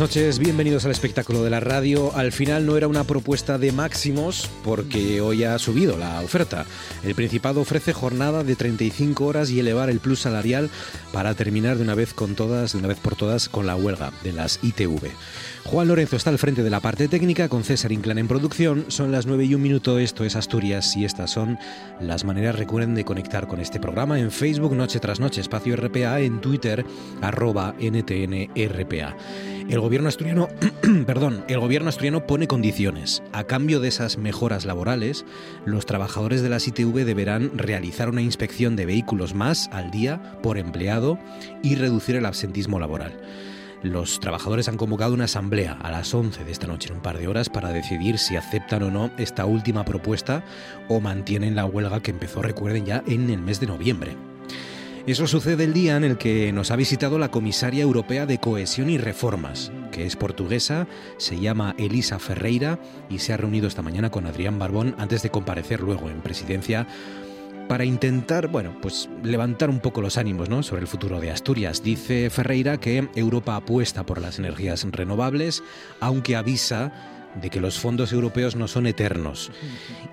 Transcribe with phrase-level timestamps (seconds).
[0.00, 2.16] Buenas noches, bienvenidos al espectáculo de la radio.
[2.16, 6.64] Al final no era una propuesta de máximos porque hoy ha subido la oferta.
[7.04, 10.70] El Principado ofrece jornada de 35 horas y elevar el plus salarial
[11.12, 14.10] para terminar de una vez con todas, de una vez por todas con la huelga
[14.24, 15.10] de las ITV.
[15.64, 18.86] Juan Lorenzo está al frente de la parte técnica con César Inclán en producción.
[18.88, 21.58] Son las 9 y un minuto, esto es Asturias y estas son
[22.00, 26.20] las maneras, recuerden, de conectar con este programa en Facebook Noche tras Noche, espacio RPA,
[26.20, 26.86] en Twitter,
[27.20, 29.14] arroba NTNRPA.
[29.70, 30.48] El gobierno asturiano,
[31.06, 33.22] perdón, el gobierno asturiano pone condiciones.
[33.32, 35.24] A cambio de esas mejoras laborales,
[35.64, 40.58] los trabajadores de las ITV deberán realizar una inspección de vehículos más al día por
[40.58, 41.20] empleado
[41.62, 43.20] y reducir el absentismo laboral.
[43.84, 47.18] Los trabajadores han convocado una asamblea a las 11 de esta noche, en un par
[47.18, 50.42] de horas, para decidir si aceptan o no esta última propuesta
[50.88, 54.16] o mantienen la huelga que empezó, recuerden, ya en el mes de noviembre.
[55.10, 58.88] Eso sucede el día en el que nos ha visitado la comisaria europea de Cohesión
[58.90, 62.78] y Reformas, que es portuguesa, se llama Elisa Ferreira
[63.08, 66.86] y se ha reunido esta mañana con Adrián Barbón antes de comparecer luego en presidencia
[67.68, 70.62] para intentar, bueno, pues levantar un poco los ánimos, ¿no?
[70.62, 71.82] sobre el futuro de Asturias.
[71.82, 75.64] Dice Ferreira que Europa apuesta por las energías renovables,
[75.98, 76.92] aunque avisa
[77.34, 79.50] de que los fondos europeos no son eternos.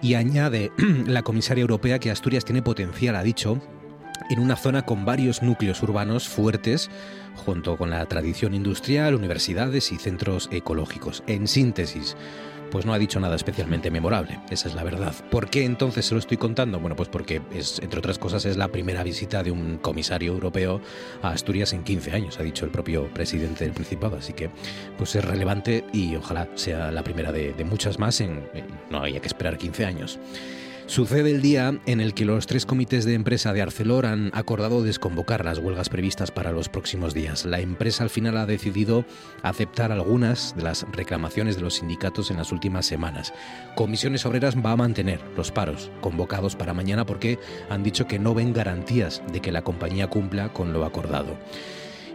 [0.01, 0.71] Y añade
[1.05, 3.61] la comisaria europea que Asturias tiene potencial, ha dicho,
[4.29, 6.89] en una zona con varios núcleos urbanos fuertes,
[7.35, 11.23] junto con la tradición industrial, universidades y centros ecológicos.
[11.27, 12.15] En síntesis,
[12.71, 15.13] pues no ha dicho nada especialmente memorable, esa es la verdad.
[15.31, 16.79] ¿Por qué entonces se lo estoy contando?
[16.79, 20.81] Bueno, pues porque es, entre otras cosas, es la primera visita de un comisario europeo
[21.21, 24.49] a Asturias en 15 años, ha dicho el propio presidente del Principado, así que
[24.97, 28.49] pues es relevante y ojalá sea la primera de, de muchas más en,
[28.89, 30.19] no haya que esperar 15 años.
[30.87, 34.81] Sucede el día en el que los tres comités de empresa de Arcelor han acordado
[34.81, 37.45] desconvocar las huelgas previstas para los próximos días.
[37.45, 39.03] La empresa al final ha decidido
[39.43, 43.33] aceptar algunas de las reclamaciones de los sindicatos en las últimas semanas.
[43.75, 47.37] Comisiones Obreras va a mantener los paros convocados para mañana porque
[47.69, 51.37] han dicho que no ven garantías de que la compañía cumpla con lo acordado.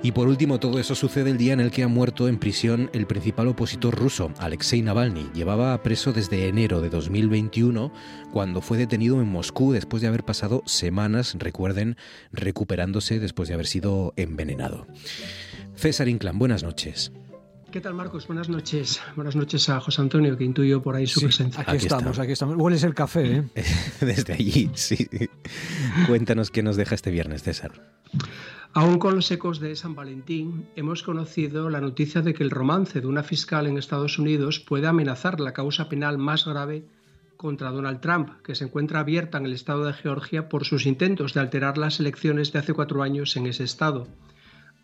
[0.04, 2.90] Y por último, todo eso sucede el día en el que ha muerto en prisión
[2.92, 5.30] el principal opositor ruso, Alexei Navalny.
[5.32, 7.92] Llevaba preso desde enero de 2021,
[8.32, 11.96] cuando fue detenido en Moscú después de haber pasado semanas, recuerden,
[12.32, 14.88] recuperándose después de haber sido envenenado.
[15.76, 17.12] César Inclán, buenas noches.
[17.70, 18.26] ¿Qué tal, Marcos?
[18.26, 19.00] Buenas noches.
[19.14, 21.62] Buenas noches a José Antonio, que intuyo por ahí su Sí, presencia.
[21.62, 22.22] Aquí, Aquí estamos, está.
[22.24, 22.56] aquí estamos.
[22.58, 23.44] Hueles el café, ¿eh?
[24.00, 25.08] Desde allí, sí.
[26.08, 27.70] Cuéntanos qué nos deja este viernes, César.
[28.74, 33.02] Aún con los ecos de San Valentín, hemos conocido la noticia de que el romance
[33.02, 36.86] de una fiscal en Estados Unidos puede amenazar la causa penal más grave
[37.36, 41.34] contra Donald Trump, que se encuentra abierta en el estado de Georgia por sus intentos
[41.34, 44.08] de alterar las elecciones de hace cuatro años en ese estado.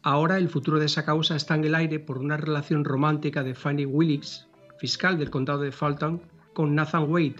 [0.02, 3.54] Ahora el futuro de esa causa está en el aire por una relación romántica de
[3.54, 6.20] Fannie Willis, fiscal del condado de Fulton,
[6.52, 7.36] con Nathan Wade,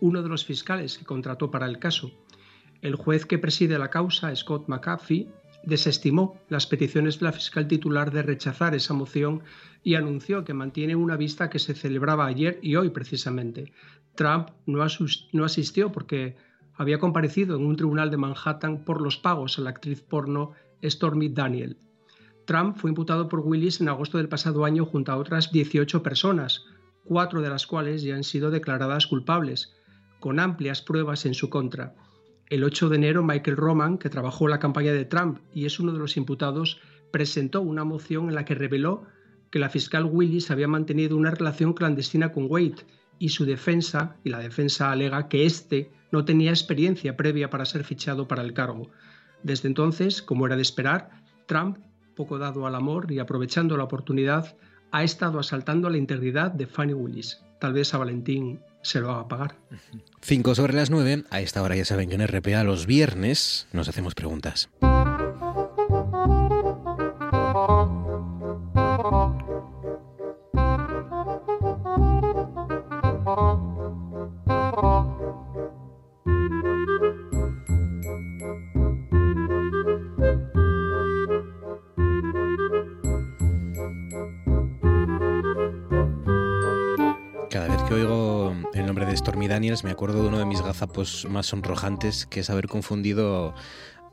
[0.00, 2.10] uno de los fiscales que contrató para el caso.
[2.80, 5.28] El juez que preside la causa, Scott McAfee,
[5.64, 9.42] desestimó las peticiones de la fiscal titular de rechazar esa moción
[9.82, 13.72] y anunció que mantiene una vista que se celebraba ayer y hoy precisamente.
[14.14, 16.36] Trump no, asistió porque
[16.74, 21.28] había comparecido en un tribunal de Manhattan por los pagos a la actriz porno Stormy
[21.28, 21.76] Daniel.
[22.44, 26.64] Trump fue imputado por Willis en agosto del pasado año junto a otras 18 personas,
[27.04, 29.74] cuatro de las cuales ya han sido declaradas culpables,
[30.18, 31.94] con amplias pruebas en su contra.
[32.52, 35.90] El 8 de enero, Michael Roman, que trabajó la campaña de Trump y es uno
[35.90, 39.04] de los imputados, presentó una moción en la que reveló
[39.50, 42.84] que la fiscal Willis había mantenido una relación clandestina con Wade
[43.18, 47.84] y su defensa, y la defensa alega que éste no tenía experiencia previa para ser
[47.84, 48.90] fichado para el cargo.
[49.42, 51.08] Desde entonces, como era de esperar,
[51.46, 51.78] Trump,
[52.14, 54.58] poco dado al amor y aprovechando la oportunidad,
[54.90, 57.42] ha estado asaltando la integridad de Fanny Willis.
[57.62, 59.54] Tal vez a Valentín se lo haga pagar.
[60.20, 63.88] 5 sobre las 9, a esta hora ya saben que en RPA los viernes nos
[63.88, 64.68] hacemos preguntas.
[90.02, 93.54] Acuerdo de uno de mis gazapos más sonrojantes, que es haber confundido,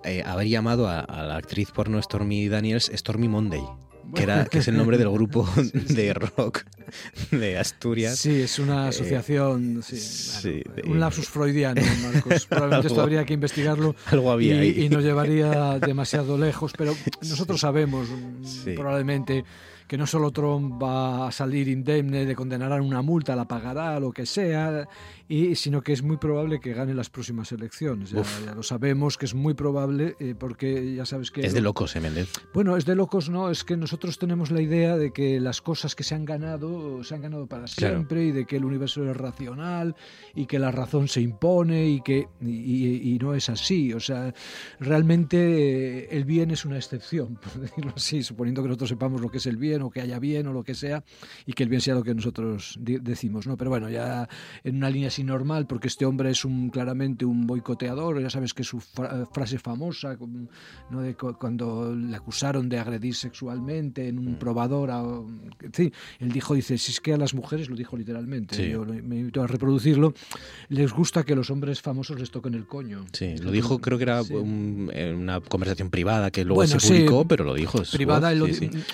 [0.03, 3.63] eh, haber llamado a, la actriz porno Stormy Daniels Stormy Monday.
[4.13, 6.61] Que, era, que es el nombre del grupo de rock
[7.31, 8.19] de Asturias.
[8.19, 9.81] Sí, es una eh, asociación,
[10.85, 12.45] un lapsus freudiano, Marcos.
[12.49, 17.59] Probablemente esto habría que investigarlo algo había y, y nos llevaría demasiado lejos, pero nosotros
[17.59, 18.07] sabemos
[18.75, 19.43] probablemente
[19.89, 24.11] que no solo Trump va a salir indemne, de condenarán una multa, la pagará, lo
[24.11, 24.87] que sea,
[25.27, 28.11] y, sino que es muy probable que gane las próximas elecciones.
[28.11, 31.41] Ya, lo sabemos que es muy probable, eh, porque ya sabes que...
[31.41, 32.31] Es de locos, ¿eh, Méndez?
[32.53, 35.95] Bueno, es de locos, no, es que nosotros tenemos la idea de que las cosas
[35.95, 39.17] que se han ganado, se han ganado para siempre, y de que el universo es
[39.17, 39.95] racional,
[40.35, 43.91] y que la razón se impone, y que y, no es así.
[43.93, 44.35] O sea,
[44.79, 49.29] realmente eh, el bien es una excepción, por decirlo así, suponiendo que nosotros sepamos lo
[49.29, 51.03] que es el bien, o que haya bien o lo que sea,
[51.45, 53.57] y que el bien sea lo que nosotros decimos, ¿no?
[53.57, 54.27] Pero bueno, ya
[54.63, 58.53] en una línea así normal, porque este hombre es un claramente un boicoteador, ya sabes
[58.53, 60.17] que su frase famosa,
[60.89, 61.01] ¿no?
[61.01, 64.39] De cuando le acusaron de agredir sexualmente en un mm.
[64.39, 64.89] probador,
[65.73, 69.19] sí, él dijo, dice, si es que a las mujeres, lo dijo literalmente, yo me
[69.19, 70.13] invito a reproducirlo,
[70.69, 73.05] les gusta que los hombres famosos les toquen el coño.
[73.13, 77.53] Sí, lo dijo, creo que era una conversación privada que luego se publicó, pero lo
[77.53, 77.81] dijo.
[77.91, 78.33] Privada,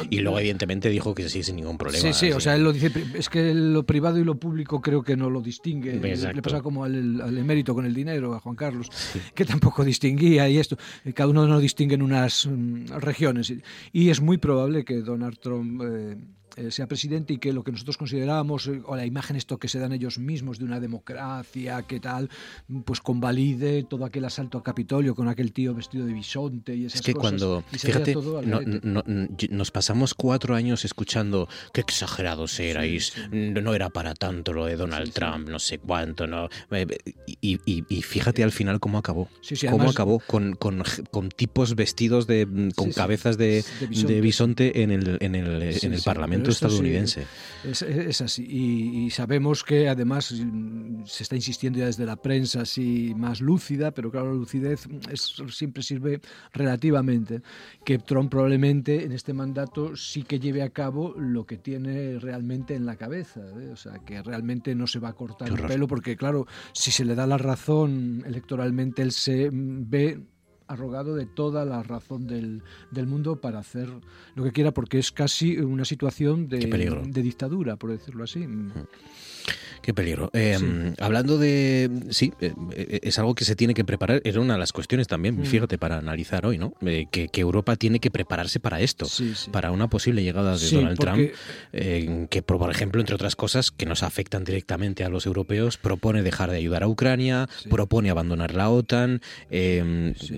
[0.10, 2.02] y luego evidentemente dijo que sí, sin ningún problema.
[2.02, 5.04] Sí, sí, o sea, él lo dice, es que lo privado y lo público creo
[5.04, 5.94] que no lo distingue.
[5.96, 8.90] Le pasa como al, al, emérito con el dinero, a Juan Carlos,
[9.34, 10.78] que tampoco distinguía y esto.
[11.14, 13.54] Cada uno no distingue en unas mm, regiones.
[13.92, 15.82] Y es muy probable que Donald Trump...
[15.82, 16.18] Eh, eh,
[16.70, 19.80] sea presidente y que lo que nosotros consideramos, eh, o la imagen esto que se
[19.80, 22.30] dan ellos mismos de una democracia, que tal,
[22.86, 27.02] pues convalide todo aquel asalto a Capitolio con aquel tío vestido de bisonte y esas
[27.02, 28.16] Es que cuando, fíjate,
[29.50, 35.12] nos pasamos cuatro años escuchando qué exagerados erais, no era para tanto lo de Donald
[35.14, 36.88] Trump, no sé cuánto, no eh,
[37.42, 39.30] y, y, fíjate al final cómo acabó,
[39.70, 44.84] cómo acabó con, con, con, tipos vestidos de, con cabezas de, de, bisonte.
[44.84, 47.26] en el, en el, en el Parlamento estadounidense.
[47.64, 48.46] es, así.
[48.48, 50.34] Y, sabemos que además
[51.06, 54.88] se está insistiendo ya desde la prensa así más lúcida, pero claro, la lucidez
[55.50, 56.22] siempre sirve
[56.54, 57.42] relativamente.
[57.84, 62.76] Que Trump probablemente en este mandato sí que lleve a cabo lo que tiene realmente
[62.76, 63.42] en la cabeza.
[63.60, 63.70] ¿eh?
[63.72, 67.06] O sea, que realmente no se va a cortar el pelo, porque claro, si se
[67.06, 70.20] le da la razón electoralmente, él se ve
[70.68, 73.90] arrogado de toda la razón del, del, mundo para hacer
[74.36, 78.48] lo que quiera, porque es casi una situación de, de dictadura, por decirlo así.
[78.48, 78.72] Mm.
[79.82, 80.30] Qué peligro.
[80.34, 81.90] Em, hablando de.
[82.10, 84.22] Sí, eh, eh, es algo que se tiene que preparar.
[84.24, 85.46] Era una de las cuestiones también, mm.
[85.46, 86.74] fíjate, para analizar hoy, ¿no?
[86.82, 89.06] Eh, que, Europa tiene que prepararse para esto,
[89.52, 91.30] para una posible llegada de Donald Trump,
[92.30, 96.50] que, por ejemplo, entre otras cosas que nos afectan directamente a los europeos, propone dejar
[96.50, 99.22] de ayudar a Ucrania, propone abandonar la OTAN.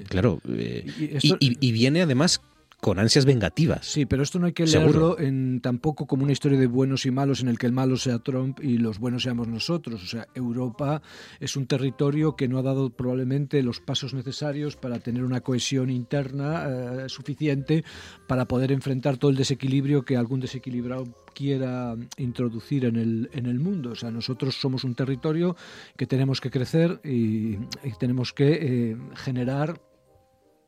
[0.10, 2.42] Claro, y viene además
[2.80, 3.88] con ansias vengativas.
[3.88, 7.12] Sí, pero esto no hay que leerlo en, tampoco como una historia de buenos y
[7.12, 10.04] malos en el que el malo sea Trump y los buenos seamos nosotros.
[10.04, 11.02] O sea, Europa
[11.40, 15.90] es un territorio que no ha dado probablemente los pasos necesarios para tener una cohesión
[15.90, 17.84] interna eh, suficiente
[18.28, 23.60] para poder enfrentar todo el desequilibrio que algún desequilibrado quiera introducir en el, en el
[23.60, 23.92] mundo.
[23.92, 25.56] O sea, nosotros somos un territorio
[25.96, 27.58] que tenemos que crecer y,
[28.00, 28.60] tenemos que
[28.92, 29.80] eh, generar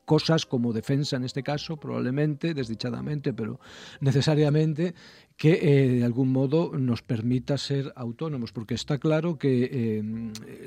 [0.10, 3.60] cosas como defensa en este caso, probablemente, desdichadamente, pero
[4.00, 4.96] necesariamente,
[5.40, 10.04] que eh, de algún modo nos permita ser autónomos, porque está claro que eh,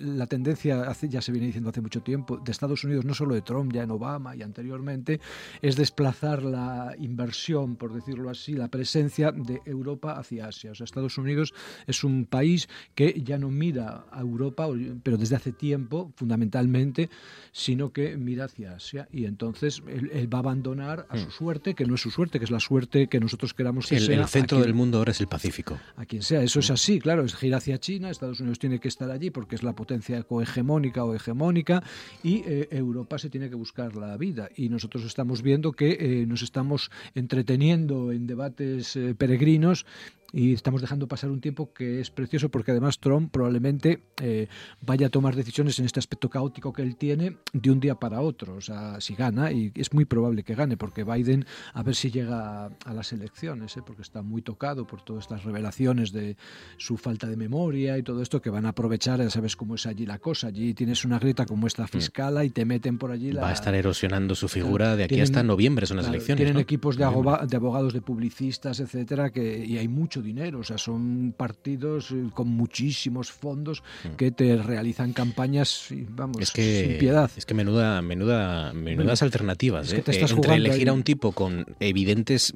[0.01, 3.43] la tendencia, ya se viene diciendo hace mucho tiempo, de Estados Unidos, no solo de
[3.43, 5.21] Trump, ya en Obama y anteriormente,
[5.61, 10.71] es desplazar la inversión, por decirlo así, la presencia de Europa hacia Asia.
[10.71, 11.53] O sea, Estados Unidos
[11.87, 14.69] es un país que ya no mira a Europa,
[15.03, 17.11] pero desde hace tiempo, fundamentalmente,
[17.53, 19.07] sino que mira hacia Asia.
[19.13, 21.31] Y entonces él, va a abandonar a su mm.
[21.31, 24.07] suerte, que no es su suerte, que es la suerte que nosotros queramos que el,
[24.07, 24.21] sea.
[24.23, 25.79] El centro del mundo ahora es el Pacífico.
[25.97, 28.89] A quien sea, eso es así, claro, es gira hacia China, Estados Unidos tiene que
[28.89, 31.83] estar allí porque es la potencia cohegemónica o hegemónica
[32.23, 34.49] y eh, Europa se tiene que buscar la vida.
[34.57, 39.87] Y nosotros estamos viendo que eh, nos estamos entreteniendo en debates eh, peregrinos
[40.33, 44.49] y estamos dejando pasar un tiempo que es precioso porque además Trump probablemente eh,
[44.81, 48.21] vaya a tomar decisiones en este aspecto caótico que él tiene de un día para
[48.21, 51.95] otro, o sea, si gana, y es muy probable que gane, porque Biden a ver
[51.95, 53.83] si llega a las elecciones, ¿eh?
[53.85, 56.37] porque está muy tocado por todas estas revelaciones de
[56.79, 59.87] su falta de memoria y todo esto que van a aprovechar, ya sabes cómo es
[59.87, 61.89] allí la cosa, allí tienes una grieta como esta mm.
[61.89, 63.33] fiscala y te meten por allí.
[63.33, 66.43] Va a estar erosionando su figura de aquí hasta noviembre, son las elecciones.
[66.43, 70.79] Tienen equipos de, de abogados, de publicistas, etcétera, que, y hay mucho dinero, o sea,
[70.79, 74.17] son partidos eh, con muchísimos fondos mm.
[74.17, 77.31] que te realizan campañas, vamos, sin piedad.
[77.37, 79.93] Es que menuda, menuda, menudas alternativas.
[79.93, 80.03] ¿eh?
[80.07, 82.55] Entre elegir a un tipo con evidentes,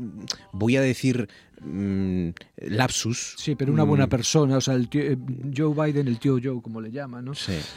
[0.52, 1.28] voy a decir,
[1.66, 2.30] Mm,
[2.68, 3.34] lapsus.
[3.36, 4.10] Sí, pero una buena mm.
[4.10, 5.16] persona, o sea, el eh,
[5.54, 7.32] Joe Biden, el tío Joe, como le llaman, ¿no?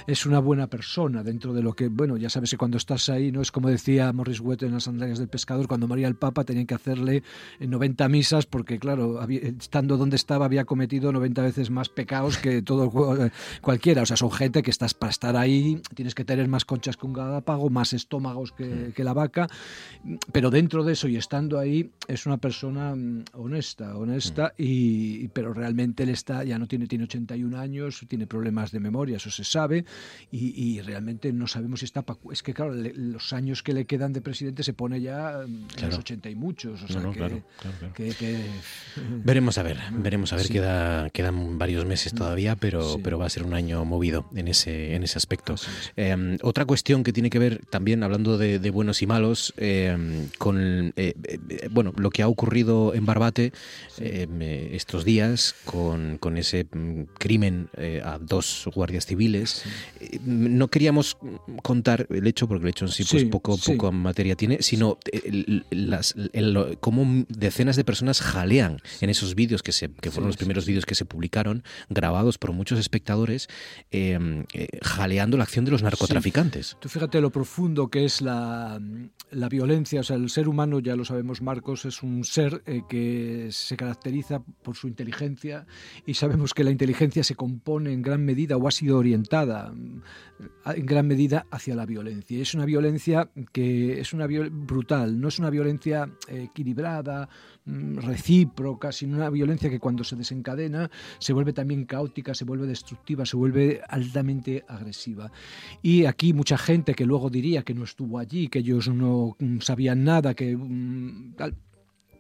[0.06, 3.32] Es una buena persona dentro de lo que, bueno, ya sabes que cuando estás ahí,
[3.32, 3.42] ¿no?
[3.42, 6.68] Es como decía Morris Wett en las sandalias del pescador, cuando moría el Papa tenían
[6.68, 7.24] que hacerle
[7.60, 12.62] 90 eh, misas porque, claro, estando donde estaba había cometido 90 veces más pecados que
[12.62, 13.32] todo eh,
[13.62, 14.04] cualquiera.
[14.04, 17.08] O sea, son gente que estás para estar ahí, tienes que tener más conchas que
[17.08, 19.48] un galápago, más estómagos que, que la vaca,
[20.32, 23.26] pero dentro de eso y estando ahí es una persona mm,
[23.86, 24.62] honesta honesta, mm.
[24.64, 29.18] y, pero realmente él está, ya no tiene, tiene 81 años, tiene problemas de memoria,
[29.18, 29.86] eso se sabe,
[30.32, 32.06] y, realmente no sabemos si está...
[32.32, 35.98] Es que claro, los años que le quedan de presidente se pone ya en los
[35.98, 37.02] 80 y muchos, o sea
[37.94, 38.14] que,
[39.24, 42.18] Veremos a ver, veremos a ver, queda, quedan varios meses mm.
[42.18, 45.56] todavía, pero, pero va a ser un año movido en ese, en ese aspecto.
[45.96, 50.94] Em, otra cuestión que tiene que ver también, hablando de, buenos y malos, em, con
[50.96, 53.52] eh, eh, bueno, lo que ha ocurrido en Barbate,
[54.02, 59.64] Eh, estos días con, con ese mm, crimen eh, a dos guardias civiles.
[60.00, 61.18] Eh, no queríamos
[61.64, 64.98] contar el hecho, porque el hecho en sí, pues poco, poco materia tiene, sino
[65.72, 66.16] las,
[66.80, 70.86] cómo decenas de personas jalean en esos vídeos que, se, que fueron los primeros vídeos
[70.86, 73.50] que se publicaron, grabados por muchos espectadores,
[74.82, 76.78] jaleando la acción de los narcotraficantes.
[76.80, 78.80] Tú fíjate lo profundo que es la,
[79.32, 83.49] la violencia, o sea, el ser humano, ya lo sabemos Marcos, es un ser que
[83.52, 85.66] se caracteriza por su inteligencia
[86.06, 90.02] y sabemos que la inteligencia se compone en gran medida o ha sido orientada mm,
[90.76, 92.42] en gran medida hacia la violencia.
[92.42, 97.30] Es una violencia que es una brutal, no es una violencia equilibrada,
[97.66, 100.90] mm, recíproca, sino una violencia que cuando se desencadena
[101.20, 105.32] se vuelve también caótica, se vuelve destructiva, se vuelve altamente agresiva.
[105.82, 109.60] Y aquí mucha gente que luego diría que no estuvo allí, que ellos no mm,
[109.60, 110.58] sabían nada, que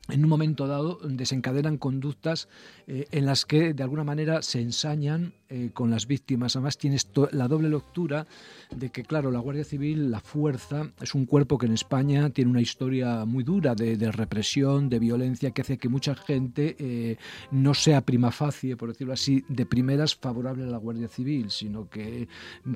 [0.09, 2.47] en un momento dado desencadenan conductas
[2.87, 6.55] eh, en las que de alguna manera se ensañan eh, con las víctimas.
[6.55, 8.27] Además tienes la doble lectura
[8.69, 12.51] de que, claro, la Guardia Civil, la fuerza, es un cuerpo que en España tiene
[12.51, 17.17] una historia muy dura de, represión, de violencia, que hace que mucha gente eh,
[17.51, 21.89] no sea prima facie, por decirlo así, de primeras favorable a la Guardia Civil, sino
[21.89, 22.27] que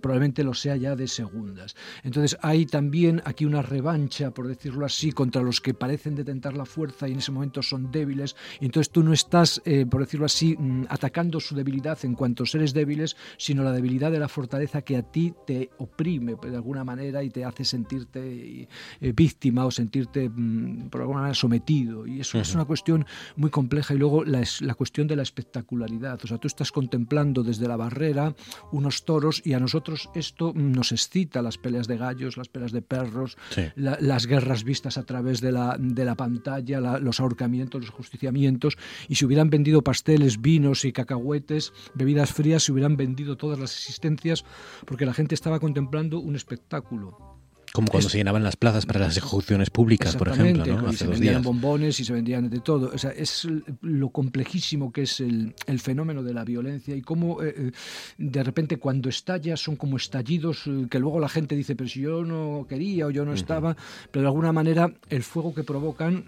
[0.02, 1.76] probablemente lo sea ya de segundas.
[2.04, 6.66] Entonces hay también aquí una revancha, por decirlo así, contra los que parecen detentar la
[6.66, 10.56] fuerza y ese momento son débiles, y entonces tú no estás, eh, por decirlo así,
[10.58, 14.82] mm, atacando su debilidad en cuanto a seres débiles, sino la debilidad de la fortaleza
[14.82, 18.68] que a ti te oprime de alguna manera y te hace sentirte
[19.02, 22.06] eh, víctima o sentirte mm, por alguna manera sometido.
[22.06, 23.94] Y eso es una cuestión muy compleja.
[23.94, 26.20] Y luego la, la cuestión de la espectacularidad.
[26.24, 28.36] O sea, tú estás contemplando desde la barrera
[28.72, 32.82] unos toros y a nosotros esto nos excita, las peleas de gallos, las peleas de
[32.82, 33.38] perros,
[33.76, 38.78] las guerras vistas a través de la, de la pantalla, los los ahorcamientos, los justiciamientos,
[39.08, 43.76] y si hubieran vendido pasteles, vinos y cacahuetes, bebidas frías, se hubieran vendido todas las
[43.76, 44.44] existencias,
[44.86, 47.34] porque la gente estaba contemplando un espectáculo.
[47.74, 50.90] Como cuando se llenaban las plazas para las ejecuciones públicas, por ejemplo, ¿no?
[50.90, 52.92] Hace se vendían bombones y se vendían de todo.
[52.94, 53.48] O sea, es
[53.82, 57.72] lo complejísimo que es el, fenómeno de la violencia y cómo eh, eh,
[58.20, 62.02] de repente cuando estalla son como estallidos eh, que luego la gente dice, pero si
[62.02, 63.76] yo no quería o yo no estaba,
[64.12, 66.26] pero de alguna manera el fuego que provocan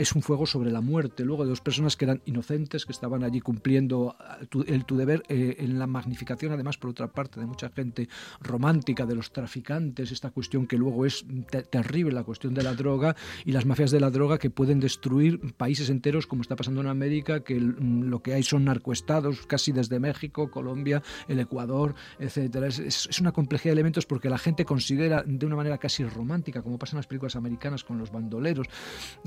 [0.00, 3.22] es un fuego sobre la muerte, luego de dos personas que eran inocentes, que estaban
[3.22, 4.16] allí cumpliendo
[4.48, 8.08] tu, el, tu deber, eh, en la magnificación además por otra parte de mucha gente
[8.40, 11.26] romántica, de los traficantes, esta cuestión que luego es
[11.70, 13.14] terrible, la cuestión de la droga
[13.44, 16.86] y las mafias de la droga que pueden destruir países enteros como está pasando en
[16.86, 22.68] América, que lo que hay son narcoestados casi desde México, Colombia, el Ecuador, etcétera.
[22.68, 26.78] Es, una complejidad de elementos porque la gente considera de una manera casi romántica, como
[26.78, 28.66] pasa en las películas americanas con los bandoleros,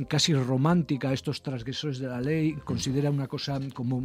[0.08, 4.02] casi romántica romántica a estos transgresores de la ley, considera una cosa como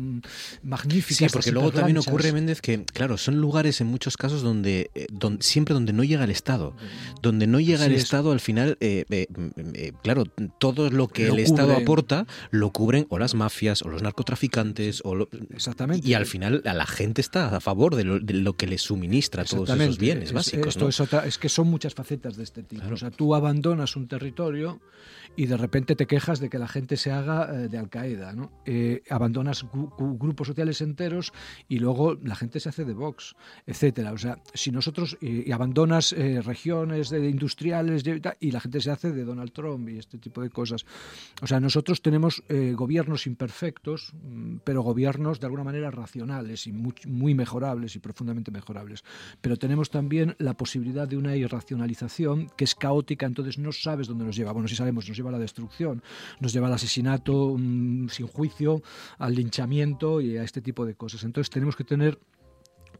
[0.64, 1.28] magnífica.
[1.28, 5.06] Sí, porque luego también ocurre, Méndez, que, claro, son lugares en muchos casos donde, eh,
[5.12, 6.74] donde siempre donde no llega el Estado.
[7.22, 10.24] Donde no llega el Estado, al final, eh, eh, claro,
[10.58, 15.02] todo lo que el Estado aporta lo cubren o las mafias o los narcotraficantes.
[15.04, 16.08] o Exactamente.
[16.08, 19.70] Y al final a la gente está a favor de lo, que le suministra todos
[19.70, 20.74] esos bienes básicos.
[20.74, 22.82] Esto es, otra, es que son muchas facetas de este tipo.
[22.92, 24.80] O sea, tú abandonas un territorio
[25.38, 28.32] y de repente te quejas de que la gente se haga eh, de Al Qaeda,
[28.32, 28.50] ¿no?
[28.66, 31.32] Eh, abandonas grupos sociales enteros
[31.68, 34.10] y luego la gente se hace de Vox, etcétera.
[34.10, 38.02] O sea, si nosotros y abandonas eh, regiones de industriales
[38.40, 40.84] y la gente se hace de Donald Trump y este tipo de cosas.
[41.40, 42.42] O sea, nosotros tenemos
[42.74, 48.50] gobiernos imperfectos, mm, pero gobiernos de alguna manera racionales y muy, muy mejorables y profundamente
[48.50, 49.04] mejorables.
[49.40, 54.24] Pero tenemos también la posibilidad de una irracionalización que es caótica, entonces no sabes dónde
[54.24, 54.50] nos lleva.
[54.50, 56.02] Bueno, si sabemos, nos lleva a la destrucción,
[56.40, 58.82] nos lleva al asesinato mm, sin juicio,
[59.18, 61.24] al linchamiento y a este tipo de cosas.
[61.24, 62.18] Entonces tenemos que tener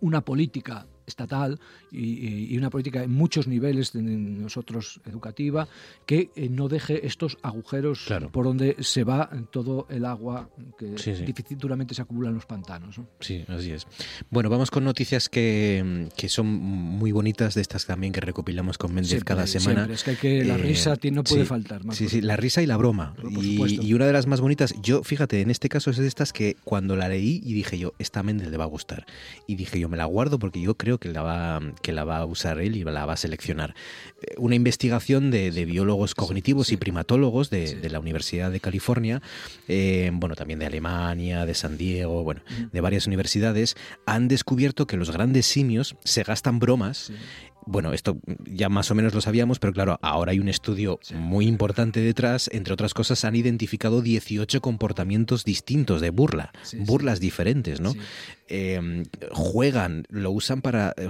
[0.01, 1.59] una política estatal
[1.91, 5.69] y, una política en muchos niveles de nosotros educativa
[6.07, 10.87] que eh, no deje estos agujeros por donde se va todo el agua que
[11.25, 13.01] difícilmente se acumula en los pantanos.
[13.21, 13.87] Sí, así es.
[14.31, 18.95] Bueno, vamos con noticias que, que, son muy bonitas, de estas también que recopilamos con
[18.95, 19.89] Méndez cada semana.
[19.91, 21.85] Es que, que la eh, risa no puede faltar.
[21.85, 23.15] Más sí, sí, la risa y la broma.
[23.31, 26.33] Y, y, una de las más bonitas, yo fíjate, en este caso es de estas
[26.33, 29.07] que cuando la leí y dije yo, esta Méndez le va a gustar.
[29.47, 32.19] Y dije yo, me la guardo porque yo creo que la va, que la va
[32.19, 33.75] a usar él y la va a seleccionar.
[34.23, 39.23] Eh, una investigación de, biólogos cognitivos y primatólogos de, la Universidad de California,
[39.67, 43.77] eh, bueno, también de Alemania, de San Diego, bueno, de varias universidades,
[44.07, 47.13] han descubierto que los grandes simios se gastan bromas
[47.69, 51.47] bueno, esto ya más o menos lo sabíamos, pero claro, ahora hay un estudio muy
[51.47, 52.49] importante detrás.
[52.53, 57.95] Entre otras cosas, han identificado 18 comportamientos distintos de burla, burlas diferentes, ¿no?
[58.49, 61.09] Em, juegan, lo usan para, eh,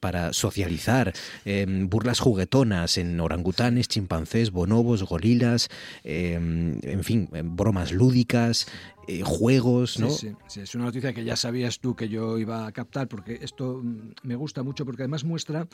[0.00, 1.12] para socializar,
[1.44, 5.68] em, burlas juguetonas en orangutanes, chimpancés, bonobos, gorilas,
[6.02, 8.66] em, en fin, bromas lúdicas,
[9.10, 10.08] eh, juegos, ¿no?
[10.08, 13.40] Sí, sí, es una noticia que ya sabías tú que yo iba a captar, porque
[13.42, 15.66] esto mm, me gusta mucho, porque además muestra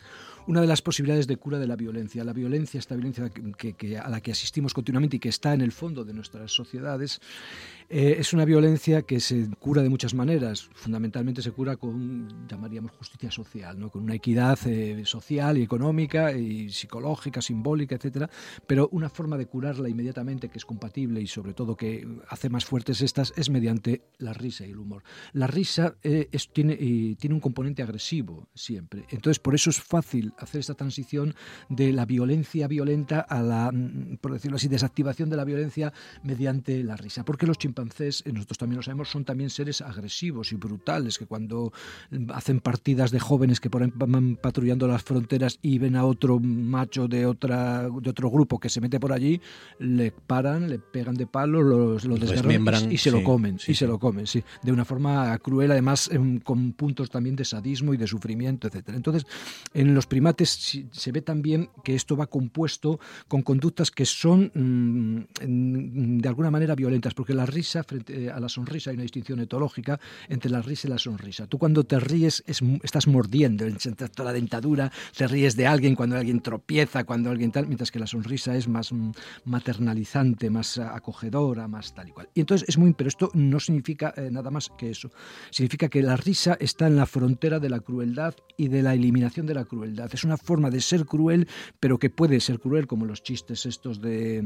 [0.47, 2.25] una de las posibilidades de cura de la violencia.
[2.25, 5.73] La violencia, esta violencia que, a la que asistimos continuamente y que está en el
[5.73, 7.21] fondo de nuestras sociedades,
[7.89, 10.69] eh, es una violencia que se cura de muchas maneras.
[10.75, 13.91] Fundamentalmente se cura con, llamaríamos, justicia social, ¿no?
[13.91, 18.29] con una equidad eh, social y económica y psicológica, simbólica, etcétera.
[18.67, 22.65] Pero una forma de curarla inmediatamente que es compatible y sobre todo que hace más
[22.65, 25.05] fuertes estas es mediante la risa y el humor.
[25.33, 26.77] La risa eh, tiene,
[27.19, 29.05] tiene un componente agresivo siempre.
[29.11, 31.35] Entonces por eso es fácil hacer esta transición
[31.69, 35.93] de la violencia violenta a la, mm, por decirlo así, desactivación de la violencia
[36.25, 37.25] mediante la risa.
[37.25, 41.73] Porque los eh, nosotros también lo sabemos, son también seres agresivos y brutales, que cuando
[42.29, 46.39] hacen partidas de jóvenes que por ahí van patrullando las fronteras y ven a otro
[46.39, 49.41] macho de, otra, de otro grupo que se mete por allí,
[49.79, 53.87] le paran, le pegan de palo, lo, lo desgarran y, se lo comen, y se
[53.87, 56.11] lo comen, sí, de una forma cruel, además
[56.45, 58.97] con puntos también de sadismo y de sufrimiento, etcétera.
[58.97, 59.27] Entonces,
[59.75, 66.21] en los primates se ve también que esto va compuesto con conductas que son mm,
[66.21, 69.41] de alguna manera violentas, porque la risa frente eh, a la sonrisa hay una distinción
[69.41, 69.99] etológica
[70.29, 71.47] entre la risa y la sonrisa.
[71.47, 73.65] Tú cuando te ríes estás mordiendo,
[74.15, 77.99] toda la dentadura, te ríes de alguien cuando alguien tropieza, cuando alguien tal, mientras que
[77.99, 78.93] la sonrisa es más
[79.45, 82.29] maternalizante, más acogedora, más tal y cual.
[82.35, 85.11] Y entonces es muy, pero esto no significa eh, nada más que eso.
[85.51, 89.47] Significa que la risa está en la frontera de la crueldad y de la eliminación
[89.47, 90.09] de la crueldad.
[90.13, 91.49] Es una forma de ser cruel,
[91.81, 94.43] pero que puede ser cruel, como los chistes estos de,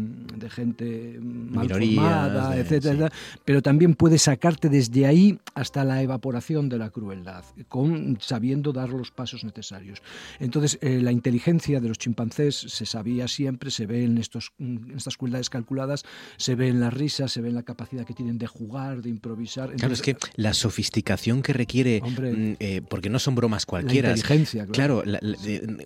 [0.49, 3.10] gente mal formada, etcétera,
[3.45, 8.91] pero también puede sacarte desde ahí hasta la evaporación de la crueldad, con, sabiendo dar
[8.91, 10.03] los pasos necesarios.
[10.39, 14.93] Entonces, eh, la inteligencia de los chimpancés se sabía siempre, se ve en, estos, en
[14.97, 16.05] estas crueldades calculadas,
[16.37, 19.11] se ve en la risa, se ve en la capacidad que tienen de jugar, de
[19.11, 19.75] improvisar.
[19.75, 24.11] claro, es que la sofisticación que requiere, mm, eh, porque no son bromas cualquiera.
[24.11, 25.03] La inteligencia, claro.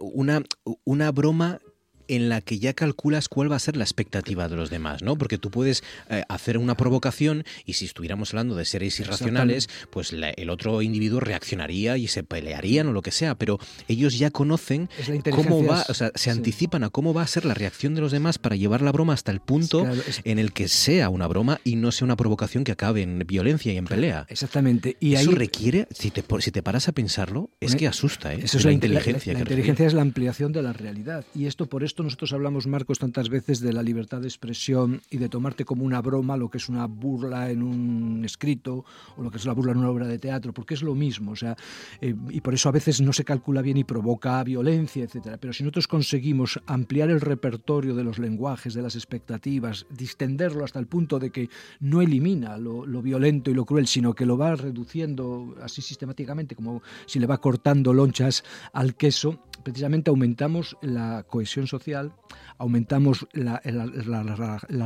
[0.01, 0.43] una,
[0.85, 1.61] una broma
[2.09, 5.17] en la que ya calculas cuál va a ser la expectativa de los demás, ¿no?
[5.17, 10.13] Porque tú puedes eh, hacer una provocación y si estuviéramos hablando de seres irracionales, pues
[10.13, 14.89] el otro individuo reaccionaría y se pelearían o lo que sea, pero ellos ya conocen
[15.31, 18.13] cómo va, o sea, se anticipan a cómo va a ser la reacción de los
[18.13, 19.87] demás para llevar la broma hasta el punto
[20.25, 23.73] en el que sea una broma y no sea una provocación que acabe en violencia
[23.73, 24.27] y en pelea.
[24.29, 24.97] Exactamente.
[25.01, 28.41] Y eso requiere, si te, si te paras a pensarlo, es que asusta, ¿eh?
[28.43, 29.33] Eso es la, inteligencia.
[29.33, 32.67] La, inteligencia es la ampliación de la realidad y esto por eso esto nosotros hablamos,
[32.67, 36.51] Marcos, tantas veces de la libertad de expresión y de tomarte como una broma lo
[36.51, 38.85] que es una burla en un escrito
[39.17, 41.31] o lo que es la burla en una obra de teatro, porque es lo mismo,
[41.31, 41.55] o sea,
[42.01, 45.37] eh, y por eso a veces no se calcula bien y provoca violencia, etcétera.
[45.39, 50.81] Pero si nosotros conseguimos ampliar el repertorio de los lenguajes, de las expectativas, distenderlo hasta
[50.81, 54.37] el punto de que no elimina lo, lo violento y lo cruel, sino que lo
[54.37, 61.23] va reduciendo así sistemáticamente, como si le va cortando lonchas al queso, precisamente aumentamos la
[61.23, 62.11] cohesión social, social
[62.59, 63.61] aumentamos la,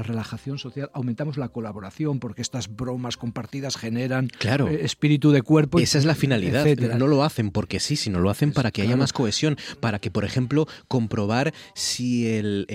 [0.02, 4.68] relajación social, aumentamos la colaboración, porque estas bromas compartidas generan claro.
[4.68, 5.78] Eh, espíritu de cuerpo.
[5.78, 6.66] Esa es la finalidad.
[6.96, 10.10] No lo hacen porque sí, sino lo hacen para que haya más cohesión, para que,
[10.10, 12.66] por ejemplo, comprobar si el,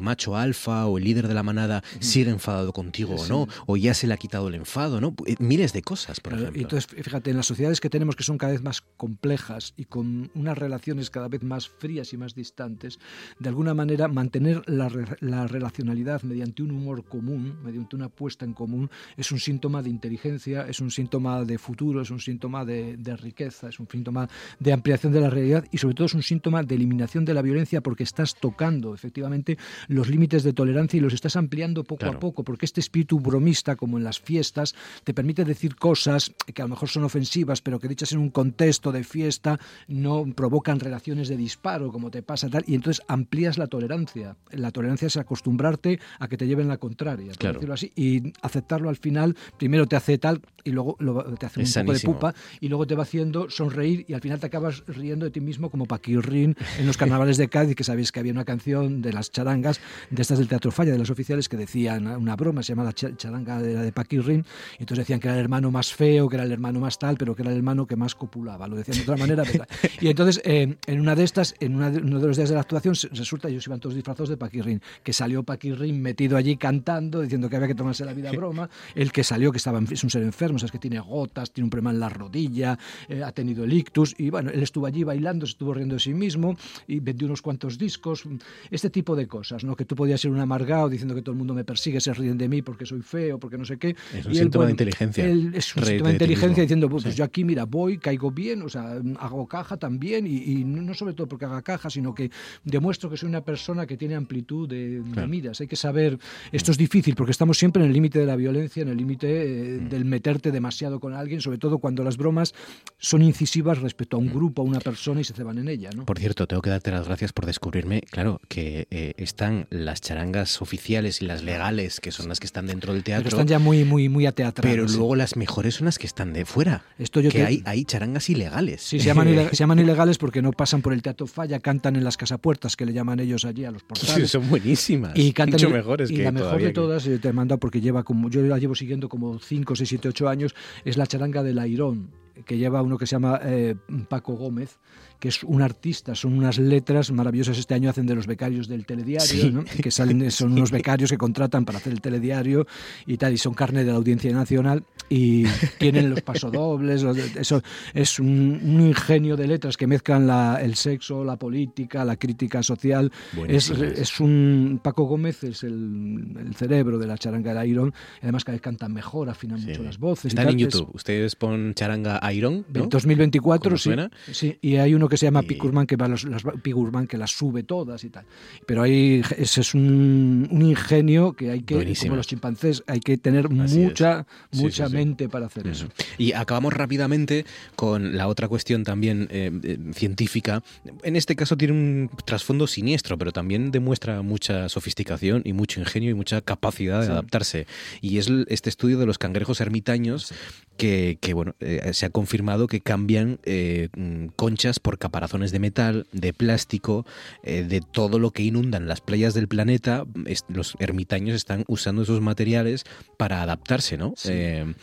[0.00, 3.94] macho alfa o el líder de la manada sigue enfadado contigo o no, o ya
[3.94, 5.14] se le ha quitado el enfado, ¿no?
[5.26, 6.60] Eh, miles de cosas, por ejemplo.
[6.60, 10.30] Entonces, fíjate, en las sociedades que tenemos que son cada vez más complejas y con
[10.34, 12.98] unas relaciones cada vez más frías y más distantes,
[13.38, 18.90] de alguna manera mantener la, relacionalidad mediante un humor común, mediante una puesta en común,
[19.16, 23.70] es un síntoma de inteligencia, es un síntoma de futuro, es un síntoma de, riqueza,
[23.70, 24.28] es un síntoma
[24.60, 27.40] de ampliación de la realidad y sobre todo es un síntoma de eliminación de la
[27.40, 29.56] violencia porque estás tocando efectivamente
[29.88, 33.76] los límites de tolerancia y los estás ampliando poco a poco, porque este espíritu bromista,
[33.76, 37.78] como en las fiestas, te permite decir cosas que a lo mejor son ofensivas, pero
[37.78, 42.50] que dichas en un contexto de fiesta no provocan relaciones de disparo, como te pasa
[42.50, 44.17] tal, y entonces amplías la tolerancia.
[44.50, 48.88] La tolerancia es acostumbrarte a que te lleven la contraria, por decirlo así, y aceptarlo
[48.88, 50.96] al final, primero te hace tal y luego
[51.38, 54.38] te hace un poco de pupa y luego te va haciendo sonreír y al final
[54.38, 58.12] te acabas riendo de ti mismo como Paquirrin en los carnavales de Cádiz, que sabéis
[58.12, 61.48] que había una canción de las charangas, de estas del Teatro Falla, de las oficiales,
[61.48, 64.44] que decían una broma, se llama la charanga de la de Paquirrin,
[64.78, 67.16] y entonces decían que era el hermano más feo, que era el hermano más tal,
[67.16, 69.44] pero que era el hermano que más copulaba, lo decían de otra manera.
[70.00, 72.94] y entonces, eh, en una de estas, en uno de los días de la actuación,
[73.12, 77.56] resulta, ellos iban todos disfrazados de Paquirrin, que salió Paquirrin metido allí cantando, diciendo que
[77.56, 80.22] había que tomarse la vida a broma, el que salió, que estaba, es un ser
[80.22, 83.72] enfermo, es que tiene gotas, tiene un problema en la rodilla, eh, ha tenido el
[83.72, 87.26] ictus, y bueno, él estuvo allí bailando, se estuvo riendo de sí mismo, y vendió
[87.26, 88.24] unos cuantos discos,
[88.70, 89.76] este tipo de cosas, ¿no?
[89.76, 92.38] Que tú podías ser un amargado diciendo que todo el mundo me persigue, se ríen
[92.38, 93.94] de mí porque soy feo, porque no sé qué.
[94.14, 95.26] Es un síntoma de inteligencia.
[95.26, 99.00] es un síntoma de inteligencia diciendo, pues yo aquí, mira, voy, caigo bien, o sea,
[99.18, 102.30] hago caja también, y, no sobre todo porque haga caja, sino que
[102.64, 105.60] demuestro que soy una persona que tiene amplitud de, miras.
[105.60, 106.18] Hay que saber,
[106.52, 109.26] esto es difícil porque estamos siempre en el límite de la violencia, en el límite
[109.28, 109.88] eh, mm.
[109.88, 112.54] del meterte demasiado con alguien, sobre todo cuando las bromas
[112.98, 114.32] son incisivas respecto a un mm.
[114.32, 115.90] grupo, a una persona y se ceban en ella.
[115.94, 116.06] ¿no?
[116.06, 120.62] Por cierto, tengo que darte las gracias por descubrirme, claro, que eh, están las charangas
[120.62, 123.24] oficiales y las legales, que son las que están dentro del teatro.
[123.24, 124.70] Pero están ya muy, muy, muy ateatradas.
[124.70, 126.84] Pero luego las mejores son las que están de fuera.
[126.98, 128.82] Esto yo que hay, hay charangas ilegales.
[128.82, 132.04] Sí, se llaman, se llaman ilegales porque no pasan por el teatro falla, cantan en
[132.04, 134.30] las casapuertas que le llaman ellos allí a los portales.
[134.30, 135.12] son buenísimas.
[135.14, 138.04] Y cantan mucho mejores y que la mejor de todas, eh, te manda porque lleva
[138.04, 141.58] como, yo la llevo siguiendo como 5, 6, 7, 8 años, es la charanga del
[141.58, 142.10] Airón,
[142.44, 143.74] que lleva uno que se llama eh,
[144.08, 144.78] Paco Gómez
[145.18, 147.58] que es un artista, son unas letras maravillosas.
[147.58, 151.64] Este año hacen de los becarios del telediario, que salen, son unos becarios que contratan
[151.64, 152.66] para hacer el telediario
[153.06, 155.44] y tal, y son carne de la audiencia nacional y
[155.78, 157.02] tienen los pasodobles.
[157.36, 157.62] Eso
[157.94, 160.28] es un, ingenio de letras que mezclan
[160.60, 163.10] el sexo, la política, la crítica social.
[163.46, 167.92] Es, es, un Paco Gómez es el, cerebro de la charanga de Iron.
[168.22, 170.32] Además, cada vez cantan mejor, afinan mucho las voces.
[170.32, 170.90] Está en YouTube.
[170.94, 172.64] Ustedes ponen charanga Iron.
[172.72, 172.86] ¿no?
[172.86, 173.90] 2024, sí.
[174.32, 176.26] Sí, y hay uno que se llama Pigurman que va las,
[176.62, 178.24] Pigurman que las sube todas y tal.
[178.66, 183.48] Pero hay ese es un, ingenio que hay que, como los chimpancés, hay que tener
[183.48, 185.88] mucha, mucha mente para hacer eso.
[186.16, 187.44] Y acabamos rápidamente
[187.76, 190.62] con la otra cuestión también eh, eh, científica.
[191.02, 196.10] En este caso tiene un trasfondo siniestro, pero también demuestra mucha sofisticación y mucho ingenio
[196.10, 197.66] y mucha capacidad de adaptarse.
[198.00, 200.32] Y es este estudio de los cangrejos ermitaños
[200.76, 206.32] que, bueno, eh, se ha confirmado que cambian mm, conchas por caparazones de metal, de
[206.32, 207.06] plástico,
[207.42, 210.04] eh, de todo lo que inundan las playas del planeta.
[210.48, 212.84] los ermitaños están usando esos materiales
[213.16, 214.14] para adaptarse, ¿no?
[214.26, 214.74] Eh,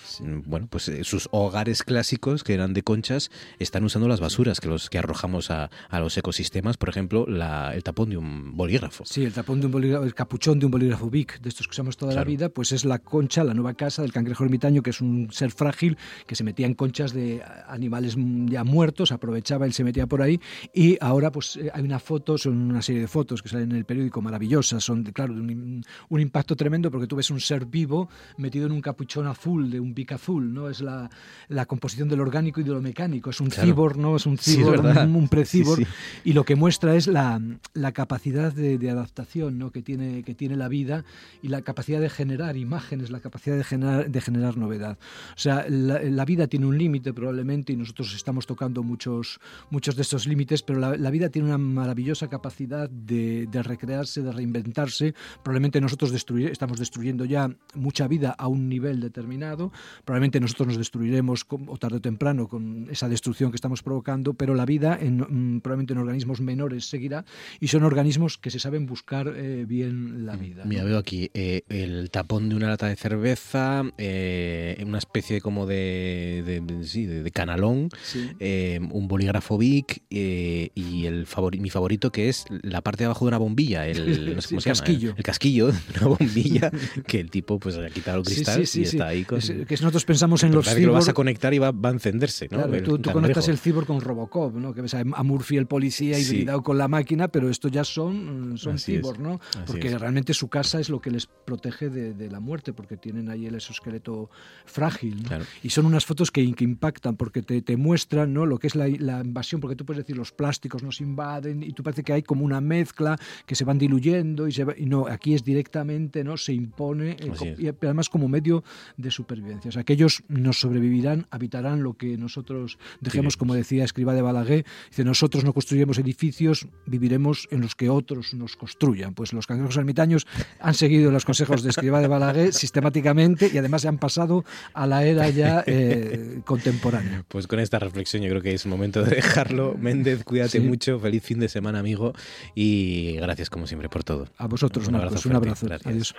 [0.45, 4.89] bueno, pues sus hogares clásicos, que eran de conchas, están usando las basuras que, los,
[4.89, 9.05] que arrojamos a, los ecosistemas, por ejemplo, el tapón de un bolígrafo.
[9.05, 11.71] Sí, el tapón de un bolígrafo, el capuchón de un bolígrafo Bic, de estos que
[11.71, 14.89] usamos toda la vida, pues es la concha, la nueva casa del cangrejo ermitaño, que
[14.91, 15.97] es un ser frágil
[16.27, 20.39] que se metía en conchas de animales ya muertos, aprovechaba, él se metía por ahí,
[20.73, 23.85] y ahora pues hay una foto, son una serie de fotos que salen en el
[23.85, 27.65] periódico maravillosas, son, de, claro, de un, un, impacto tremendo porque tú ves un ser
[27.65, 30.69] vivo metido en un capuchón azul, de un bic azul, ¿no?
[30.69, 31.09] Es la,
[31.47, 34.15] la composición del orgánico y de lo mecánico, es un cibor, ¿no?
[34.15, 35.79] Es un cibor, un, un precibor,
[36.23, 37.41] y lo que muestra es la,
[37.73, 39.71] la capacidad de, de, adaptación ¿no?
[39.71, 41.03] que, tiene, que tiene la vida
[41.41, 44.97] y la capacidad de generar imágenes, la capacidad de generar, de generar novedad.
[45.35, 49.39] O sea, la, la vida tiene un límite probablemente y nosotros estamos tocando muchos,
[49.69, 54.21] muchos de estos límites, pero la, la, vida tiene una maravillosa capacidad de, de, recrearse,
[54.21, 55.13] de reinventarse.
[55.43, 59.71] Probablemente nosotros destruir, estamos destruyendo ya mucha vida a un nivel determinado,
[60.03, 64.55] probablemente nosotros nos destruiremos o tarde o temprano con esa destrucción que estamos provocando, pero
[64.55, 67.25] la vida en, mm, probablemente en organismos menores seguirá
[67.59, 70.63] y son organismos que se saben buscar eh, bien la vida.
[70.65, 70.89] Mira, ¿no?
[70.89, 76.43] veo aquí eh, el tapón de una lata de cerveza, eh, una especie como de,
[76.45, 78.31] de, de, sí, de canalón, sí.
[78.39, 83.25] Eh, un bolígrafo Bic y el favori, mi favorito que es la parte de abajo
[83.25, 85.09] de una bombilla, el, no sé sí, cómo se casquillo.
[85.09, 86.71] Llama, el casquillo de una bombilla
[87.07, 89.39] que el tipo pues ha quitado el cristal y está ahí con...
[89.39, 91.93] Es, que nosotros pensamos en los que lo vas a conectar y va, va a
[91.93, 92.63] encenderse, ¿no?
[92.63, 94.73] Claro, tú, tú conectas el cyborg con Robocop, ¿no?
[94.73, 98.79] Que ves a Murphy el policía hibridado con la máquina, pero esto ya son, son
[98.79, 99.39] cyborg, ¿no?
[99.65, 99.99] Porque es.
[99.99, 103.45] realmente su casa es lo que les protege de, de, la muerte, porque tienen ahí
[103.45, 104.29] el exoesqueleto
[104.65, 105.29] frágil, ¿no?
[105.29, 105.45] Claro.
[105.63, 108.45] Y son unas fotos que, que impactan, porque te, te, muestran ¿no?
[108.45, 111.73] lo que es la, la, invasión, porque tú puedes decir los plásticos nos invaden, y
[111.73, 114.85] tú parece que hay como una mezcla que se van diluyendo, y, se va, y
[114.85, 116.37] no, aquí es directamente, ¿no?
[116.37, 118.63] Se impone, eh, y además como medio
[118.95, 119.69] de supervivencia.
[119.69, 124.13] O sea, que ellos nos sobrevivirán, habitarán lo que nosotros dejemos, sí, como decía Escriba
[124.13, 129.15] de Balaguer, dice, nosotros no construiremos edificios, viviremos en los que otros nos construyan.
[129.15, 130.27] Pues los cangrejos ermitaños
[130.59, 134.85] han seguido los consejos de Escriba de Balaguer sistemáticamente y además se han pasado a
[134.85, 137.25] la era ya eh, contemporánea.
[137.27, 139.54] Pues con esta reflexión yo creo que es momento de dejarlo.
[139.77, 140.59] Méndez, cuídate sí.
[140.59, 142.13] mucho, feliz fin de semana, amigo,
[142.53, 144.27] y gracias como siempre por todo.
[144.37, 145.29] A vosotros, un abrazo.
[145.29, 145.67] Un abrazo.
[145.85, 146.15] Adiós.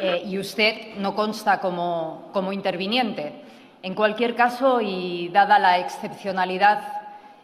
[0.00, 3.42] Eh, y usted no consta como, como interviniente.
[3.82, 6.80] En cualquier caso, y dada la excepcionalidad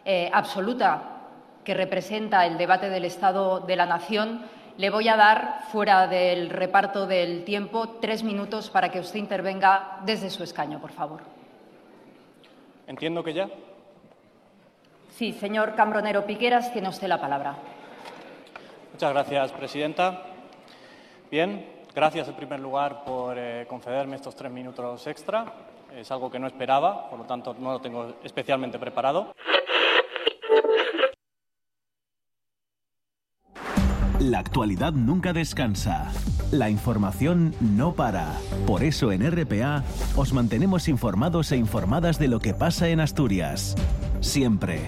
[0.05, 1.11] eh, absoluta
[1.63, 4.41] que representa el debate del Estado de la Nación,
[4.77, 9.99] le voy a dar, fuera del reparto del tiempo, tres minutos para que usted intervenga
[10.05, 11.21] desde su escaño, por favor.
[12.87, 13.49] Entiendo que ya.
[15.15, 17.55] Sí, señor Cambronero Piqueras, tiene usted la palabra.
[18.91, 20.23] Muchas gracias, presidenta.
[21.31, 25.45] Bien, gracias en primer lugar por eh, concederme estos tres minutos extra.
[25.95, 29.33] Es algo que no esperaba, por lo tanto no lo tengo especialmente preparado.
[34.19, 36.11] La actualidad nunca descansa.
[36.51, 38.33] La información no para.
[38.67, 39.83] Por eso en RPA
[40.17, 43.75] os mantenemos informados e informadas de lo que pasa en Asturias.
[44.25, 44.81] Siempre.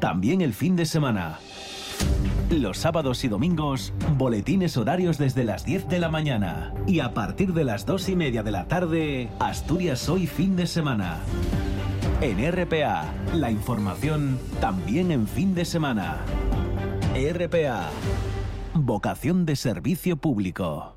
[0.00, 1.38] También el fin de semana.
[2.50, 6.74] Los sábados y domingos, boletines horarios desde las 10 de la mañana.
[6.86, 10.66] Y a partir de las 2 y media de la tarde, Asturias hoy fin de
[10.66, 11.20] semana.
[12.20, 16.18] En RPA, la información también en fin de semana.
[17.14, 17.88] RPA.
[18.74, 20.96] Vocación de servicio público.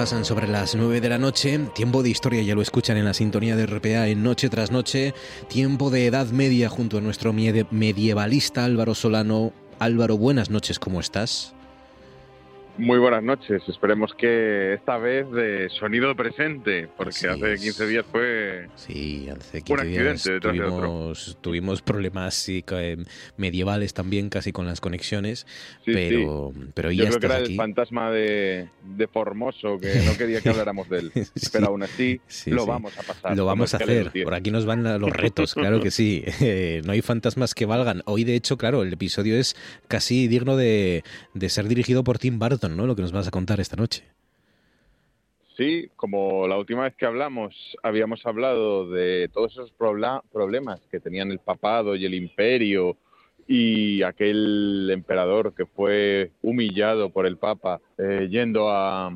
[0.00, 1.60] Pasan sobre las 9 de la noche.
[1.74, 5.12] Tiempo de historia, ya lo escuchan en la sintonía de RPA en Noche tras Noche.
[5.46, 9.52] Tiempo de Edad Media junto a nuestro medievalista Álvaro Solano.
[9.78, 11.52] Álvaro, buenas noches, ¿cómo estás?
[12.80, 13.62] Muy buenas noches.
[13.68, 19.60] Esperemos que esta vez de sonido presente, porque sí, hace 15 días fue sí, hace
[19.60, 21.40] 15 un accidente detrás tuvimos, de otro.
[21.42, 22.64] Tuvimos problemas sí,
[23.36, 25.46] medievales también, casi con las conexiones,
[25.84, 27.50] sí, pero, pero ya Yo creo que era aquí.
[27.50, 31.12] el fantasma de, de, Formoso, que no quería que habláramos de él.
[31.52, 33.36] pero aún así lo vamos a pasar.
[33.36, 34.10] Lo vamos a hacer.
[34.24, 36.24] Por aquí nos van los retos, claro que sí.
[36.40, 38.02] Eh, no hay fantasmas que valgan.
[38.06, 39.56] Hoy, de hecho, claro, el episodio es
[39.88, 42.69] casi digno de, de ser dirigido por Tim Burton.
[42.76, 42.86] ¿No?
[42.86, 44.04] Lo que nos vas a contar esta noche.
[45.56, 51.30] Sí, como la última vez que hablamos, habíamos hablado de todos esos problemas que tenían
[51.30, 52.96] el papado y el imperio
[53.46, 59.12] y aquel emperador que fue humillado por el Papa eh, yendo a,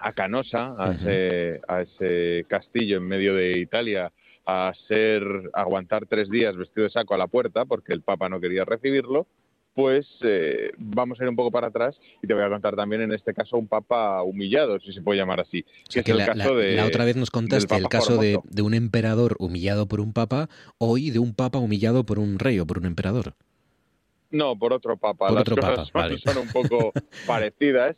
[0.00, 4.12] a Canosa, a, ese, a ese castillo en medio de Italia,
[4.46, 5.22] a ser
[5.52, 9.26] aguantar tres días vestido de saco a la puerta porque el Papa no quería recibirlo,
[9.76, 13.02] pues eh, vamos a ir un poco para atrás y te voy a contar también
[13.02, 15.66] en este caso un papa humillado, si se puede llamar así.
[16.02, 20.00] que la, la, otra vez nos contaste el caso de, de, un emperador humillado por
[20.00, 23.34] un papa, hoy de un papa humillado por un rey o por un emperador.
[24.30, 25.30] No, por otro papa.
[25.30, 25.90] Las cosas
[26.24, 26.92] son, un poco
[27.26, 27.96] parecidas.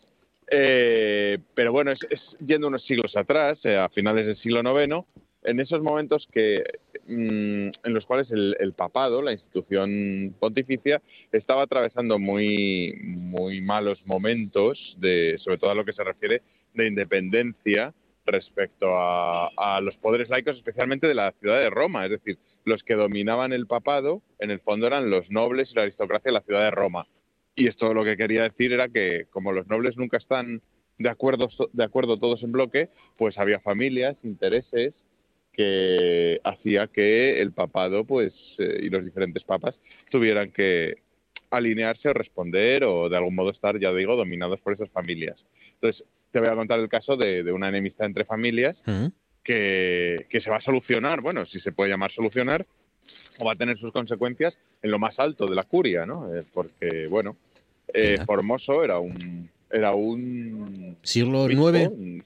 [0.50, 2.00] Eh, pero bueno, es,
[2.44, 5.04] yendo unos siglos atrás, eh, a finales del siglo IX,
[5.42, 6.64] en esos momentos que,
[7.06, 11.00] mm, en los cuales el, papado, la institución pontificia,
[11.32, 16.42] estaba atravesando muy, muy malos momentos, de, sobre todo a lo que se refiere
[16.74, 17.94] de independencia
[18.26, 22.04] respecto a, a los poderes laicos, especialmente de la ciudad de Roma.
[22.04, 25.82] Es decir, los que dominaban el papado, en el fondo eran los nobles y la
[25.82, 27.06] aristocracia de la ciudad de Roma.
[27.54, 30.60] Y esto lo que quería decir era que como los nobles nunca están
[30.98, 34.94] de acuerdo, de acuerdo todos en bloque, pues había familias, intereses
[35.58, 39.74] que hacía que el papado pues eh, y los diferentes papas
[40.08, 40.98] tuvieran que
[41.50, 45.36] alinearse o responder o de algún modo estar, ya digo, dominados por esas familias.
[45.74, 48.76] Entonces, te voy a contar el caso de, una enemistad entre familias
[49.42, 52.64] que, se va a solucionar, bueno, si se puede llamar solucionar,
[53.40, 56.32] o va a tener sus consecuencias en lo más alto de la curia, ¿no?
[56.32, 57.36] Eh, porque, bueno,
[57.92, 59.50] eh, Formoso era un...
[59.70, 62.22] Era un siglo IX,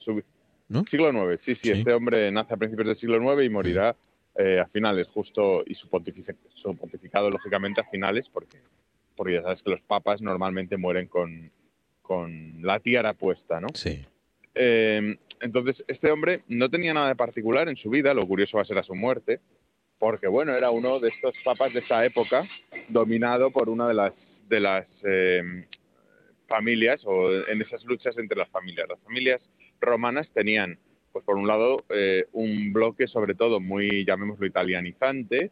[0.89, 3.95] Siglo IX, sí, sí, Este hombre nace a principios del siglo IX y morirá
[4.35, 5.87] eh, a finales, justo, y su,
[6.55, 8.57] su pontificado, lógicamente, a finales, porque,
[9.15, 11.51] porque ya sabes que los papas normalmente mueren con,
[12.01, 13.67] con la tiara puesta, ¿no?
[13.73, 14.05] Sí.
[14.55, 18.63] Eh, entonces, este hombre no tenía nada de particular en su vida, lo curioso va
[18.63, 19.39] a ser a su muerte,
[19.99, 22.47] porque bueno, era uno de estos papas de esa época,
[22.89, 24.13] dominado por una de las,
[24.47, 25.65] de las em,
[26.47, 28.87] familias, o en esas luchas entre las familias.
[28.89, 29.41] Las familias
[29.83, 30.79] romanas tenían,
[31.11, 35.51] pues por un lado, eh, un bloque sobre todo muy, llamémoslo, italianizante,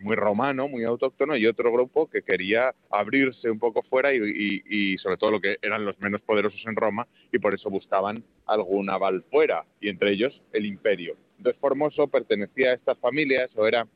[0.00, 5.16] muy romano, muy autóctono, y otro grupo que quería abrirse un poco fuera y, sobre
[5.16, 9.24] todo lo que eran los menos poderosos en Roma, y por eso buscaban algún aval
[9.30, 11.16] fuera, y entre ellos el imperio.
[11.38, 13.86] Entonces Formoso pertenecía a estas familias, o era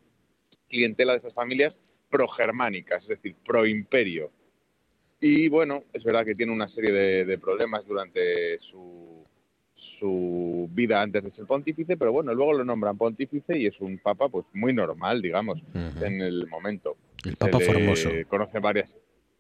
[0.69, 1.75] clientela de esas familias
[2.11, 4.31] progermánicas, es decir, pro-imperio.
[5.21, 6.93] Y bueno, es verdad que tiene una serie
[7.25, 9.25] de problemas durante su
[9.99, 13.99] su vida antes de ser pontífice, pero bueno, luego lo nombran pontífice y es un
[13.99, 16.97] papa pues muy normal, digamos, en el momento.
[17.25, 18.11] El papa formoso.
[18.29, 18.89] Conoce varias.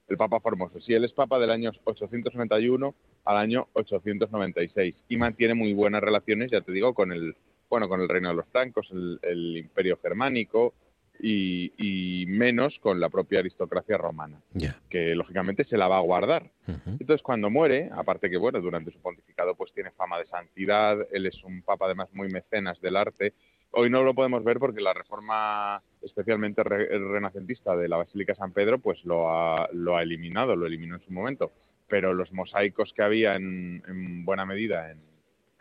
[0.09, 0.81] El papa formoso.
[0.81, 6.51] Sí, él es papa del año 891 al año 896 y mantiene muy buenas relaciones,
[6.51, 7.37] ya te digo, con el
[7.71, 10.75] bueno, con el reino de los francos, el imperio germánico,
[11.19, 14.41] y, menos con la propia aristocracia romana,
[14.89, 16.51] que lógicamente se la va a guardar.
[16.67, 21.27] Entonces, cuando muere, aparte que, bueno, durante su pontificado pues tiene fama de santidad, él
[21.27, 23.35] es un papa además muy mecenas del arte,
[23.75, 28.79] Hoy no lo podemos ver porque la reforma especialmente renacentista de la Basílica San Pedro
[28.79, 31.53] pues lo ha, lo ha eliminado, lo eliminó en su momento.
[31.89, 34.99] Pero los mosaicos que había en, en buena medida en,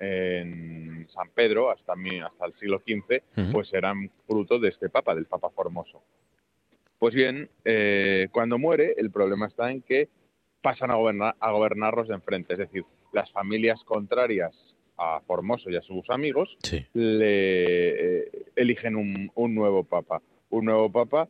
[0.02, 5.28] en San Pedro hasta, hasta el siglo XV, pues eran fruto de este papa, del
[5.28, 6.02] papa Formoso.
[6.98, 10.10] Pues bien, eh, cuando muere, el problema está en que
[10.62, 12.84] pasan a, gobernar, a gobernarlos de enfrente, es decir,
[13.14, 14.54] las familias contrarias
[14.98, 16.58] a Formoso y a sus amigos
[16.94, 20.22] le eh, eligen un, un, nuevo papa.
[20.50, 21.28] Un nuevo papa,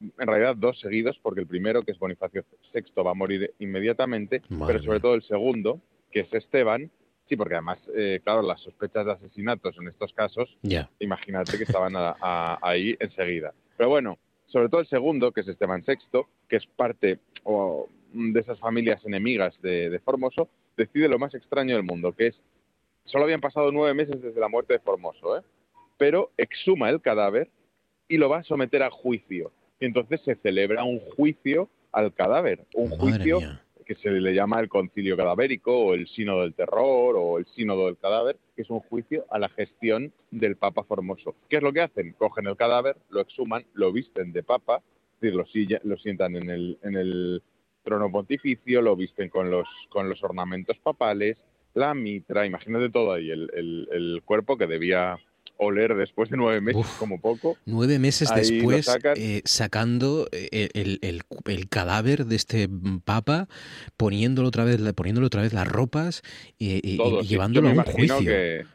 [0.00, 4.42] en realidad dos seguidos, porque el primero, que es Bonifacio VI, va a morir inmediatamente,
[4.66, 5.80] pero sobre todo el segundo,
[6.10, 6.90] que es Esteban,
[7.32, 10.54] Sí, porque además, eh, claro, las sospechas de asesinatos en estos casos,
[10.98, 13.54] imagínate que estaban ahí enseguida.
[13.78, 14.18] Pero bueno,
[14.48, 17.20] sobre todo el segundo, que es Esteban VI, que es parte
[18.12, 22.40] de esas familias enemigas de, Formoso, decide lo más extraño del mundo, que es,
[23.06, 25.42] solo habían pasado nueve meses desde la muerte de Formoso, ¿eh?
[25.96, 27.48] pero exhuma el cadáver
[28.08, 29.52] y lo va a someter a juicio.
[29.80, 33.40] Y entonces se celebra un juicio al cadáver, un juicio
[33.84, 37.86] que se le llama el concilio cadavérico o el sínodo del terror o el sínodo
[37.86, 41.34] del cadáver, que es un juicio a la gestión del Papa Formoso.
[41.48, 42.12] ¿Qué es lo que hacen?
[42.12, 44.82] Cogen el cadáver, lo exhuman, lo visten de Papa,
[45.20, 47.42] es decir, lo, sientan en el, en el
[47.82, 51.36] trono pontificio, lo visten con los, con los ornamentos papales,
[51.74, 53.50] la mitra, imagínate todo ahí, el,
[53.90, 55.18] el cuerpo que debía
[55.62, 57.56] oler después de nueve meses como poco.
[57.66, 62.68] Nueve meses después eh, sacando eh, el, el, cadáver de este
[63.04, 63.48] papa,
[63.96, 66.22] poniéndolo otra vez, poniéndolo otra vez las ropas
[66.58, 68.66] y, llevándolo a un juicio.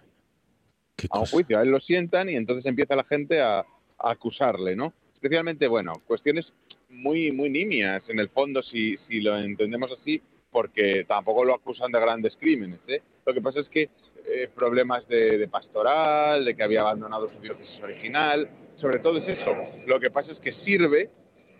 [1.10, 3.66] a un juicio, a él lo sientan y entonces empieza la gente a,
[4.00, 4.94] acusarle, ¿no?
[5.16, 6.54] Especialmente, bueno, cuestiones
[6.90, 10.22] muy, muy nimias, en el fondo, si, si lo entendemos así,
[10.52, 12.80] porque tampoco lo acusan de grandes crímenes.
[12.88, 13.02] ¿eh?
[13.26, 13.90] Lo que pasa es que
[14.28, 19.55] eh, problemas de, pastoral, de que había abandonado su diócesis original, sobre todo es eso.
[19.86, 21.09] Lo que pasa es que sirve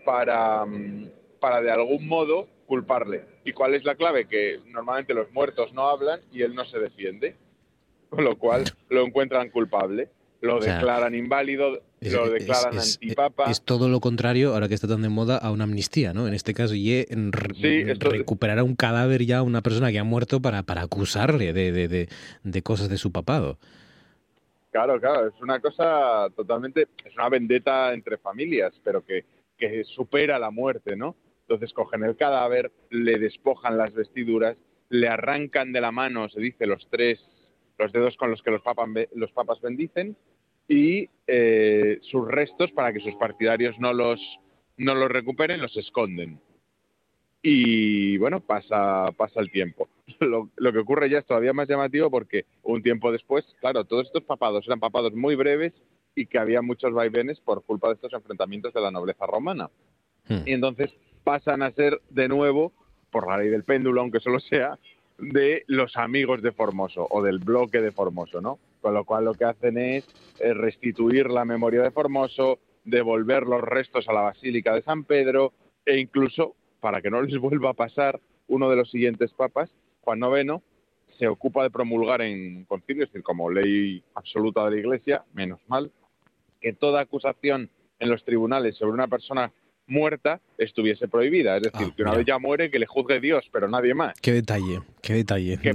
[0.04, 1.10] para, mm,
[1.40, 3.24] para de algún modo culparle.
[3.44, 4.26] ¿Y cuál es la clave?
[4.26, 7.36] Que normalmente los muertos no hablan y él no se defiende,
[8.10, 10.10] con lo cual lo encuentran culpable
[10.40, 13.50] lo declaran inválido, lo declaran antipapa.
[13.50, 16.28] Es todo lo contrario, ahora que está tan de moda, a una amnistía, ¿no?
[16.28, 20.40] En este caso, y recuperar a un cadáver ya a una persona que ha muerto
[20.40, 22.08] para, para acusarle de, de,
[22.42, 23.58] de, cosas de su papado.
[24.70, 29.24] Claro, claro, es una cosa totalmente, es una vendetta entre familias, pero que,
[29.56, 31.16] que supera la muerte, ¿no?
[31.42, 34.56] Entonces cogen el cadáver, le despojan las vestiduras,
[34.90, 37.18] le arrancan de la mano, se dice, los tres
[37.78, 40.16] los dedos con los que los papas, los papas bendicen
[40.68, 44.20] y eh, sus restos para que sus partidarios no los,
[44.76, 46.40] no los recuperen, los esconden.
[47.42, 49.88] Y bueno, pasa, pasa el tiempo.
[50.20, 54.06] Lo, lo, que ocurre ya es todavía más llamativo porque un tiempo después, claro, todos
[54.06, 55.72] estos papados eran papados muy breves
[56.16, 59.70] y que había muchos vaivenes por culpa de estos enfrentamientos de la nobleza romana.
[60.26, 60.40] Hmm.
[60.44, 60.90] Y entonces
[61.22, 62.72] pasan a ser de nuevo,
[63.10, 64.78] por la ley del péndulo, aunque solo sea,
[65.18, 68.58] de los amigos de Formoso o del bloque de Formoso, ¿no?
[68.88, 70.08] Con lo cual lo que hacen es
[70.40, 75.52] eh, restituir la memoria de Formoso, devolver los restos a la Basílica de San Pedro
[75.84, 79.68] e incluso, para que no les vuelva a pasar, uno de los siguientes papas,
[80.00, 80.62] Juan IX,
[81.18, 85.60] se ocupa de promulgar en concilio, es decir, como ley absoluta de la Iglesia, menos
[85.68, 85.92] mal,
[86.58, 87.68] que toda acusación
[87.98, 89.52] en los tribunales sobre una persona
[89.86, 91.58] muerta estuviese prohibida.
[91.58, 94.18] Es decir, ah, que una vez ya muere, que le juzgue Dios, pero nadie más.
[94.18, 95.58] Qué detalle, qué detalle.
[95.58, 95.72] Que,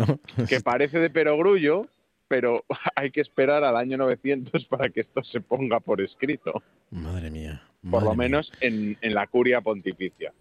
[0.50, 1.86] que parece de perogrullo,
[2.34, 2.66] pero
[2.96, 6.64] hay que esperar al año 900 para que esto se ponga por escrito.
[6.90, 7.62] Madre mía.
[7.88, 10.34] por lo menos en, la curia pontificia.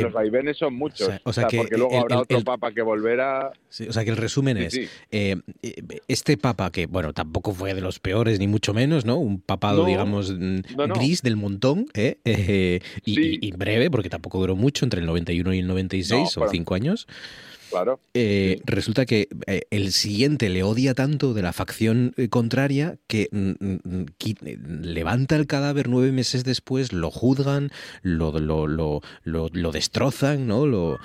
[0.00, 1.08] los vaivenes son muchos.
[1.22, 3.52] O sea, que porque luego habrá otro papa que volverá.
[3.88, 4.76] o sea que el resumen es:
[5.12, 5.36] eh,
[6.08, 9.16] este papa, que bueno, tampoco fue de los peores, ni mucho menos, ¿no?
[9.16, 10.60] Un papado, digamos, mm,
[10.94, 12.18] gris del montón, ¿eh?
[12.24, 16.74] eh y, breve, porque tampoco duró mucho, entre el 91 y el 96, o cinco
[16.74, 17.06] años.
[17.70, 18.00] Claro.
[18.14, 23.28] Eh, resulta que eh, el siguiente le odia tanto de la facción eh, contraria que
[23.32, 27.70] mm, mm, mm, levanta el cadáver nueve meses después, lo juzgan,
[28.02, 30.66] lo, lo, lo, lo destrozan, ¿no?
[30.66, 30.98] Lo,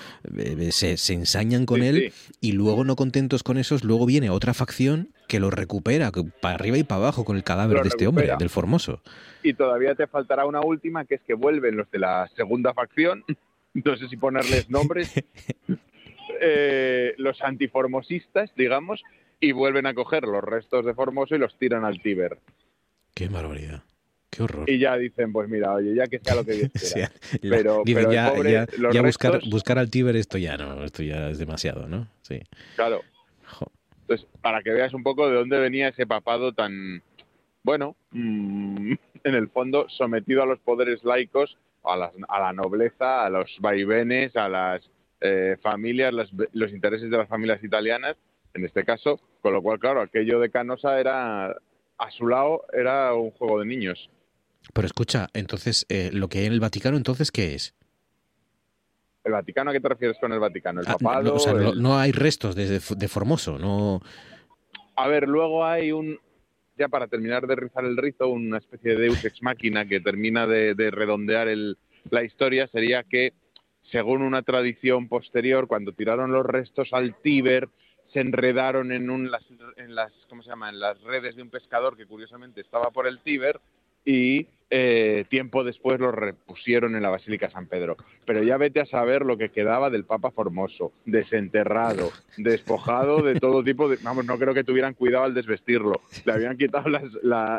[0.71, 5.09] se, se, ensañan con él y luego no contentos con esos, luego viene otra facción
[5.31, 8.49] que lo recupera para arriba y para abajo con el cadáver de este hombre, del
[8.49, 9.01] Formoso.
[9.43, 13.23] Y todavía te faltará una última, que es que vuelven los de la segunda facción,
[13.73, 15.09] entonces si ponerles nombres,
[16.39, 19.03] eh, los antiformosistas, digamos,
[19.39, 22.37] y vuelven a coger los restos de Formoso y los tiran al Tíber.
[23.13, 23.83] Qué barbaridad.
[24.29, 24.69] Qué horror.
[24.69, 27.11] Y ya dicen, pues mira, oye, ya que sea lo que Dios quiera.
[27.41, 32.07] pero, ya, buscar, buscar al Tíber esto ya no, esto ya es demasiado, ¿no?
[32.21, 32.39] Sí.
[32.75, 33.01] Claro.
[34.01, 37.01] Entonces, para que veas un poco de dónde venía ese papado tan,
[37.63, 38.93] bueno, mm,
[39.23, 44.35] en el fondo sometido a los poderes laicos, a, a la nobleza, a los vaivenes,
[44.35, 44.89] a las
[45.21, 46.13] eh, familias,
[46.53, 48.17] los intereses de las familias italianas,
[48.53, 51.55] en este caso, con lo cual, claro, aquello de Canosa era,
[51.97, 54.09] a su lado, era un juego de niños.
[54.73, 57.75] Pero escucha, entonces, eh, lo que hay en el Vaticano, entonces, ¿qué es?
[59.23, 60.81] ¿El Vaticano a qué te refieres con el Vaticano?
[60.81, 61.23] ¿El ah, papado?
[61.23, 64.01] No, o sea, no, hay restos de, de, Formoso, no...
[64.95, 66.19] A ver, luego hay un,
[66.77, 70.47] ya para terminar de rizar el rizo, una especie de Deus ex machina que termina
[70.47, 71.77] de, de redondear el,
[72.09, 73.33] la historia, sería que
[73.83, 77.69] según una tradición posterior, cuando tiraron los restos al Tíber,
[78.13, 79.31] se enredaron en, un,
[79.77, 80.69] en las, ¿cómo se llama?
[80.69, 83.59] en las redes de un pescador que curiosamente estaba por el Tíber
[84.05, 87.97] y eh, tiempo después los repusieron en la Basílica San Pedro.
[88.25, 93.65] Pero ya vete a saber lo que quedaba del Papa Formoso, desenterrado, despojado de todo
[93.65, 93.97] tipo de...
[94.01, 95.99] Vamos, no creo que tuvieran cuidado al desvestirlo.
[96.23, 96.89] Le habían quitado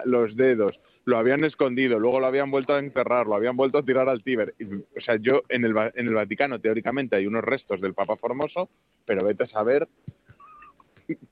[0.07, 3.82] los dedos, lo habían escondido, luego lo habían vuelto a enterrar, lo habían vuelto a
[3.82, 4.55] tirar al Tíber.
[4.97, 8.70] o sea, yo en el, en el Vaticano teóricamente hay unos restos del Papa Formoso,
[9.05, 9.86] pero vete a saber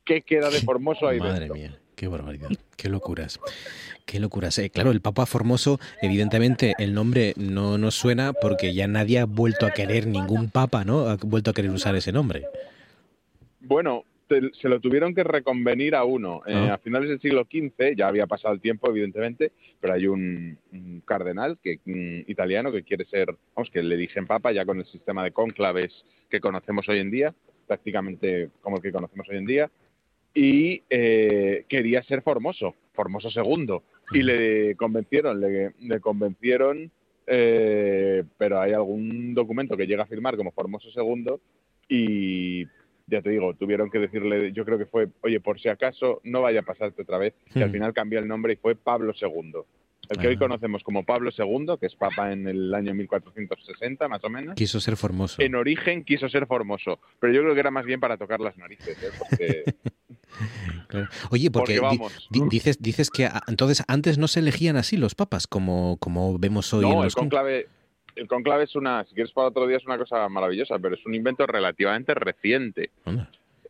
[0.05, 2.49] qué queda de Formoso ahí Madre mía, qué barbaridad,
[2.79, 3.39] qué locuras.
[4.07, 4.59] Qué locuras.
[4.59, 9.27] Eh, claro, el Papa Formoso, evidentemente el nombre no nos suena porque ya nadie ha
[9.27, 11.01] vuelto a querer, ningún papa, ¿no?
[11.01, 12.45] Ha vuelto a querer usar ese nombre.
[13.61, 16.41] Bueno, se lo tuvieron que reconvenir a uno.
[16.47, 16.75] Eh, ah.
[16.75, 20.57] a finales del siglo XV, ya había pasado el tiempo, evidentemente, pero hay un,
[21.05, 21.81] cardenal que,
[22.29, 25.93] italiano que quiere ser, vamos, que le dicen papa ya con el sistema de cónclaves
[26.31, 27.35] que conocemos hoy en día,
[27.67, 29.71] prácticamente como el que conocemos hoy en día,
[30.35, 36.91] y eh, quería ser Formoso, Formoso segundo, y le convencieron, le, convencieron
[37.27, 41.41] eh, pero hay algún documento que llega a firmar como Formoso segundo
[41.89, 42.65] y
[43.07, 46.43] ya te digo, tuvieron que decirle, yo creo que fue, oye, por si acaso no
[46.43, 47.73] vaya a pasarte otra vez, y al hmm.
[47.73, 49.63] final cambió el nombre y fue Pablo II.
[50.09, 54.25] El que hoy conocemos como Pablo II, que es papa en el año 1460 más
[54.25, 54.57] o menos.
[54.57, 55.41] Quiso ser formoso.
[55.41, 58.57] En origen quiso ser formoso, pero yo creo que era más bien para tocar las
[58.59, 58.99] narices,
[59.39, 59.65] ¿eh?
[61.31, 61.81] Oye, porque,
[62.31, 66.85] dices, dices que entonces antes no se elegían así los papas, como, como vemos hoy
[66.87, 67.67] en los el conclave,
[68.17, 71.07] el conclave es una, si quieres para otro día, es una cosa maravillosa, pero es
[71.07, 72.91] un invento relativamente reciente.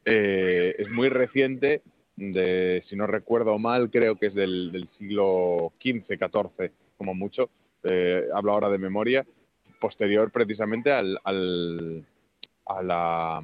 [0.05, 1.83] Eh, es muy reciente,
[2.17, 7.51] de, si no recuerdo mal, creo que es del, siglo XV, XIV, como mucho.
[7.85, 9.25] Eh, hablo ahora de memoria,
[9.81, 12.05] posterior precisamente al, al,
[12.67, 13.43] a la,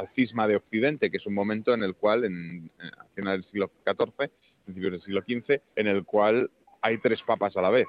[0.00, 3.50] al cisma de Occidente, que es un momento en el cual, en, a finales del
[3.50, 4.30] siglo XIV,
[4.64, 7.86] principios del siglo XV, en el cual hay tres papas a la vez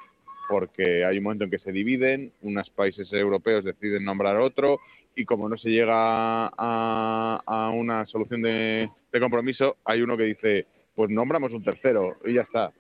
[0.50, 4.82] porque hay un momento en que se dividen, unos países europeos deciden nombrar otro
[5.16, 11.10] y como no se llega a, una solución de, compromiso, hay uno que dice, pues
[11.10, 12.74] nombramos un tercero y ya está.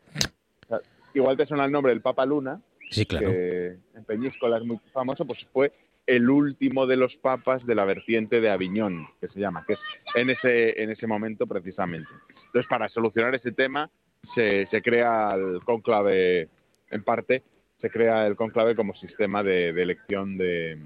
[1.13, 2.59] igual te suena el nombre del Papa Luna,
[2.89, 3.29] sí, claro.
[3.29, 5.71] que en Peñíscola es muy famoso, pues fue
[6.07, 9.79] el último de los papas de la vertiente de Aviñón, que se llama, que es
[10.15, 12.09] en ese, en ese momento precisamente.
[12.47, 13.89] Entonces, para solucionar ese tema,
[14.35, 16.49] se, se crea el conclave,
[16.89, 17.43] en parte,
[17.81, 20.77] se crea el conclave como sistema de, elección de,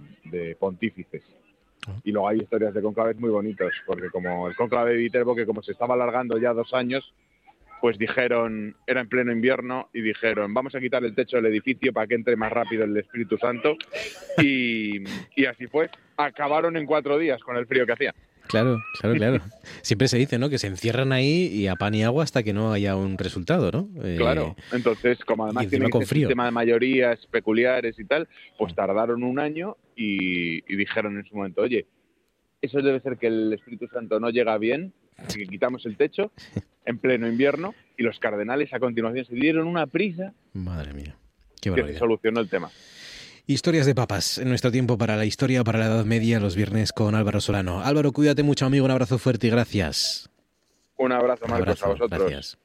[0.59, 1.23] pontífices.
[1.87, 1.99] Ah.
[2.03, 5.45] Y luego hay historias de conclaves muy bonitos, porque como el conclave de Viterbo, que
[5.45, 7.13] como se estaba alargando ya dos años,
[7.85, 11.93] pues dijeron, era en pleno invierno, y dijeron, vamos a quitar el techo del edificio
[11.93, 13.77] para que entre más rápido el Espíritu Santo.
[14.41, 15.03] Y,
[15.35, 15.91] y así fue.
[16.17, 18.15] Acabaron en cuatro días con el frío que hacía.
[18.47, 19.39] Claro, claro, claro.
[19.83, 20.49] Siempre se dice, ¿no?
[20.49, 23.69] Que se encierran ahí y a pan y agua hasta que no haya un resultado,
[23.71, 23.87] ¿no?
[24.03, 24.55] Eh, claro.
[24.71, 28.27] Entonces, como además tiene un sistema de mayorías peculiares y tal,
[28.57, 28.75] pues mm.
[28.75, 31.85] tardaron un año y, dijeron en su momento, oye,
[32.63, 36.31] eso debe ser que el Espíritu Santo no llega bien, así que quitamos el techo
[36.85, 40.33] en pleno invierno y los cardenales a continuación se dieron una prisa.
[40.53, 41.15] Madre mía.
[41.61, 42.69] Qué que se solucionó el tema.
[43.47, 46.91] Historias de papas, en nuestro tiempo para la historia, para la Edad Media, los viernes
[46.91, 47.81] con Álvaro Solano.
[47.81, 50.29] Álvaro, cuídate mucho, amigo, un abrazo fuerte y gracias.
[50.97, 52.19] Un abrazo, Marcos, a vosotros.
[52.19, 52.57] Gracias.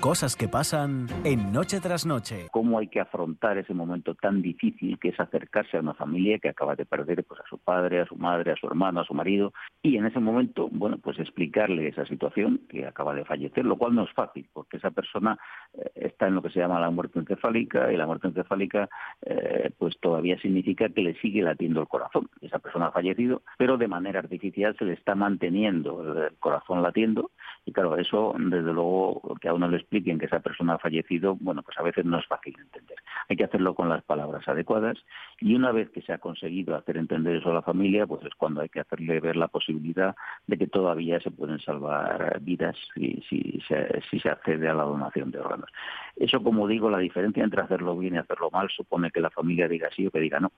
[0.00, 2.48] Cosas que pasan en noche tras noche.
[2.52, 6.48] Cómo hay que afrontar ese momento tan difícil que es acercarse a una familia que
[6.48, 9.12] acaba de perder pues, a su padre, a su madre, a su hermano, a su
[9.12, 13.76] marido, y en ese momento, bueno, pues explicarle esa situación que acaba de fallecer, lo
[13.76, 15.38] cual no es fácil, porque esa persona
[15.74, 18.88] eh, está en lo que se llama la muerte encefálica, y la muerte encefálica,
[19.20, 22.30] eh, pues todavía significa que le sigue latiendo el corazón.
[22.40, 27.32] Esa persona ha fallecido, pero de manera artificial se le está manteniendo el corazón latiendo,
[27.64, 31.36] y claro, eso, desde luego, que a uno le expliquen que esa persona ha fallecido,
[31.40, 32.98] bueno, pues a veces no es fácil entender.
[33.28, 34.98] Hay que hacerlo con las palabras adecuadas
[35.40, 38.34] y una vez que se ha conseguido hacer entender eso a la familia, pues es
[38.34, 43.22] cuando hay que hacerle ver la posibilidad de que todavía se pueden salvar vidas si,
[43.28, 45.70] si, se, si se accede a la donación de órganos.
[46.16, 49.68] Eso, como digo, la diferencia entre hacerlo bien y hacerlo mal supone que la familia
[49.68, 50.50] diga sí o que diga no.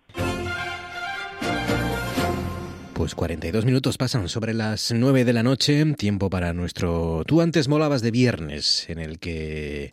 [3.02, 7.24] Pues 42 minutos pasan sobre las 9 de la noche, tiempo para nuestro...
[7.26, 9.92] Tú antes molabas de viernes, en el que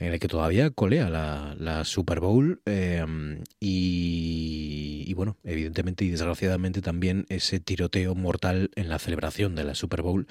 [0.00, 7.26] en el que todavía colea la, Super Bowl em, y, bueno, evidentemente y desgraciadamente también
[7.28, 10.26] ese tiroteo mortal en la celebración de la Super Bowl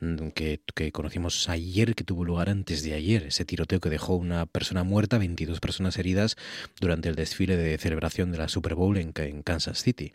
[0.00, 0.60] mm, que,
[0.92, 5.18] conocimos ayer, que tuvo lugar antes de ayer, ese tiroteo que dejó una persona muerta,
[5.18, 6.36] 22 personas heridas
[6.80, 9.12] durante el desfile de celebración de la Super Bowl en,
[9.42, 10.12] Kansas City,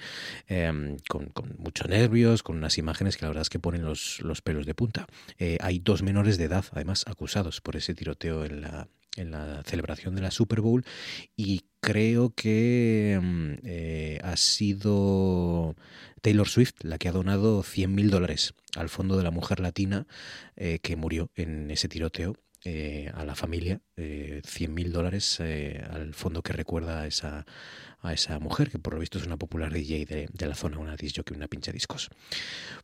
[0.48, 4.42] em, con, muchos nervios, con unas imágenes que la verdad es que ponen los, los
[4.42, 5.08] pelos de punta.
[5.40, 9.64] Eh, hay dos menores de edad, además, acusados por ese tiroteo en la, en la
[9.64, 10.84] celebración de la Super Bowl
[11.36, 15.76] y creo que mm, eh, ha sido
[16.22, 20.08] Taylor Swift la que ha donado 100.000 dólares al Fondo de la Mujer Latina
[20.56, 22.36] eh, que murió en ese tiroteo
[22.66, 27.46] eh, a la familia, eh, 100.000 dólares al fondo que recuerda a esa,
[28.04, 30.78] a esa mujer, que por lo visto es una popular DJ de, de la zona,
[30.78, 32.10] una disc que una pincha discos.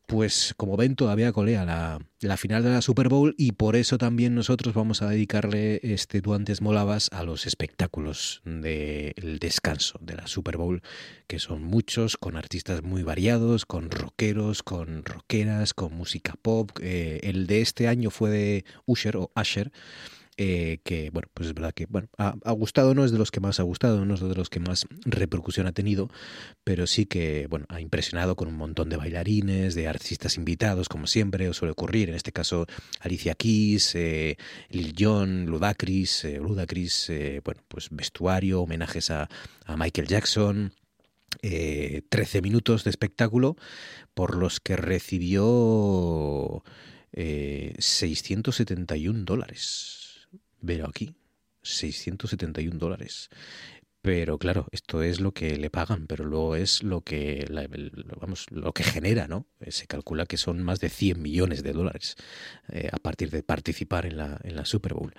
[0.07, 4.34] Pues como ven, todavía colea la, final de la Super Bowl y por eso también
[4.34, 10.28] nosotros vamos a dedicarle este Tú antes molabas a los espectáculos del descanso de la
[10.28, 10.82] Super Bowl,
[11.28, 16.72] que son muchos, con artistas muy variados, con rockeros, con rockeras, con música pop.
[16.82, 19.72] Eh, el de este año fue de Usher o Usher
[20.42, 23.42] eh, que, bueno, pues es verdad que, bueno, ha, gustado, no es de los que
[23.42, 26.08] más ha gustado, no es de los que más repercusión ha tenido,
[26.64, 31.08] pero sí que, bueno, ha impresionado con un montón de bailarines, de artistas invitados, como
[31.08, 32.68] siempre, o suele ocurrir, en este caso
[33.02, 34.38] Alicia Keys, eh,
[34.70, 39.28] Lil Jon, Ludacris, eh, Ludacris, eh, bueno, pues vestuario, homenajes a,
[39.66, 40.72] a Michael Jackson,
[41.42, 43.58] 13 minutos de espectáculo
[44.14, 46.64] por los que recibió
[47.14, 49.99] 671 dólares.
[50.62, 51.16] Veo aquí,
[51.62, 53.30] 671 dólares.
[54.01, 57.45] Pero claro, esto es lo que le pagan, pero luego es lo que,
[58.22, 59.45] vamos, lo que genera, ¿no?
[59.60, 62.16] Eh, se calcula que son más de 100 millones de dólares
[62.70, 65.14] eh, a partir de participar en la, en la Super Bowl.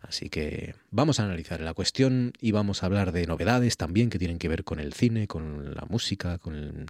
[0.00, 4.18] Así que vamos a analizar la cuestión y vamos a hablar de novedades también que
[4.18, 6.86] tienen que ver con el cine, con la música, con,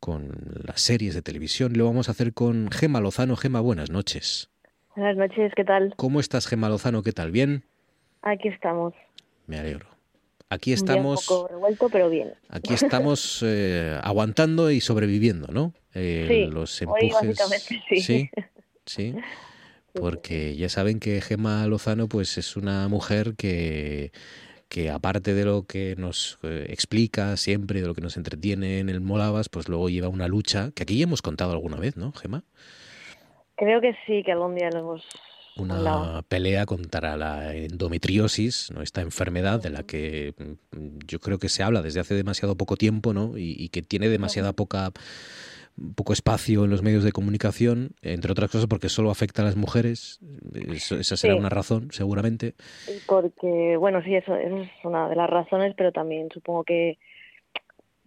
[0.00, 0.30] con
[0.64, 1.72] las series de televisión.
[1.74, 3.36] Lo vamos a hacer con Gema Lozano.
[3.36, 4.51] Gema, buenas noches.
[4.94, 5.94] Buenas noches, ¿qué tal?
[5.96, 7.02] ¿Cómo estás, Gemma Lozano?
[7.02, 7.30] ¿Qué tal?
[7.30, 7.64] ¿Bien?
[8.20, 8.92] Aquí estamos.
[9.46, 9.86] Me alegro.
[10.50, 11.30] Aquí estamos.
[11.30, 12.34] un poco revuelto, pero bien.
[12.50, 15.72] Aquí estamos eh, aguantando y sobreviviendo, ¿no?
[15.94, 17.38] Eh, sí, los empujes.
[17.88, 18.00] sí.
[18.00, 18.30] sí.
[18.84, 19.14] Sí.
[19.94, 24.12] Porque ya saben que Gemma Lozano, pues es una mujer que
[24.72, 28.88] que aparte de lo que nos eh, explica siempre, de lo que nos entretiene en
[28.88, 32.10] el Molavas, pues luego lleva una lucha, que aquí ya hemos contado alguna vez, ¿no,
[32.12, 32.44] Gema?
[33.56, 35.04] Creo que sí, que algún día lo hemos
[35.56, 38.82] una pelea contra la endometriosis, ¿no?
[38.82, 42.76] esta enfermedad de la que mm, yo creo que se habla desde hace demasiado poco
[42.76, 43.32] tiempo ¿no?
[43.36, 44.90] y, que tiene demasiada poca
[45.96, 49.56] poco espacio en los medios de comunicación, entre otras cosas porque solo afecta a las
[49.56, 50.20] mujeres.
[50.54, 52.54] esa será una razón, seguramente.
[53.06, 56.98] Porque, bueno, sí, eso, eso, es una de las razones, pero también supongo que,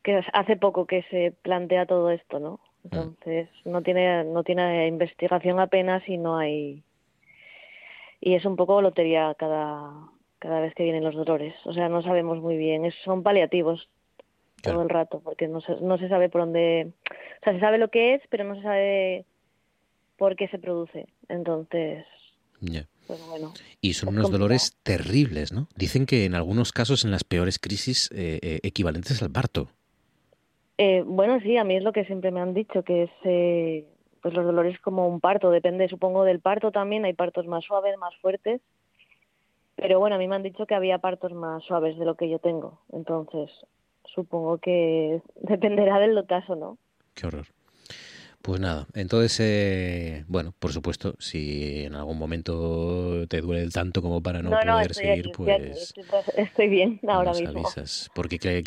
[0.04, 2.60] que hace poco que se plantea todo esto, ¿no?
[2.86, 6.84] Entonces no tiene no tiene investigación apenas y no hay
[8.22, 10.10] y es un poco lotería cada
[10.40, 11.56] cada vez que vienen los dolores.
[11.66, 12.92] O sea, no sabemos muy bien.
[13.04, 13.90] son paliativos
[14.62, 16.92] todo el rato porque no se, no se sabe por dónde.
[17.42, 19.26] O sea, se sabe lo que es, pero no se sabe
[20.18, 21.08] por qué se produce.
[21.30, 22.06] Entonces.
[23.08, 25.68] Pues bueno, y son unos dolores terribles, ¿no?
[25.76, 29.70] Dicen que en algunos casos, en las peores crisis, eh, eh, equivalentes al parto.
[30.78, 33.88] Eh, bueno, sí, a mí es lo que siempre me han dicho, que es eh,
[34.22, 37.98] pues los dolores como un parto, depende supongo del parto también, hay partos más suaves,
[37.98, 38.62] más fuertes,
[39.76, 42.30] pero bueno, a mí me han dicho que había partos más suaves de lo que
[42.30, 43.50] yo tengo, entonces
[44.04, 46.78] supongo que dependerá del caso, ¿no?
[47.14, 47.46] Qué horror.
[48.46, 54.22] Pues nada, entonces, eh, bueno, por supuesto, si en algún momento te duele tanto como
[54.22, 55.96] para no, poder seguir, pues...
[56.38, 57.64] Estoy, bien ahora mismo.
[58.14, 58.64] porque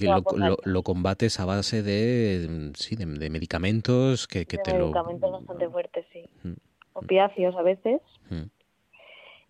[0.65, 4.87] lo, combates a base de, sí, de, medicamentos que, que te lo...
[4.87, 6.25] Medicamentos bastante fuertes, sí.
[6.43, 6.55] Mm.
[6.95, 8.01] Opiáceos a veces.
[8.31, 8.51] Mm.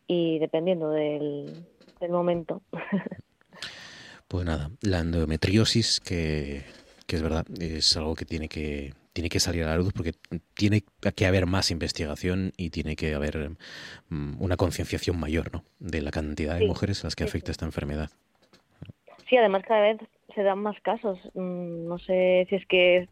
[0.09, 1.65] Y dependiendo del,
[2.01, 2.61] del momento.
[4.29, 6.65] pues nada, la endometriosis, que,
[7.07, 10.13] que es verdad, es algo que tiene que tiene que salir a la luz porque
[10.55, 10.85] tiene
[11.17, 13.51] que haber más investigación y tiene que haber
[14.11, 15.65] mm, una concienciación mayor ¿no?
[15.81, 18.11] de la cantidad de mujeres a las que afecta esta enfermedad.
[19.29, 19.99] Sí, además cada vez
[20.37, 21.19] se dan más casos.
[21.35, 23.09] Mm, no sé si es que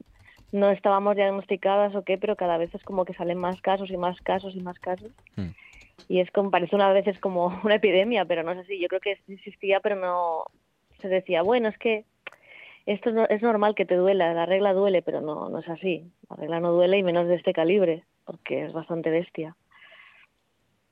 [0.53, 3.97] no estábamos diagnosticadas o qué, pero cada vez es como que salen más casos y
[3.97, 5.11] más casos y más casos.
[5.35, 5.49] Mm.
[6.07, 9.01] Y es como, parece una vez como una epidemia, pero no sé si, yo creo
[9.01, 10.45] que existía, pero no
[11.01, 12.05] se decía, bueno, es que
[12.87, 16.11] esto es normal que te duela, la regla duele, pero no, no es así.
[16.31, 19.57] La regla no duele y menos de este calibre, porque es bastante bestia.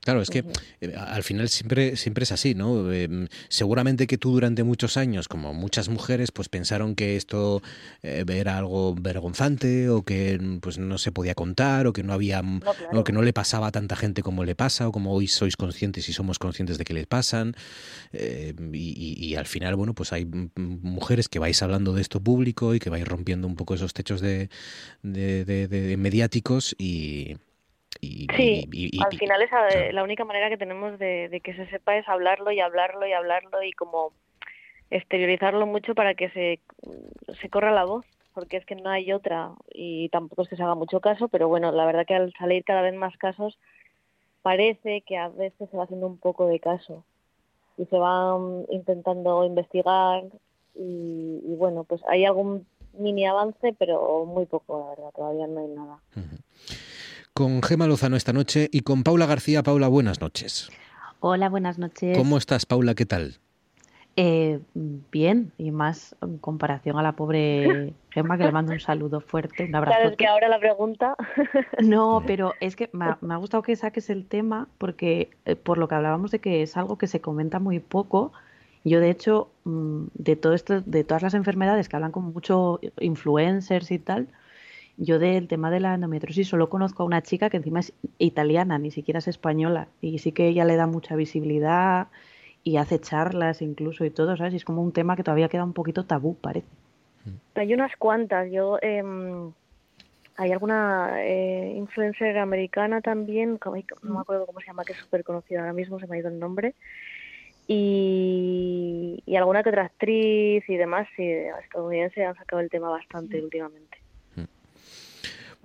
[0.05, 0.45] Claro, es que
[0.81, 2.91] eh, al final siempre, siempre es así, ¿no?
[2.93, 7.63] Em, seguramente que tú durante muchos años, como muchas mujeres, pues pensaron que esto
[8.03, 12.13] eh, era algo vergonzante o que mm, pues no se podía contar o que no
[12.13, 12.61] había mm,
[12.93, 15.57] o que no le pasaba a tanta gente como le pasa o como hoy sois
[15.57, 17.55] conscientes y somos conscientes de que les pasan.
[18.13, 20.51] Em, y, al final, bueno, pues hay mm,
[20.83, 24.21] mujeres que vais hablando de esto público y que vais rompiendo un poco esos techos
[24.21, 24.49] de,
[25.01, 27.37] de mediáticos y
[28.01, 28.67] sí,
[29.03, 32.51] al final es eh, la única manera que tenemos de, que se sepa es hablarlo
[32.51, 34.11] y hablarlo y hablarlo y como
[34.89, 36.59] exteriorizarlo mucho para que se,
[37.41, 40.63] se corra la voz, porque es que no hay otra y tampoco es que se
[40.63, 43.57] haga mucho caso, pero bueno, la verdad que al salir cada vez más casos
[44.41, 47.03] parece que a veces se va haciendo un poco de caso
[47.77, 50.23] y se van intentando investigar
[50.77, 52.67] y, bueno, pues hay algún
[52.97, 55.99] mini avance, pero muy poco, la verdad, todavía no hay nada
[57.35, 59.61] con Gema Lozano esta noche y con Paula García.
[59.61, 60.69] Paula, buenas noches.
[61.19, 62.17] Hola, buenas noches.
[62.17, 62.95] ¿Cómo estás, Paula?
[62.95, 63.39] ¿Qué tal?
[64.15, 64.61] Eh,
[65.11, 69.65] bien, y más en comparación a la pobre Gemma, que le mando un saludo fuerte,
[69.65, 69.97] un abrazo.
[69.97, 71.17] Claro, es que ahora la pregunta.
[71.83, 75.89] No, pero es que me ha, gustado que saques el tema porque, eh, por lo
[75.89, 78.31] que hablábamos de que es algo que se comenta muy poco,
[78.85, 82.79] yo de hecho, mm, de todo esto, de todas las enfermedades que hablan con muchos
[83.01, 84.29] influencers y tal,
[84.97, 88.77] yo del tema de la endometriosis solo conozco a una chica que encima es italiana,
[88.77, 92.07] ni siquiera es española, y sí que ella le da mucha visibilidad
[92.63, 94.53] y hace charlas incluso y todo, ¿sabes?
[94.53, 96.67] Y es como un tema que todavía queda un poquito tabú, parece.
[97.55, 98.77] Hay unas cuantas, yo...
[98.81, 99.03] Eh,
[100.37, 103.57] hay alguna eh, influencer americana también,
[104.01, 106.19] no me acuerdo cómo se llama, que es súper conocida ahora mismo, se me ha
[106.19, 106.75] ido el nombre,
[107.67, 111.23] y, y alguna que otra actriz y demás, sí,
[111.63, 113.97] estadounidense han sacado el tema bastante últimamente.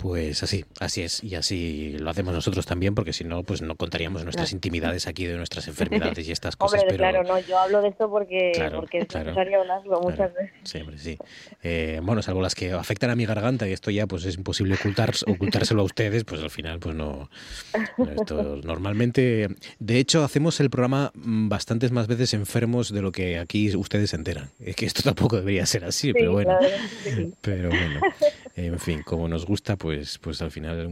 [0.00, 3.74] Pues así, así es, y así lo hacemos nosotros también, porque si no, pues no
[3.74, 6.80] contaríamos nuestras intimidades aquí de nuestras enfermedades y estas cosas.
[6.80, 10.52] Hombre, claro, no, yo hablo de esto porque, porque es necesario hablarlo muchas veces.
[10.64, 11.18] Siempre, sí.
[11.62, 14.76] Eh, bueno, salvo las que afectan a mi garganta y esto ya pues es imposible
[14.76, 17.28] ocultar, ocultárselo a ustedes, pues al final pues no.
[18.16, 19.48] Esto, normalmente,
[19.80, 24.16] de hecho, hacemos el programa bastantes más veces enfermos de lo que aquí ustedes se
[24.16, 24.48] enteran.
[24.60, 26.56] Es que esto tampoco debería ser así, pero bueno.
[27.42, 28.00] Pero bueno,
[28.56, 30.86] en fin, como nos gusta, pues pues, al final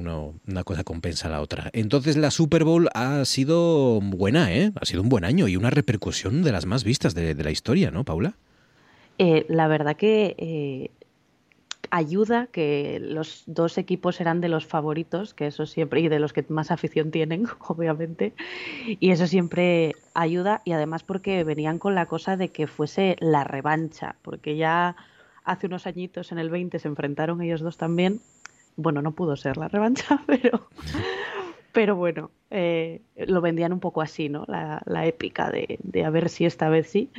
[0.47, 1.71] una cosa compensa a la otra.
[1.73, 4.73] Entonces la Super Bowl ha sido buena, ¿eh?
[4.81, 7.91] Ha sido un buen año y una repercusión de las más vistas de, la historia,
[7.91, 8.35] ¿no, Paula?
[9.19, 10.91] Eh, la verdad que eh,
[11.91, 16.33] ayuda que los dos equipos eran de los favoritos, que eso siempre, y de los
[16.33, 18.33] que más afición tienen, obviamente,
[18.87, 23.45] y eso siempre ayuda, y además porque venían con la cosa de que fuese la
[23.45, 24.97] revancha, porque ya
[25.51, 28.21] hace unos añitos en el 20 se enfrentaron ellos dos también
[28.79, 30.69] bueno, no pudo ser la revancha, pero,
[31.73, 34.45] pero bueno, eh, lo vendían un poco así, ¿no?
[34.47, 37.11] La, épica de, de, a ver si esta vez sí.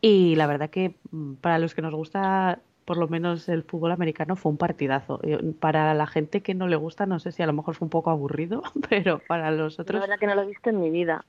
[0.00, 3.92] Y la verdad que mm, para los que nos gusta por lo menos el fútbol
[3.92, 5.18] americano fue un partidazo.
[5.58, 7.90] Para la gente que no le gusta, no sé si a lo mejor fue un
[7.90, 10.00] poco aburrido, pero para los otros...
[10.00, 11.24] La verdad que no lo he visto en mi vida.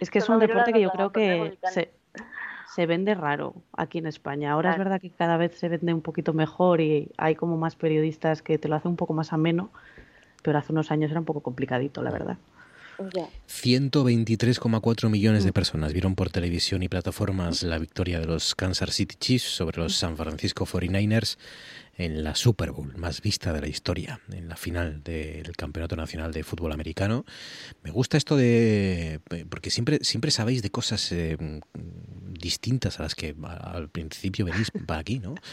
[0.00, 1.90] es, que es un deporte que yo creo que se
[2.86, 4.52] vende raro aquí en España.
[4.52, 7.76] Ahora es verdad que cada vez se vende un poquito mejor y hay como más
[7.76, 9.70] periodistas que te lo hacen un poco más ameno,
[10.42, 12.38] pero hace unos años era un poco complicadito, la verdad.
[12.98, 15.54] 123,4 millones de mm.
[15.54, 19.96] personas vieron por televisión y plataformas la victoria de los Kansas City Chiefs sobre los
[19.96, 21.36] San Francisco 49ers
[21.96, 26.32] en la Super Bowl más vista de la historia, en la final del Campeonato Nacional
[26.32, 27.24] de Fútbol Americano.
[27.82, 29.20] Me gusta esto de...
[29.50, 31.36] porque siempre, siempre sabéis de cosas eh,
[31.74, 35.34] distintas a las que al principio venís para aquí, ¿no?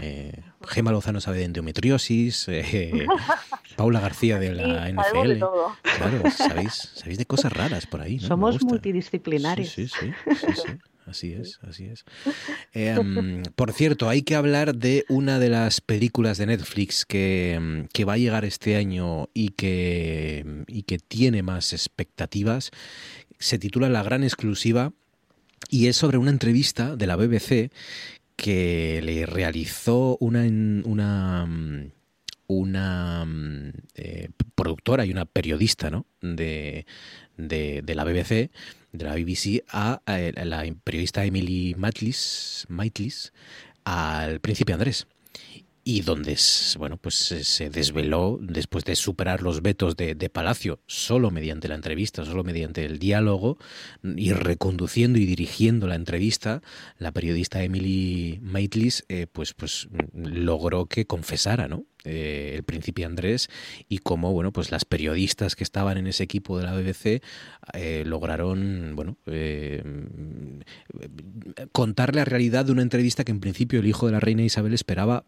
[0.00, 3.06] Eh, Gema Lozano sabe de endometriosis, eh,
[3.76, 5.38] Paula García de la NFL.
[5.38, 8.16] Claro, sabéis, sabéis de cosas raras por ahí.
[8.16, 8.26] ¿no?
[8.26, 9.70] Somos multidisciplinarios.
[9.70, 10.78] sí, sí, sí, sí.
[11.06, 12.04] Así es, así es.
[12.72, 17.86] Em, por cierto, hay que hablar de una de las películas de Netflix que, em,
[17.92, 22.72] que, va a llegar este año y que, y que tiene más expectativas.
[23.38, 24.92] Se titula La Gran Exclusiva
[25.70, 27.70] y es sobre una entrevista de la BBC
[28.34, 30.42] que le realizó una,
[30.84, 31.48] una,
[32.48, 33.26] una
[33.94, 36.06] eh, productora y una periodista ¿no?
[36.20, 36.84] de,
[37.36, 38.50] de, de la BBC
[38.98, 42.66] de la BBC a, la periodista Emily Maitlis
[43.84, 45.06] al príncipe Andrés.
[45.88, 46.36] Y donde
[46.78, 52.24] bueno pues se desveló después de superar los vetos de, Palacio solo mediante la entrevista
[52.24, 53.56] solo mediante el diálogo
[54.02, 56.60] y reconduciendo y dirigiendo la entrevista
[56.98, 63.50] la periodista Emily Maitlis eh, pues pues logró que confesara no eh, el príncipe Andrés
[63.88, 67.20] y cómo bueno pues las periodistas que estaban en ese equipo de la BBC
[67.74, 69.82] eh, lograron bueno eh,
[71.72, 74.72] contar la realidad de una entrevista que en principio el hijo de la reina Isabel
[74.72, 75.24] esperaba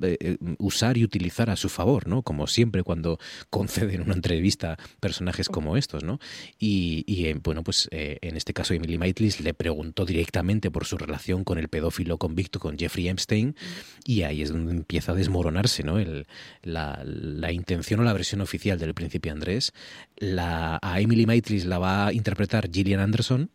[0.59, 3.19] usar y utilizar a su favor no como siempre cuando
[3.51, 6.21] conceden una entrevista personajes como estos no
[6.61, 11.43] y, y bueno pues en este caso Emily Maitlis le preguntó directamente por su relación
[11.43, 13.57] con el pedófilo convicto con Jeffrey Epstein
[14.05, 16.25] y ahí es donde empieza a desmoronarse no el
[16.69, 19.73] la, intención o la versión oficial del Príncipe Andrés.
[20.17, 23.51] La, a Emily Maitlis la va a interpretar Gillian Anderson,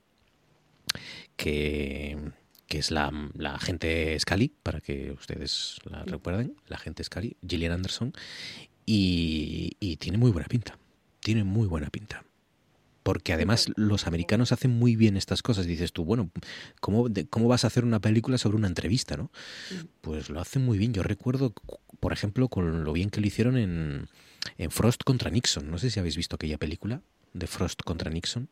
[1.35, 2.17] que,
[2.67, 7.73] que es la, la agente Scully, para que ustedes la recuerden, la agente Scully, Gillian
[7.73, 8.13] Anderson,
[8.85, 10.77] y, y tiene muy buena pinta.
[11.19, 12.23] Tiene muy buena pinta
[13.03, 15.65] porque además los americanos hacen muy bien estas cosas.
[15.67, 16.31] Dices tú, bueno,
[16.79, 19.17] ¿cómo, ¿cómo vas a hacer una película sobre una entrevista?
[19.17, 19.29] ¿no?
[20.01, 20.93] Pues lo hacen muy bien.
[20.93, 21.53] Yo recuerdo,
[22.03, 24.09] por ejemplo, con lo bien que lo hicieron en,
[24.57, 25.71] en Frost contra Nixon.
[25.71, 26.99] No sé si habéis visto aquella película.
[27.33, 28.49] de Frost contra Nixon.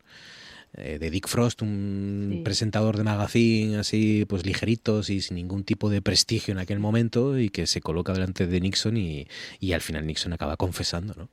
[0.73, 5.89] Eh, de Dick Frost, un presentador de magazine así, pues ligeritos y sin ningún tipo
[5.89, 9.27] de prestigio en aquel momento, y que se coloca delante de Nixon y,
[9.59, 11.29] y al final Nixon acaba confesando, ¿no?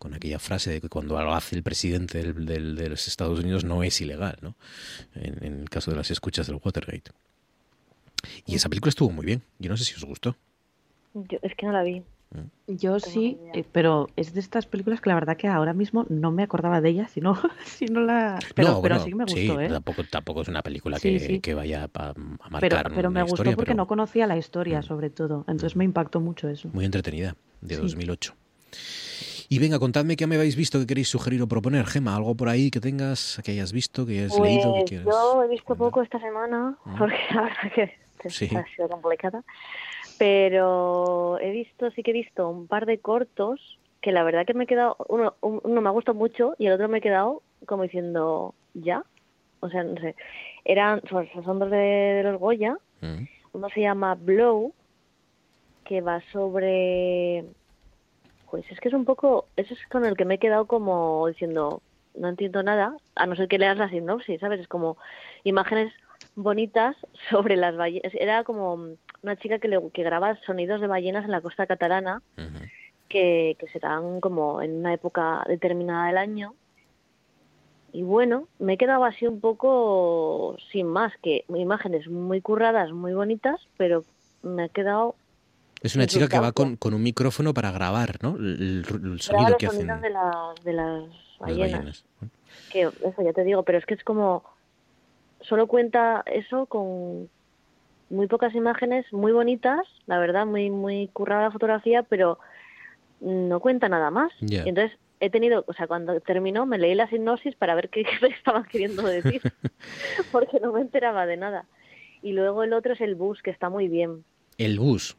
[0.00, 3.38] Con aquella frase de que cuando lo hace el presidente del, del, de los Estados
[3.38, 4.56] Unidos no es ilegal, ¿no?
[5.14, 7.12] En, en el caso de las escuchas del Watergate.
[8.44, 9.42] Y esa película estuvo muy bien.
[9.60, 10.36] Yo no sé si os gustó.
[11.14, 12.02] Yo, es que no la vi.
[12.68, 16.30] Yo sí, eh, pero es de estas películas que la verdad que ahora mismo no
[16.30, 18.38] me acordaba de ella, si no, si no la...
[18.54, 19.68] Pero, no, pero bueno, sí que me gustó, sí, ¿eh?
[19.68, 21.40] Tampoco, tampoco es una película Sí, que, sí.
[21.40, 24.36] que vaya a, a marcar Pero, pero me gustó historia, porque pero no conocía la
[24.36, 25.40] historia, sobre todo.
[25.48, 26.68] Entonces me impactó mucho eso.
[26.72, 27.80] muy entretenida, de Sí.
[27.80, 28.34] 2008.
[29.48, 31.84] Y venga, contadme qué me habéis visto, que queréis sugerir o proponer.
[31.86, 35.06] Gema, algo por ahí que tengas, que hayas visto, que hayas leído, que Pues quieras.
[35.06, 36.96] yo he visto poco esta semana, Mm.
[36.96, 38.48] porque la verdad que Sí.
[38.54, 39.42] ha sido complicada.
[40.20, 44.52] Pero he visto, sí que he visto un par de cortos que la verdad que
[44.52, 47.00] me he quedado, uno, un- uno me ha gustado mucho y el otro me he
[47.00, 49.02] quedado como diciendo, ¿ya?
[49.60, 50.14] O sea, no sé.
[50.66, 52.76] Eran, son, son dos de, de los Goya.
[53.00, 53.24] Mm.
[53.54, 54.74] Uno se llama Blow,
[55.84, 57.46] que va sobre...
[58.50, 59.46] Pues es que es un poco...
[59.56, 61.80] Eso es con el que me he quedado como diciendo,
[62.14, 64.60] no entiendo nada, a no ser que leas la sinopsis, ¿sabes?
[64.60, 64.98] Es como
[65.44, 65.94] imágenes
[66.42, 66.96] bonitas
[67.30, 68.12] sobre las ballenas.
[68.14, 68.74] Era como
[69.22, 72.22] una chica que, le, que graba sonidos de ballenas en la costa catalana,
[73.08, 76.54] que, que serán como en una época determinada del año.
[77.92, 83.12] Y bueno, me he quedado así un poco sin más, que imágenes muy curradas, muy
[83.14, 84.04] bonitas, pero
[84.42, 85.16] me he quedado
[85.82, 88.36] Es una chica que va con, con un micrófono para grabar, ¿no?
[88.36, 91.72] El, el sonido los que hacen de las, de las las ballenas.
[91.72, 92.04] ballenas.
[92.70, 94.44] Que eso ya te digo, pero es que es como
[95.42, 97.28] solo cuenta eso con
[98.08, 102.38] muy pocas imágenes muy bonitas, la verdad, muy muy currada la fotografía, pero
[103.20, 104.32] no cuenta nada más.
[104.64, 108.04] Y entonces he tenido, o sea, cuando terminó me leí la sinopsis para ver qué,
[108.20, 109.42] qué estaban queriendo decir,
[110.32, 111.66] porque no me enteraba de nada.
[112.22, 114.24] Y luego el otro es el bus, que está muy bien
[114.58, 115.16] El bus.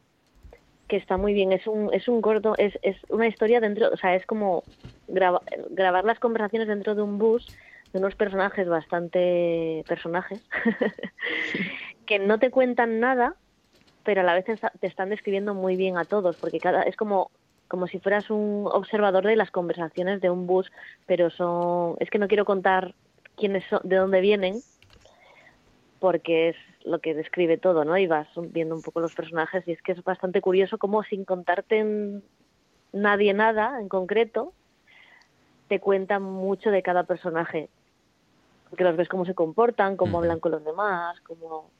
[0.88, 1.52] que está muy bien.
[1.52, 4.62] Es un, es un corto, es, es una historia dentro, o sea, es como
[5.08, 7.46] graba- grabar las conversaciones dentro de un bus
[7.92, 10.42] de unos personajes bastante personajes
[12.06, 13.36] que no te cuentan nada,
[14.04, 16.82] pero a la vez te, está- te están describiendo muy bien a todos, porque cada
[16.84, 17.32] es como
[17.68, 20.70] como si fueras un observador de las conversaciones de un bus,
[21.06, 22.94] pero son es que no quiero contar
[23.36, 24.64] quiénes son, de dónde vienen,
[25.98, 27.96] porque es lo que describe todo, ¿no?
[27.96, 31.24] Y vas viendo un poco los personajes y es que es bastante curioso cómo sin
[31.24, 32.24] contarte en-
[32.92, 34.54] nadie nada en concreto,
[35.68, 37.70] te cuentan mucho de cada personaje.
[38.72, 41.70] Porque los ves cómo se comportan, cómo hablan con los demás, cómo...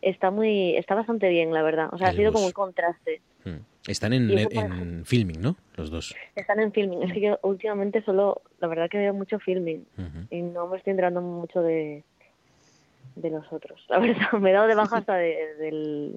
[0.00, 1.90] Está muy, está bastante bien, la verdad.
[1.92, 3.20] O sea, ha sido como un contraste.
[3.44, 3.58] Mm.
[3.86, 5.54] Están en, filming, ¿no?
[5.76, 6.14] Los dos.
[6.34, 7.02] Están en filming.
[7.02, 9.84] Es que yo últimamente solo, la verdad que veo mucho filming
[10.30, 12.04] y no me estoy enterando mucho de,
[13.16, 13.84] de los otros.
[13.90, 16.16] La verdad, me he dado de baja hasta de- del...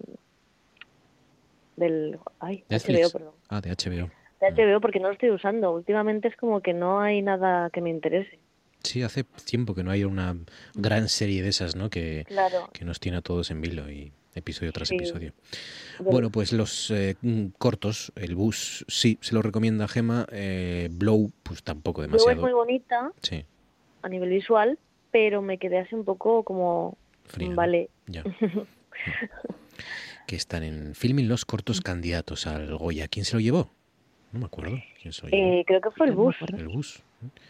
[1.76, 2.18] del...
[2.40, 3.08] Ay, Netflix.
[3.08, 3.34] HBO, perdón.
[3.50, 4.10] Ah, de HBO.
[4.40, 5.74] De HBO porque no lo estoy usando.
[5.74, 8.40] Últimamente es como que no hay nada que me interese.
[8.84, 10.36] Sí, hace tiempo que no hay una
[10.76, 11.90] gran serie de esas, ¿no?
[11.90, 12.70] Que, Claro.
[12.74, 14.96] que nos tiene a todos en vilo y episodio tras Sí.
[14.96, 15.34] episodio.
[16.00, 16.12] Bueno.
[16.12, 17.16] Bueno, pues los eh,
[17.58, 22.42] cortos, el bus sí, se lo recomienda Gema, eh, Blow, pues tampoco Luego es demasiado.
[22.44, 23.44] muy bonita Sí,
[24.04, 24.78] a nivel visual,
[25.12, 26.98] pero me quedé así un poco como...
[27.56, 27.90] Vale.
[28.06, 28.24] Ya.
[30.28, 33.08] que están en filming los cortos candidatos al Goya.
[33.08, 33.72] ¿Quién se lo llevó?
[34.32, 34.78] No me acuerdo.
[35.02, 35.44] ¿Quién se lo llevó?
[35.60, 36.36] Eh, creo que fue el bus.
[36.56, 37.02] El bus.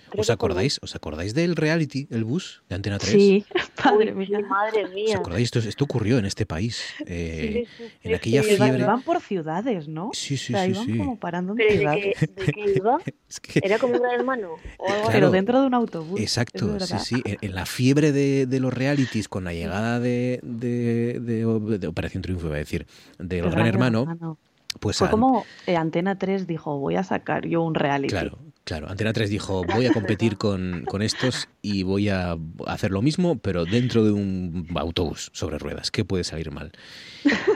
[0.09, 0.79] Creo ¿Os que acordáis?
[0.81, 3.11] ¿Os acordáis del reality, el bus, de Antena 3?
[3.11, 3.45] Sí,
[3.75, 4.37] padre Uy, mía.
[4.37, 5.17] sí, madre ¿Os mía.
[5.17, 5.43] acordáis?
[5.53, 6.81] Esto, esto ocurrió en este país.
[7.05, 8.83] eh, Sí, sí, en aquella sí, fiebre.
[8.83, 10.11] Iban por ciudades, ¿no?
[10.13, 10.97] Sí, sí, o sea, sí, iban sí.
[10.97, 12.15] como parando en ¿Pero de ciudades.
[12.19, 12.97] qué, de qué iba?
[13.61, 14.55] ¿Era como un gran hermano?
[14.79, 15.11] O algo así?
[15.11, 16.19] Pero dentro de un autobús.
[16.21, 17.21] es Exacto, sí, sí.
[17.25, 21.87] En, en la fiebre de, de los realities, con la llegada de, de, de- de
[21.87, 22.87] Operación Triunfo, iba a decir,
[23.19, 24.37] de los Gran Gran Hermano, Hermano.
[24.79, 28.11] pues Fue han- como eh, Antena 3 dijo, voy a sacar yo un reality.
[28.11, 28.89] Claro, claro.
[28.89, 33.37] Antena 3 dijo, voy a competir con, con estos y voy a hacer lo mismo,
[33.37, 35.89] pero dentro de un autobús sobre ruedas.
[35.89, 36.73] ¿Qué puede salir mal?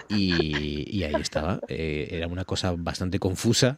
[0.08, 1.60] Y, y ahí estaba.
[1.68, 3.78] Eh, era una cosa bastante confusa,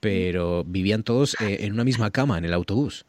[0.00, 3.06] pero vivían todos eh, en una misma cama en el autobús.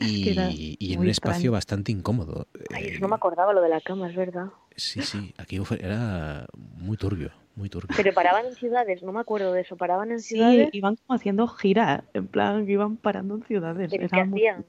[0.00, 0.30] Y,
[0.78, 1.52] y en un espacio extraño.
[1.52, 2.46] bastante incómodo.
[2.72, 4.46] Ay, no me acordaba lo de la cama, es verdad.
[4.76, 7.94] Sí, sí, aquí era muy turbio, muy turbio.
[7.96, 9.76] Pero paraban en ciudades, no me acuerdo de eso.
[9.76, 10.68] Paraban en Sí, ciudades.
[10.72, 13.90] iban como haciendo gira, en plan, que iban parando en ciudades.
[13.90, 14.64] ¿Pero Era qué muy- hacían?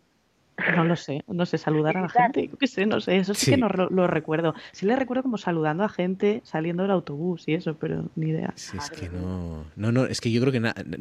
[0.76, 3.52] No lo sé, no sé, saludar a la gente, qué sé, no sé, eso sí,
[3.52, 4.56] que no lo, recuerdo.
[4.72, 8.54] Sí le recuerdo como saludando a gente saliendo del autobús y eso, pero ni idea.
[8.56, 10.60] Sí, es que no, no, no, es que yo creo que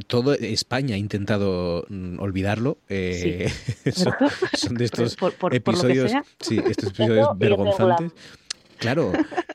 [0.09, 2.77] todo España ha intentado mm, olvidarlo.
[2.91, 3.49] Eh,
[4.53, 5.17] son, de estos
[5.51, 8.13] episodios, sí, estos episodios vergonzantes.
[8.79, 9.13] Claro.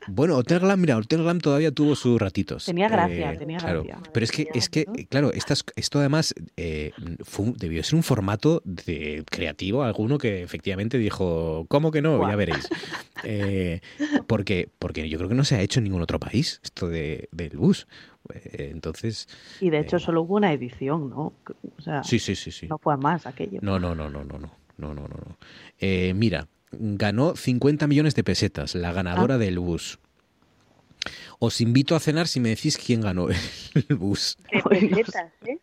[0.07, 2.65] Bueno, Hotel Glam, mira, Hotel Glam todavía tuvo sus ratitos.
[2.65, 3.99] Tenía gracia, eh, tenía gracia.
[4.11, 6.91] Pero es que, es que claro, esto además eh,
[7.55, 12.28] debió ser un formato de creativo, alguno que efectivamente dijo, ¿cómo que no?
[12.28, 12.67] Ya veréis.
[13.24, 13.82] Eh,
[14.26, 17.30] porque, porque yo creo que no se ha hecho en ningún otro país esto de,
[17.32, 17.88] del bus.
[18.34, 19.28] entonces.
[19.59, 21.34] Y de hecho solo hubo una edición, ¿no?
[21.78, 22.67] O sea, sí, sí, sí, sí.
[22.67, 23.59] No fue más aquello.
[23.61, 25.38] No, no, no, no, no, no, no, no, no.
[26.15, 29.38] mira, ganó 50 millones de pesetas, la ganadora ah.
[29.38, 29.99] del bus.
[31.39, 34.38] Os invito a cenar si me decís quién ganó el bus.
[34.49, 35.57] ¿Qué pesetas, ¿eh?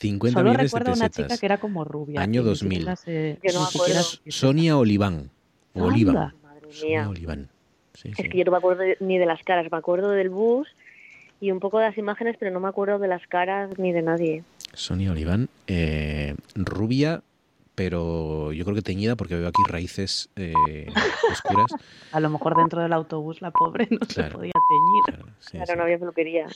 [0.00, 0.98] 50 Solo millones de pesetas.
[0.98, 2.20] una chica que era como rubia.
[2.20, 2.84] Año 2000.
[2.84, 5.30] no me Sonia Oliván.
[5.74, 6.34] Oliva.
[6.70, 7.48] Sonia Oliván.
[8.02, 10.68] es que yo no me acuerdo ni de las caras, me acuerdo del bus
[11.40, 14.02] y un poco de las imágenes, pero no me acuerdo de las caras ni de
[14.02, 14.44] nadie.
[14.72, 17.22] Sonia Oliván, eh, rubia,
[17.78, 20.52] pero yo creo que teñida porque veo aquí raíces eh,
[21.30, 21.70] oscuras.
[22.10, 25.24] A lo mejor dentro del autobús la pobre no se podía teñir.
[25.48, 26.48] Claro, no había peluquería.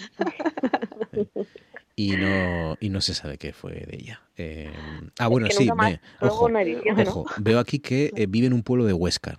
[1.94, 4.20] y no y no se sabe qué fue de ella.
[4.36, 4.72] Eh,
[5.20, 5.70] ah, bueno, sí,
[6.20, 9.38] ojo, veo aquí que eh, vive en un pueblo de Huesca.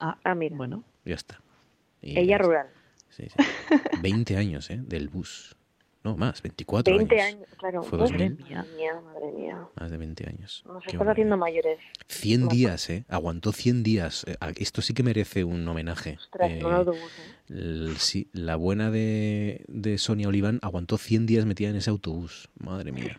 [0.00, 0.54] Ah, ah mira.
[0.54, 0.84] Bueno.
[1.06, 1.40] Ya está.
[2.02, 2.66] Ella rural.
[3.08, 3.44] Sí, sí.
[4.02, 4.82] 20 años, ¿eh?
[4.82, 5.56] Del bus.
[6.04, 7.48] No, más, 24 20 años.
[7.58, 7.82] claro.
[7.84, 8.66] Fue madre mía,
[9.04, 9.68] madre mía.
[9.78, 10.64] Más de 20 años.
[10.66, 11.78] Nos estamos haciendo mayores.
[12.08, 13.04] 100 días, ¿eh?
[13.08, 14.24] Aguantó 100 días.
[14.26, 16.16] Eh, esto sí que merece un homenaje.
[16.18, 17.41] Ostras, eh, autobús, ¿eh?
[17.96, 22.48] Sí, la buena de, de Sonia Oliván aguantó 100 días metida en ese autobús.
[22.58, 23.16] Madre mía.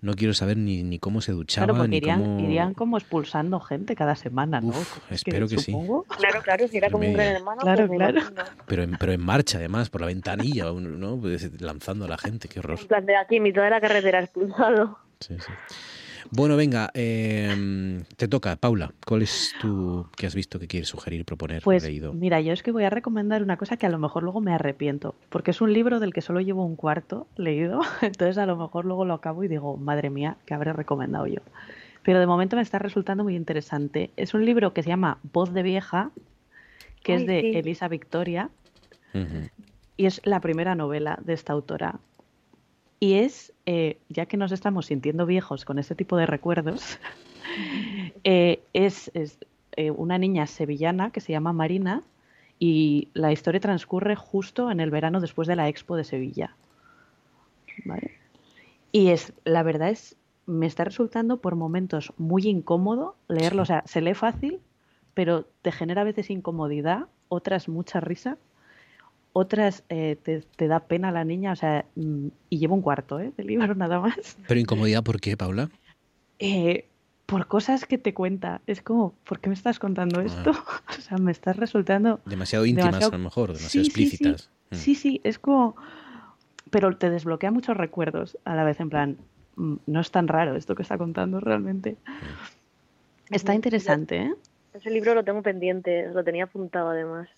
[0.00, 2.40] no quiero saber ni, ni cómo se duchaba, ni irían, cómo...
[2.40, 4.72] irían como expulsando gente cada semana, ¿no?
[5.10, 5.72] espero que, sí.
[6.18, 7.60] Claro, claro, si era como un gran hermano.
[7.60, 8.20] Claro, pues claro.
[8.66, 11.20] Pero en, pero en marcha, además, por la ventanilla, ¿no?
[11.20, 12.78] Pues, lanzando a la gente, qué horror.
[12.80, 14.98] En plan de aquí, mitad de la carretera expulsado.
[15.20, 15.52] Sí, sí.
[16.32, 18.92] Bueno, venga, eh, te toca, Paula.
[19.04, 22.12] ¿Cuál es tu que has visto que quieres sugerir, proponer, pues, leído?
[22.12, 24.52] Mira, yo es que voy a recomendar una cosa que a lo mejor luego me
[24.52, 28.56] arrepiento, porque es un libro del que solo llevo un cuarto leído, entonces a lo
[28.56, 31.40] mejor luego lo acabo y digo, madre mía, ¿qué habré recomendado yo?
[32.04, 34.10] Pero de momento me está resultando muy interesante.
[34.16, 36.12] Es un libro que se llama Voz de vieja,
[37.02, 38.50] que es de Elisa Victoria,
[39.96, 41.98] y es la primera novela de esta autora.
[43.02, 46.98] Y es, eh, ya que nos estamos sintiendo viejos con este tipo de recuerdos,
[48.24, 52.02] eh, es, eh, una niña sevillana que se llama Marina
[52.58, 56.54] y la historia transcurre justo en el verano después de la Expo de Sevilla.
[58.92, 63.62] Y es, la verdad es, me está resultando por momentos muy incómodo leerlo.
[63.62, 64.60] O sea, se lee fácil,
[65.14, 68.36] pero te genera a veces incomodidad, otras mucha risa
[69.40, 73.32] otras eh, te, da pena la niña, o sea, mm, y llevo un cuarto ¿eh?
[73.36, 74.36] de libro nada más.
[74.46, 75.70] ¿Pero incomodidad por qué, Paula?
[76.38, 76.84] Eh,
[77.26, 78.60] por cosas que te cuenta.
[78.66, 80.24] Es como, ¿por qué me estás contando ah.
[80.24, 80.50] esto?
[80.98, 82.20] o sea, me estás resultando...
[82.26, 84.50] Demasiado íntimas a lo mejor, demasiado explícitas.
[84.70, 84.74] Mm.
[84.74, 85.20] Sí sí.
[85.24, 85.76] es como...
[86.70, 89.16] Pero te desbloquea muchos recuerdos a la vez, en plan,
[89.56, 91.96] mm, no es tan raro esto que está contando realmente.
[93.30, 94.34] Está interesante, ¿eh?
[94.74, 97.28] Ese libro lo tengo pendiente, lo tenía apuntado además.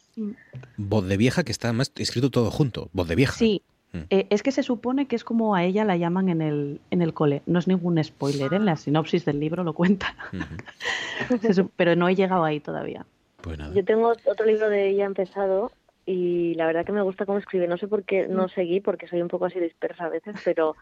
[0.77, 2.89] Voz de vieja, que está además escrito todo junto.
[2.93, 3.35] Voz de vieja.
[3.35, 3.63] Sí.
[3.93, 3.99] Mm.
[4.11, 7.03] Eh, es que se supone que es como a ella la llaman en el, en
[7.03, 7.43] el cole.
[7.47, 10.17] No es ningún spoiler, en la sinopsis del libro lo cuenta.
[11.77, 13.07] Pero no he llegado ahí todavía.
[13.43, 15.73] Pues Yo tengo otro libro de ella empezado
[16.07, 17.69] y la verdad que me gusta cómo escribe.
[17.69, 18.51] No sé por qué no mm.
[18.51, 20.77] seguí, porque soy un poco así dispersa a veces, pero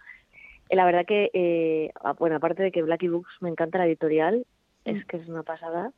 [0.68, 4.46] eh, la verdad que, eh, bueno, aparte de que Blacky Books me encanta la editorial,
[4.84, 5.06] es mm.
[5.08, 5.92] que es una pasada.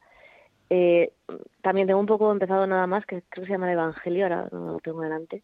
[0.75, 1.13] Eh,
[1.61, 4.49] también tengo un poco empezado nada más, que creo que se llama el Evangelio, ahora
[4.53, 5.43] no lo tengo delante.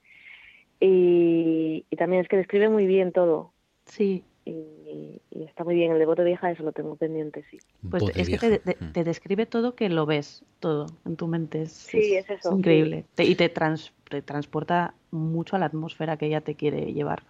[0.80, 3.52] Y, también es que describe muy bien todo.
[3.84, 4.24] Sí.
[4.46, 5.92] Y, está muy bien.
[5.92, 7.58] El devoto vieja, eso lo tengo pendiente, sí.
[7.90, 8.92] Pues es que mm.
[8.92, 11.60] te, describe todo que lo ves, todo en tu mente.
[11.60, 12.56] Es, sí, es, eso.
[12.56, 13.04] increíble.
[13.18, 17.24] y te, te transporta mucho a la atmósfera que ella te quiere llevar.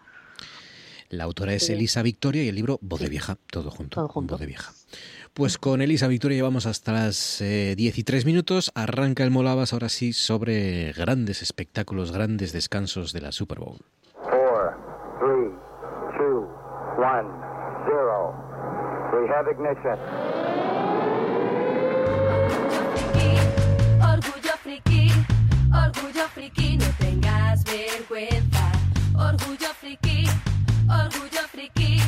[1.10, 3.94] La autora es Elisa Victoria y el libro Voz de Vieja, todo junto.
[3.94, 4.34] Todo junto.
[4.34, 4.72] Voz de Vieja.
[5.32, 8.70] Pues con Elisa Victoria llevamos hasta las eh, 10 y 3 minutos.
[8.74, 13.78] Arranca el Molabas ahora sí sobre grandes espectáculos, grandes descansos de la Super Bowl.
[14.14, 14.36] 4,
[15.20, 15.52] 3,
[16.18, 16.46] 2,
[16.98, 17.48] 1,
[17.86, 18.48] 0.
[19.14, 19.98] We have ignition.
[24.02, 25.10] Orgullo friki,
[25.72, 28.72] orgullo friki, no tengas vergüenza.
[29.16, 30.47] Orgullo friki.
[30.88, 32.00] Orgullo friki,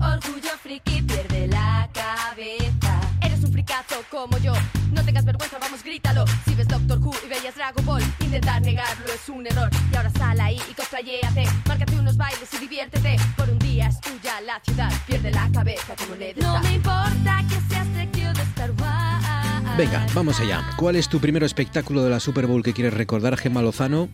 [0.00, 3.00] orgullo friki, pierde la cabeza.
[3.22, 4.52] Eres un fricazo como yo,
[4.92, 6.24] no tengas vergüenza, vamos, grítalo.
[6.44, 9.70] Si ves Doctor Who y veías Dragon Ball, intentar negarlo es un error.
[9.92, 13.16] Y ahora sal ahí y cosplayéate, márcate unos bailes y diviértete.
[13.36, 17.44] Por un día es tuya la ciudad, pierde la cabeza como le No me importa
[17.48, 19.76] que seas trekio de Star Wars.
[19.78, 20.64] Venga, vamos allá.
[20.76, 24.08] ¿Cuál es tu primer espectáculo de la Super Bowl que quieres recordar, Gemma Lozano?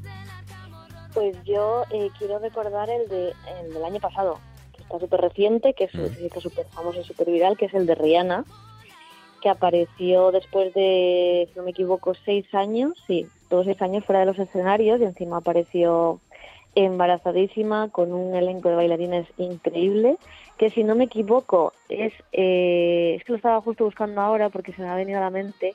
[1.14, 4.38] Pues yo eh, quiero recordar el, de, el del año pasado,
[4.74, 6.40] que está súper reciente, que es mm.
[6.40, 8.44] súper famoso y súper viral, que es el de Rihanna,
[9.42, 14.20] que apareció después de, si no me equivoco, seis años, sí, todos seis años fuera
[14.20, 16.20] de los escenarios y encima apareció
[16.74, 20.16] embarazadísima con un elenco de bailarines increíble
[20.56, 24.72] que si no me equivoco es eh, es que lo estaba justo buscando ahora porque
[24.72, 25.74] se me ha venido a la mente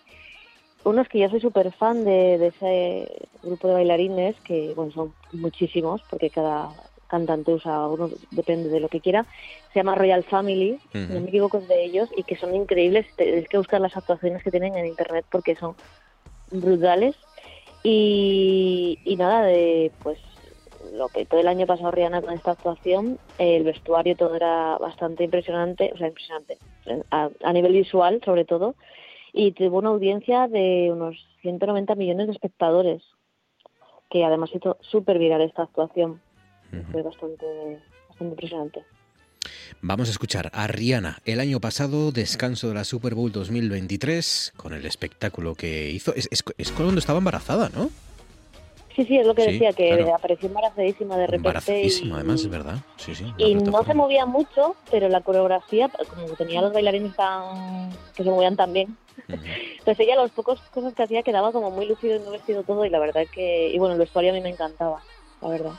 [0.84, 6.02] unos que yo soy súper fan de, ese grupo de bailarines, que bueno, son muchísimos,
[6.10, 6.74] porque cada
[7.08, 9.26] cantante usa uno, depende de lo que quiera,
[9.72, 13.58] se llama Royal Family, no me equivoco de ellos, y que son increíbles, tienes que
[13.58, 15.76] buscar las actuaciones que tienen en internet porque son
[16.52, 17.16] brutales.
[17.84, 20.20] Y, y nada, de pues
[20.94, 25.24] lo que todo el año pasado Rihanna con esta actuación, el vestuario todo era bastante
[25.24, 26.58] impresionante, o sea, impresionante,
[27.12, 28.76] a nivel visual sobre todo,
[29.38, 33.04] y tuvo una audiencia de unos 190 millones de espectadores,
[34.10, 36.20] que además hizo súper viral esta actuación.
[36.92, 37.46] Fue bastante,
[38.10, 38.84] bastante impresionante.
[39.80, 44.74] Vamos a escuchar a Rihanna el año pasado, descanso de la Super Bowl 2023, con
[44.74, 46.16] el espectáculo que hizo.
[46.16, 47.92] Es, es cuando estaba embarazada, ¿no?
[48.98, 51.50] Sí, sí, es lo que decía, que apareció embarazadísima de repente.
[51.50, 52.78] Embarazadísima, además, es verdad.
[52.96, 57.92] Sí, sí, y no se movía mucho, pero la coreografía, como tenía los bailarines tan
[58.16, 58.98] que se movían tan bien,
[59.86, 62.86] pues ella las pocas cosas que hacía quedaba como muy lucido y muy vestido todo,
[62.86, 63.70] y la verdad que.
[63.72, 65.04] Y bueno, el vestuario a mí me encantaba,
[65.44, 65.74] la verdad.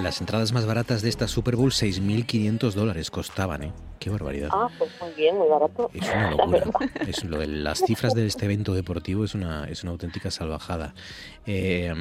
[0.00, 3.72] Las entradas más baratas de esta Super Bowl, 6.500 dólares costaban, ¿eh?
[4.02, 4.48] Qué barbaridad.
[4.50, 5.88] Ah, pues muy bien, muy barato.
[5.94, 6.64] Es una locura.
[7.06, 10.92] es lo de las cifras de este evento deportivo es una, es una auténtica salvajada.
[11.46, 11.92] Eh,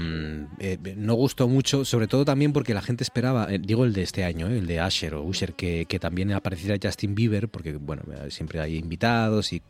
[0.59, 4.01] eh, no gustó mucho, sobre todo también porque la gente esperaba, eh, digo el de
[4.01, 8.01] este año, el de Usher o Usher, que, que, también apareciera Justin Bieber, porque bueno,
[8.29, 9.61] siempre hay invitados y,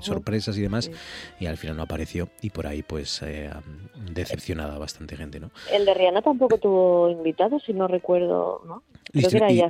[0.00, 0.90] sorpresas y demás,
[1.38, 3.22] y al final no apareció y por ahí pues
[4.12, 5.50] decepcionada bastante gente, ¿no?
[5.72, 8.82] El de Rihanna tampoco tuvo invitados, si no recuerdo, ¿no?
[9.12, 9.22] Y,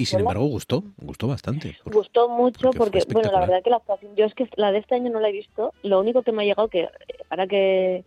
[0.05, 1.79] sin embargo gustó, gustó bastante.
[1.87, 4.97] Gustó mucho porque, bueno, la verdad que la actuación, yo es que la de este
[4.97, 6.89] año no la he visto, lo único que me ha llegado que,
[7.31, 8.05] ahora que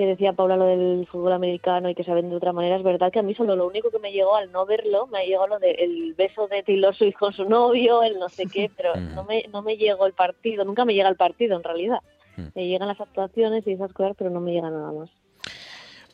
[0.00, 2.82] que decía Paula lo del fútbol americano y que se ven de otra manera, es
[2.82, 5.24] verdad que a mí solo lo único que me llegó al no verlo, me ha
[5.24, 8.94] llegado lo del beso de Taylor Swift con su novio, el no sé qué, pero
[8.96, 9.14] mm.
[9.14, 11.98] no me, no me llegó el partido, nunca me llega el partido en realidad.
[12.38, 12.46] Mm.
[12.54, 15.10] Me llegan las actuaciones y esas cosas, pero no me llega nada más.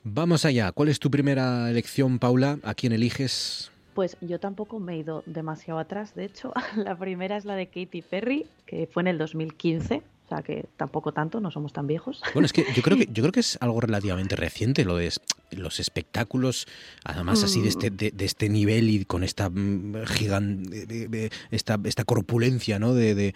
[0.08, 0.70] Vamos allá.
[0.70, 2.60] ¿Cuál es tu primera elección, Paula?
[2.62, 3.72] ¿A quién eliges?
[3.92, 6.14] Pues yo tampoco me he ido demasiado atrás.
[6.14, 10.04] De hecho, la primera es la de Katy Perry, que fue en el 2015.
[10.26, 12.20] O sea que tampoco tanto, no somos tan viejos.
[12.34, 15.12] Bueno, es que yo creo que yo creo que es algo relativamente reciente lo de
[15.52, 16.66] los espectáculos,
[17.04, 22.80] además así de este, de, este nivel y con esta mm, gigante, esta, esta corpulencia,
[22.80, 22.92] ¿no?
[22.92, 23.34] De,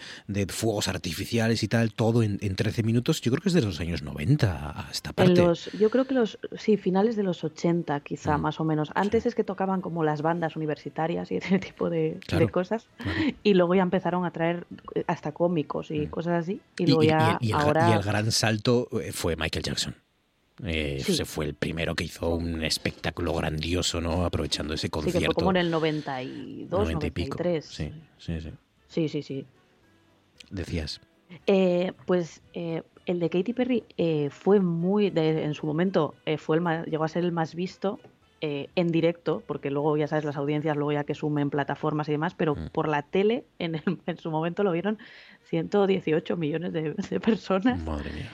[0.49, 3.21] fuegos artificiales y tal, todo en, en, 13 minutos.
[3.21, 5.41] Yo creo que es de los años 90 a esta parte.
[5.79, 8.91] yo creo que los, sí, finales de los 80 quizá, mm, más o menos.
[8.95, 12.19] Antes es que tocaban como las bandas universitarias y ese tipo de,
[12.51, 12.87] cosas.
[13.43, 14.65] Y luego ya empezaron a traer
[15.07, 16.09] hasta cómicos y mm.
[16.09, 19.95] cosas así y, el, gran salto eh, fue Michael Jackson.
[20.63, 24.25] Eh, Se fue el primero que hizo un espectáculo grandioso, ¿no?
[24.25, 25.19] Aprovechando ese concierto.
[25.19, 27.65] Sí, que fue como en el 92, 93.
[27.65, 28.51] Sí, sí, sí.
[28.87, 29.45] Sí, sí, sí.
[30.49, 31.01] Decías.
[31.47, 33.83] Eh, pues el de Katy Perry
[34.29, 37.99] fue muy, en su momento, fue el llegó a ser el más visto
[38.41, 42.13] eh, en directo, porque luego ya sabes las audiencias, luego ya que sumen plataformas y
[42.13, 42.69] demás, pero mm.
[42.71, 44.97] por la tele en, en, su momento lo vieron
[45.43, 47.83] 118 millones de, personas.
[47.83, 48.31] Madre mía.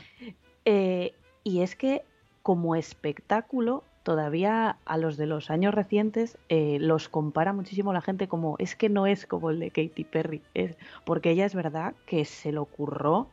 [0.65, 1.13] Eh,
[1.43, 2.03] y es que
[2.41, 8.29] como espectáculo, todavía a los de los años recientes eh, los compara muchísimo la gente
[8.29, 11.93] como es que no es como el de Katy Perry, es, porque ella es verdad
[12.05, 13.27] que se le ocurrió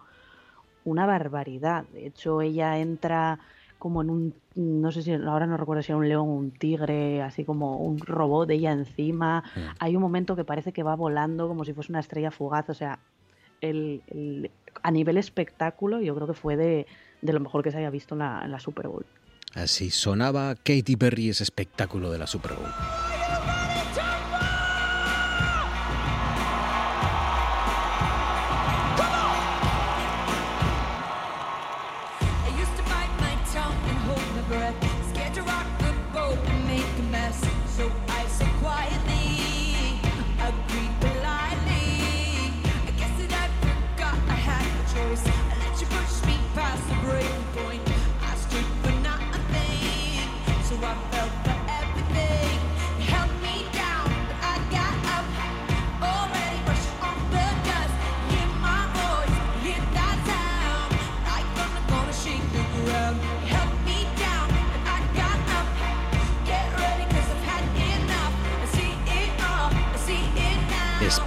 [0.85, 1.85] una barbaridad.
[1.93, 3.39] De hecho, ella entra
[3.85, 6.51] como en un, no sé si ahora no recuerdo si era un león o un
[6.53, 9.45] tigre, así como un robot de ella encima.
[9.55, 9.61] Mm.
[9.79, 12.75] Hay un momento que parece que va volando como si fuese una estrella fugaz, o
[12.75, 12.99] sea,
[13.61, 14.51] el, el-
[14.83, 16.87] a nivel espectáculo yo creo que fue de,
[17.21, 19.05] de lo mejor que se haya visto en la, en la Super Bowl.
[19.55, 23.14] Así sonaba Katy Perry ese espectáculo de la Super Bowl.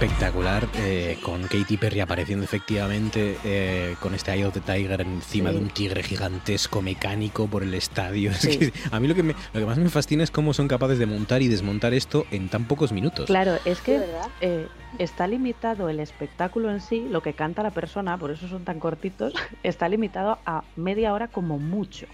[0.00, 5.50] Espectacular, eh, con Katy Perry apareciendo efectivamente eh, con este Eye of the Tiger encima
[5.50, 5.56] Sí.
[5.56, 8.30] de un tigre gigantesco mecánico por el estadio.
[8.40, 10.68] Es que a mí lo que, me- lo que más me fascina es cómo son
[10.68, 13.26] capaces de montar y desmontar esto en tan pocos minutos.
[13.26, 14.00] Claro, es que
[14.40, 14.68] eh,
[15.00, 18.78] está limitado el espectáculo en sí, lo que canta la persona, por eso son tan
[18.78, 19.32] cortitos,
[19.64, 22.06] está limitado a media hora como mucho.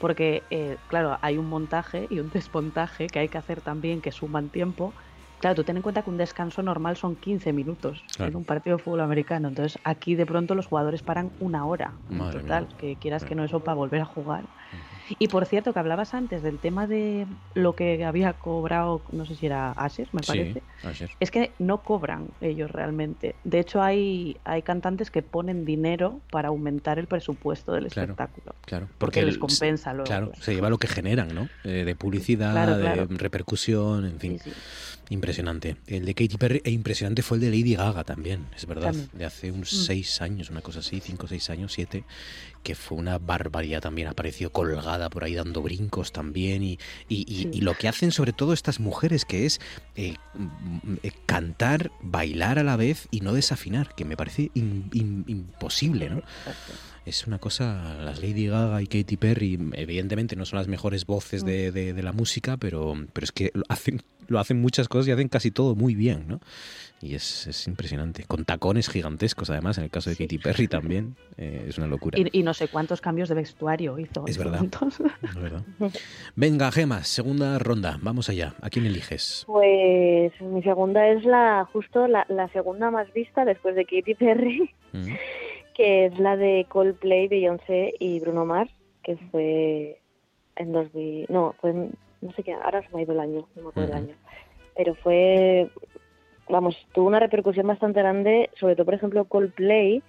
[0.00, 4.10] Porque, eh, claro, hay un montaje y un desmontaje que hay que hacer también que
[4.10, 4.94] suman tiempo.
[5.40, 8.30] Claro, tú ten en cuenta que un descanso normal son 15 minutos Claro.
[8.30, 9.48] en un partido de fútbol americano.
[9.48, 12.74] Entonces, aquí de pronto los jugadores paran una hora en total, mía.
[12.78, 14.50] que quieras que no eso para volver a jugar.
[15.18, 19.34] Y por cierto, que hablabas antes del tema de lo que había cobrado, no sé
[19.34, 20.60] si era Asher, me parece.
[20.80, 21.10] Sí, ayer.
[21.20, 23.34] Es que no cobran ellos realmente.
[23.44, 28.12] De hecho, hay, hay cantantes que ponen dinero para aumentar el presupuesto del Claro.
[28.12, 28.54] espectáculo.
[28.64, 30.44] Claro, Porque les el- compensa luego, Claro, pues.
[30.44, 31.48] se lleva lo que generan, ¿no?
[31.64, 34.38] Eh, de publicidad, Claro, de repercusión, en fin.
[34.38, 34.56] Sí, sí.
[35.10, 35.76] Impresionante.
[35.86, 38.84] El de Katy Perry e impresionante fue el de Lady Gaga también, es verdad.
[38.86, 39.10] También.
[39.12, 39.76] De hace unos Mm.
[39.76, 42.04] seis años, una cosa así, cinco, seis años, siete,
[42.64, 44.08] que fue una barbaridad también.
[44.08, 46.64] Apareció colgada por ahí dando brincos también.
[46.64, 46.78] Y,
[47.08, 49.60] y, lo que hacen sobre todo estas mujeres, que es
[49.94, 56.10] eh, mm, eh, cantar, bailar a la vez y no desafinar, que me parece imposible,
[56.10, 56.22] ¿no?
[57.06, 61.44] Es una cosa, las Lady Gaga y Katy Perry, evidentemente no son las mejores voces
[61.44, 65.08] de, de- de la música, pero, pero es que lo hacen, lo hacen muchas cosas
[65.08, 66.40] y hacen casi todo muy bien, ¿no?
[67.02, 68.24] Y es, es impresionante.
[68.24, 72.18] Con tacones gigantescos, además, en el caso de Katy Perry también, eh, es una locura.
[72.18, 74.24] Y, y no sé cuántos cambios de vestuario hizo.
[74.26, 74.60] Es verdad.
[74.60, 75.00] cuántos.
[75.22, 75.62] Es verdad.
[76.36, 78.54] Venga, Gemas, segunda ronda, vamos allá.
[78.62, 79.44] ¿A quién eliges?
[79.46, 84.70] Pues mi segunda es la justo la, la segunda más vista después de Katy Perry,
[84.94, 85.12] Mm.
[85.74, 88.70] Que es la de Coldplay, Beyoncé y Bruno Mars,
[89.02, 89.98] que fue
[90.56, 93.46] en 2000, no, fue en- no sé qué, ahora se me ha ido el año,
[93.56, 94.14] no me acuerdo el año,
[94.76, 95.68] pero fue,
[96.48, 100.02] vamos, tuvo una repercusión bastante grande, sobre todo por ejemplo Coldplay,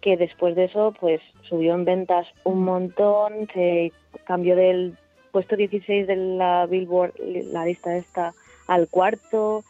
[0.00, 3.92] que después de eso pues subió en ventas un montón, se
[4.24, 4.96] cambió del
[5.32, 7.14] puesto 16 de la Billboard,
[7.52, 8.32] la lista esta,
[8.68, 9.64] al cuarto,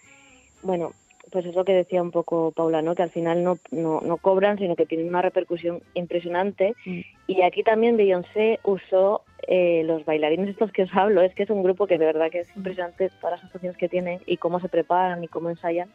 [0.62, 0.92] bueno,
[1.30, 2.94] pues es lo que decía un poco Paula, ¿no?
[2.94, 6.74] Que al final no, no, no cobran, sino que tienen una repercusión impresionante.
[6.84, 7.00] Mm.
[7.26, 11.22] Y aquí también Beyoncé usó eh, los bailarines estos que os hablo.
[11.22, 13.88] Es que es un grupo que de verdad que es impresionante todas las actuaciones que
[13.88, 15.88] tienen y cómo se preparan y cómo ensayan.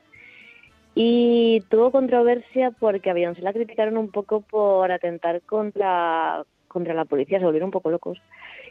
[0.96, 7.06] Y tuvo controversia porque a Beyoncé la criticaron un poco por atentar contra, contra la
[7.06, 8.22] policía, se volvieron un poco locos.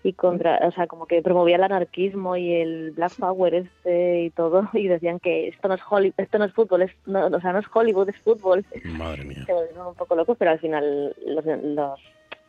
[0.04, 4.30] Y contra, o sea, como que promovía el anarquismo y el Black Power este y
[4.30, 7.40] todo, y decían que esto no es Hollywood, esto no es fútbol, es, no, o
[7.40, 8.64] sea, no es Hollywood, es fútbol.
[8.84, 9.42] Madre mía.
[9.46, 12.00] Se volvieron un poco locos, pero al final los, los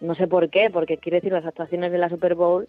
[0.02, 2.68] no sé por qué, porque quiere decir las actuaciones de la Super Bowl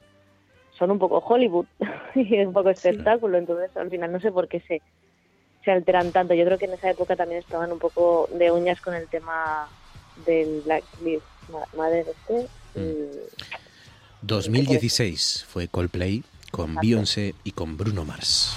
[0.78, 1.66] son un poco Hollywood
[2.14, 4.82] y es un poco espectáculo, entonces al final no sé por qué se,
[5.64, 6.34] se alteran tanto.
[6.34, 9.68] Yo creo que en esa época también estaban un poco de uñas con el tema
[10.26, 11.24] del Black Lives
[11.74, 12.48] Matter este.
[12.74, 13.63] y-
[14.26, 18.54] 2016 fue Coldplay con Beyoncé y con Bruno Mars.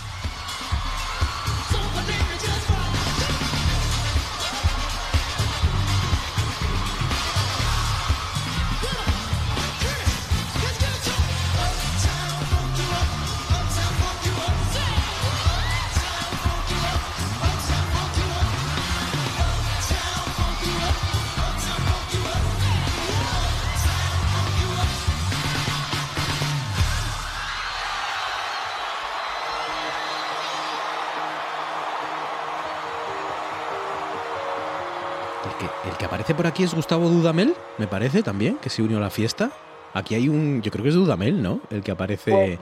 [36.47, 39.51] Por aquí es Gustavo Dudamel, me parece también, que se unió a la fiesta.
[39.93, 41.59] Aquí hay un, yo creo que es Dudamel, ¿no?
[41.69, 42.59] El que aparece pues,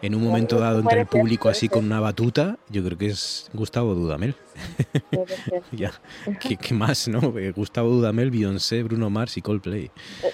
[0.00, 2.56] en un momento dado entre el público así con una batuta.
[2.70, 4.34] Yo creo que es Gustavo Dudamel.
[5.72, 5.92] ya.
[6.40, 7.38] ¿Qué, más, no?
[7.38, 9.90] Eh, Gustavo Dudamel, Beyoncé, Bruno Mars y Coldplay.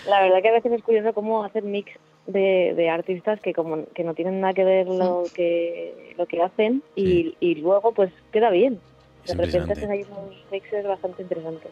[0.07, 1.91] La verdad que a veces es curioso cómo hacer mix
[2.29, 6.41] de, de, artistas que como que no tienen nada que ver lo que lo que
[6.41, 8.79] hacen y, y luego pues queda bien
[9.27, 11.71] de repente hay unos mixes bastante interesantes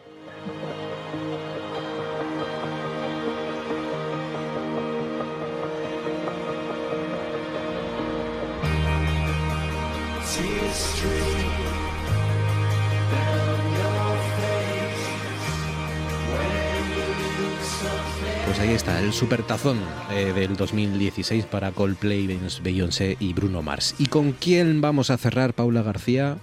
[18.45, 19.79] Pues ahí está, el supertazón
[20.11, 23.95] eh, del 2016 para Coldplay, Beyoncé y Bruno Mars.
[23.97, 26.37] ¿Y con quién vamos a cerrar, Paula García?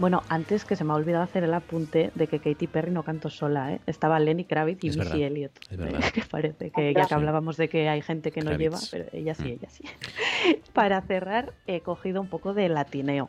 [0.00, 3.02] Bueno, antes que se me ha olvidado hacer el apunte de que Katy Perry no
[3.02, 3.80] cantó sola, ¿eh?
[3.86, 5.52] Estaba Lenny Kravitz y Missy Elliott.
[5.70, 6.00] Es verdad.
[6.14, 9.34] que parece que ya que hablábamos de que hay gente que no lleva, pero ella
[9.34, 9.46] sí, mm.
[9.48, 9.84] ella sí.
[10.72, 13.28] Para cerrar, he cogido un poco de latineo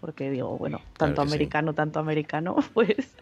[0.00, 3.14] porque digo, bueno, tanto americano, tanto americano, pues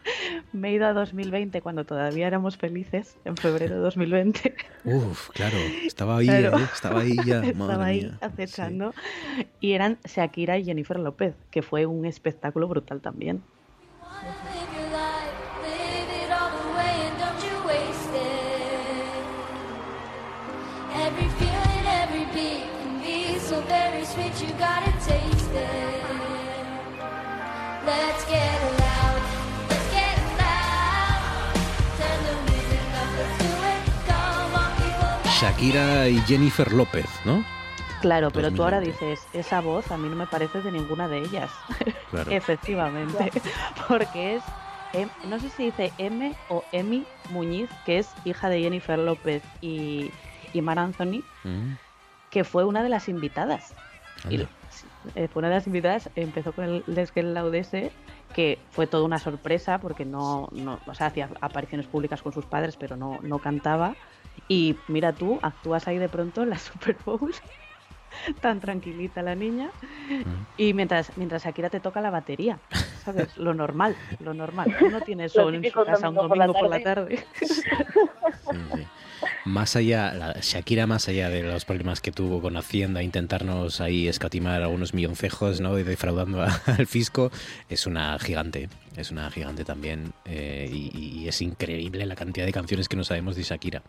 [0.53, 4.55] me he ido a 2020 cuando todavía éramos felices, en febrero de 2020.
[4.85, 6.51] Uf, claro, estaba ahí, ¿eh?
[6.73, 8.95] estaba ahí ya, Estaba ahí acechando.
[9.61, 13.43] Y eran Shakira y Jennifer López, que fue un espectáculo brutal también.
[35.41, 37.45] Shakira y Jennifer López, ¿no?
[38.01, 41.19] Claro, pero tú ahora dices, esa voz a mí no me parece de ninguna de
[41.19, 41.49] ellas.
[42.31, 43.31] Efectivamente,
[43.89, 44.43] porque es,
[45.29, 50.11] no sé si dice M o Emi Muñiz, que es hija de Jennifer López y,
[50.53, 51.75] y Mar Anthony, mm.
[52.31, 53.75] que fue una de las invitadas.
[54.29, 54.45] Y,
[55.15, 57.93] eh, fue una de las invitadas, empezó con el Les Laudese,
[58.35, 62.45] que fue toda una sorpresa porque no, no, o sea, hacía apariciones públicas con sus
[62.45, 63.95] padres, pero no, no cantaba.
[64.47, 67.33] Y mira tú, actúas ahí de pronto en la Super Bowl,
[68.41, 69.71] tan tranquilita la niña,
[70.57, 72.59] y mientras, mientras Shakira te toca la batería,
[73.05, 73.37] ¿sabes?
[73.37, 74.77] Lo normal, lo normal.
[74.81, 77.25] Uno tiene sol en su casa un domingo por la tarde.
[79.45, 84.63] Más allá, Shakira, más allá de los problemas que tuvo con Hacienda, intentarnos ahí escatimar
[84.63, 85.79] algunos milloncejos, ¿no?
[85.79, 87.31] Y defraudando al fisco,
[87.69, 90.13] es una gigante, es una gigante también.
[90.25, 93.83] Eh, y, es increíble la cantidad de canciones que no sabemos de Shakira.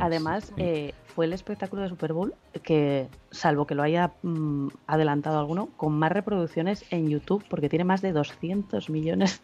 [0.00, 5.38] Además, eh, fue el espectáculo de Super Bowl que, salvo que lo haya mm, adelantado
[5.38, 9.40] alguno, con más reproducciones en YouTube, porque tiene más de 200 millones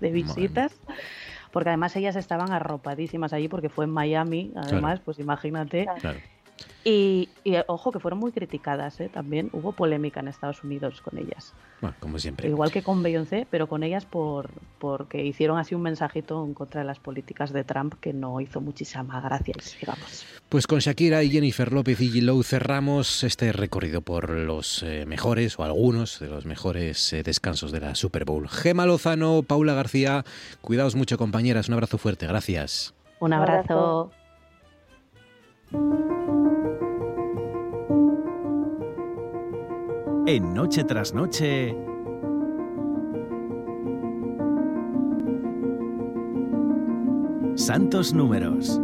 [0.00, 0.72] de, visitas
[1.50, 5.86] porque además ellas estaban arropadísimas allí porque fue en Miami, además, pues imagínate.
[6.90, 7.28] Y,
[7.66, 9.10] ojo que fueron muy criticadas, ¿eh?
[9.12, 11.52] también hubo polémica en Estados Unidos con ellas.
[11.82, 12.48] Bueno, como siempre.
[12.48, 14.48] Igual que con Beyoncé, pero con ellas por
[14.78, 18.62] porque hicieron así un mensajito en contra de las políticas de Trump que no hizo
[18.62, 20.24] muchísima gracia, digamos.
[20.48, 22.42] Pues con Shakira y Jennifer López y G.
[22.42, 27.80] cerramos este recorrido por los eh, mejores o algunos de los mejores eh, descansos de
[27.80, 28.48] la Super Bowl.
[28.48, 30.24] Gema Lozano, Paula García,
[30.62, 32.94] cuidaos mucho compañeras, un abrazo fuerte, gracias.
[33.20, 34.10] Un abrazo.
[40.26, 41.76] En Noche tras Noche.
[47.56, 48.80] Santos Números.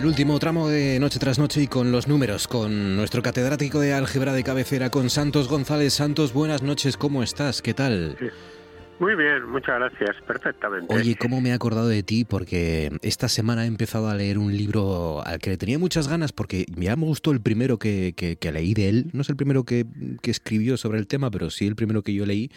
[0.00, 3.92] El último tramo de Noche tras Noche y con los números, con nuestro catedrático de
[3.92, 5.92] álgebra de cabecera, con Santos González.
[5.92, 7.60] Santos, buenas noches, ¿cómo estás?
[7.60, 8.16] ¿Qué tal?
[8.98, 10.94] Muy bien, muchas gracias, perfectamente.
[10.94, 12.24] Oye, ¿cómo me he acordado de ti?
[12.24, 16.32] Porque esta semana he empezado a leer un libro al que le tenía muchas ganas
[16.32, 19.10] porque ya me gustó el primero que, que, leí de él.
[19.12, 19.84] No es el primero que,
[20.22, 22.50] que, escribió sobre el tema, pero sí el primero que yo leí.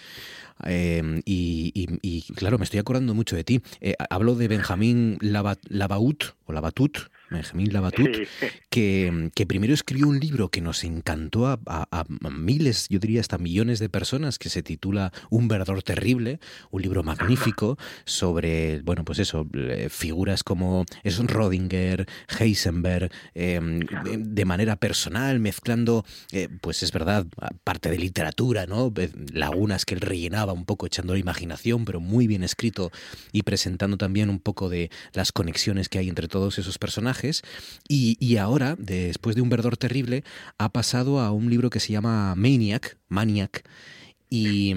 [0.64, 3.62] Em, y, claro, me estoy acordando mucho de ti.
[3.82, 6.98] Eh, hablo de Benjamín Lavaut, o Labatut,
[7.34, 8.10] Benjamín Labatut,
[8.70, 11.60] que, que, primero escribió un libro que nos encantó a,
[12.32, 16.40] miles, yo diría hasta millones de personas, que se titula Un verdor terrible,
[16.72, 22.08] un libro magnífico sobre, bueno, pues eso, eh, figuras como es Rodinger,
[22.40, 27.26] Heisenberg, em, de manera personal, mezclando, eh, pues es verdad,
[27.64, 28.94] parte de literatura, ¿no?
[29.34, 32.92] Lagunas que él rellenaba un poco echando la imaginación, pero muy bien escrito
[33.32, 37.23] y presentando también un poco de las conexiones que hay entre todos esos personajes
[37.88, 40.24] y, ahora, después de Un verdor terrible,
[40.58, 43.64] ha pasado a un libro que se llama Maniac, Maniac,
[44.30, 44.74] y...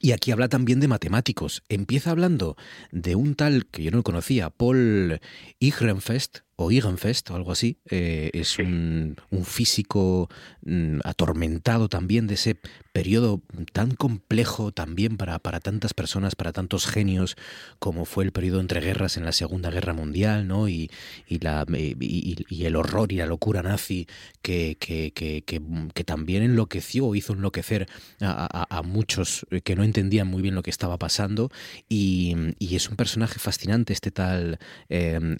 [0.00, 1.62] Y aquí habla también de matemáticos.
[1.68, 2.56] Empieza hablando
[2.90, 5.20] de un tal que yo no conocía, Paul
[5.60, 10.28] Ihrenfest, o Igenfest o algo así, eh, es un, un físico
[10.62, 12.56] mm, atormentado también de ese
[12.92, 17.36] periodo tan complejo también para, para tantas personas, para tantos genios,
[17.80, 20.68] como fue el periodo entre guerras en la Segunda Guerra Mundial, ¿no?
[20.68, 20.90] Y,
[21.26, 24.06] y, la, y, el horror y la locura nazi
[24.42, 27.88] que, que, que, que también enloqueció o hizo enloquecer
[28.20, 31.50] a, a, muchos que no entendían muy bien lo que estaba pasando.
[31.88, 32.36] Y,
[32.74, 34.58] es un personaje fascinante este tal
[34.88, 35.36] eh,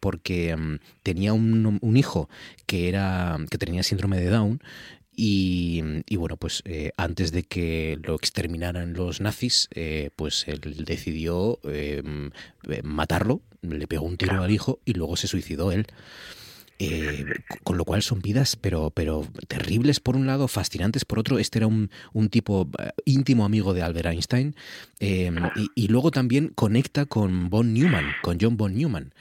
[0.00, 2.28] porque mm, tenía un, hijo
[2.66, 4.60] que, era, que tenía síndrome de Down
[5.14, 11.58] y, bueno, pues eh, antes de que lo exterminaran los nazis, eh, pues él decidió
[11.64, 12.02] eh,
[12.82, 15.86] matarlo, le pegó un tiro al hijo y luego se suicidó él.
[17.62, 21.38] con lo cual son vidas, pero, pero terribles por un lado, fascinantes por otro.
[21.38, 22.68] Este era un, un tipo
[23.04, 24.56] íntimo amigo de Albert Einstein
[24.98, 25.28] y,
[25.76, 29.12] y, luego también conecta con von Neumann, con John von Neumann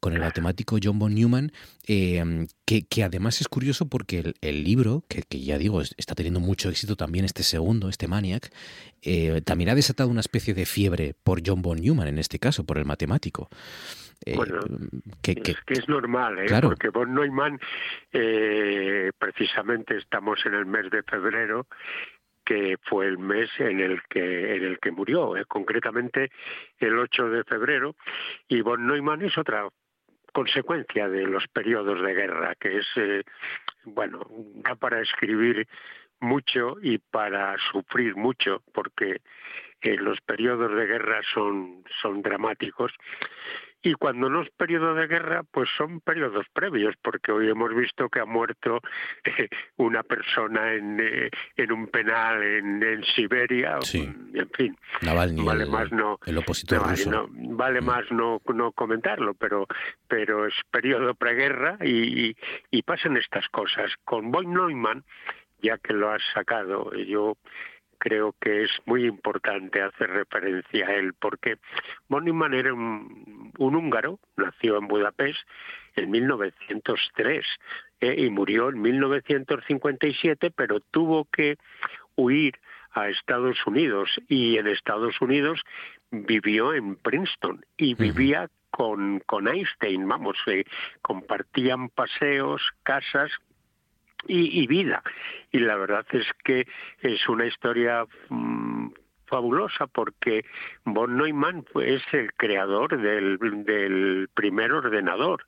[0.00, 1.52] con el matemático John von Neumann,
[1.86, 6.40] em, que, que, además es curioso porque el, libro, que, que, ya digo, está teniendo
[6.40, 8.50] mucho éxito también este segundo, este Maniac,
[9.02, 12.64] eh, también ha desatado una especie de fiebre por John von Neumann, en este caso,
[12.64, 13.48] por el matemático.
[14.24, 14.60] Eh, bueno,
[15.22, 16.46] que, es, que es normal, ¿eh?
[16.62, 17.58] porque von Neumann,
[18.12, 21.66] eh, precisamente estamos en el mes de febrero,
[22.44, 26.30] que fue el mes en el que en el que murió, concretamente
[26.78, 27.96] el 8 de febrero,
[28.48, 29.68] y von Neumann es otra
[30.32, 33.22] consecuencia de los periodos de guerra, que es, eh,
[33.84, 34.26] bueno,
[34.64, 35.66] da para escribir
[36.20, 39.20] mucho y para sufrir mucho, porque
[39.82, 42.92] eh, los periodos de guerra son, son dramáticos
[43.82, 48.08] y cuando no es periodo de guerra, pues son periodos previos, porque hoy hemos visto
[48.08, 48.80] que ha muerto
[49.24, 54.76] eh, una persona en, eh, en un penal en, en Siberia, en fin.
[55.02, 56.82] vale más no, el opositor
[57.32, 57.84] vale mm.
[57.84, 59.66] más no, no comentarlo, pero,
[60.08, 62.36] pero es periodo preguerra y,
[62.70, 63.92] y, pasan estas cosas.
[64.04, 65.04] Con Boy Neumann,
[65.62, 67.36] ya que lo has sacado, yo
[68.00, 71.58] creo que es muy importante hacer referencia a él, porque
[72.08, 75.38] Neumann era un, húngaro, nació en Budapest
[75.94, 77.46] en 1903
[78.00, 81.58] eh, y murió en 1957, pero tuvo que
[82.16, 82.58] huir
[82.92, 85.60] a Estados Unidos y en Estados Unidos
[86.10, 90.64] vivió en Princeton y vivía con, con Einstein, vamos, eh,
[91.02, 93.30] compartían paseos, casas
[94.26, 95.02] y, vida.
[95.50, 96.66] Y la verdad es que
[97.00, 98.88] es una historia mm,
[99.26, 100.44] fabulosa porque
[100.84, 105.44] von Neumann es el creador del, del primer ordenador,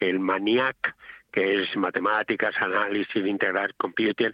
[0.00, 0.94] el MANIAC,
[1.34, 4.32] que es matemáticas, análisis integral, computing,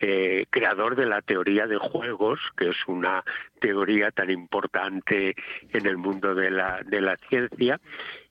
[0.00, 3.24] eh, creador de la teoría de juegos, que es una
[3.58, 5.34] teoría tan importante
[5.70, 7.80] en el mundo de la, de la ciencia,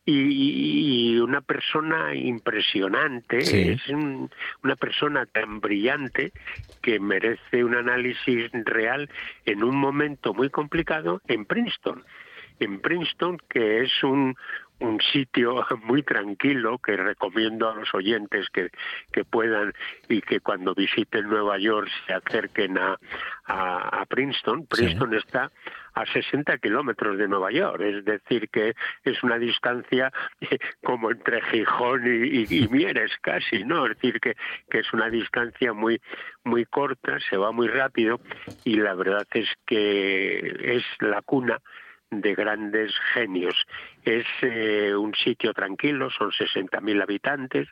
[0.05, 3.37] y, una persona impresionante,
[3.73, 6.31] es una persona tan brillante
[6.81, 9.09] que merece un análisis real
[9.45, 12.03] en un momento muy complicado en Princeton.
[12.59, 14.35] En Princeton, que es un,
[14.81, 18.69] un sitio muy tranquilo que recomiendo a los oyentes que,
[19.11, 19.73] que puedan
[20.09, 22.97] y que cuando visiten Nueva York se acerquen a,
[23.45, 24.65] a, Princeton.
[24.65, 25.51] Princeton está
[25.93, 30.11] a 60 kilómetros de Nueva York, es decir, que es una distancia
[30.83, 33.85] como entre Gijón y, Mieres casi, ¿no?
[33.85, 34.35] Es decir, que,
[34.69, 36.01] que es una distancia muy,
[36.43, 38.21] muy corta, se va muy rápido
[38.63, 41.59] y la verdad es que es la cuna
[42.11, 43.65] de grandes genios.
[44.03, 47.67] Es eh, un sitio tranquilo, son 60.000 habitantes,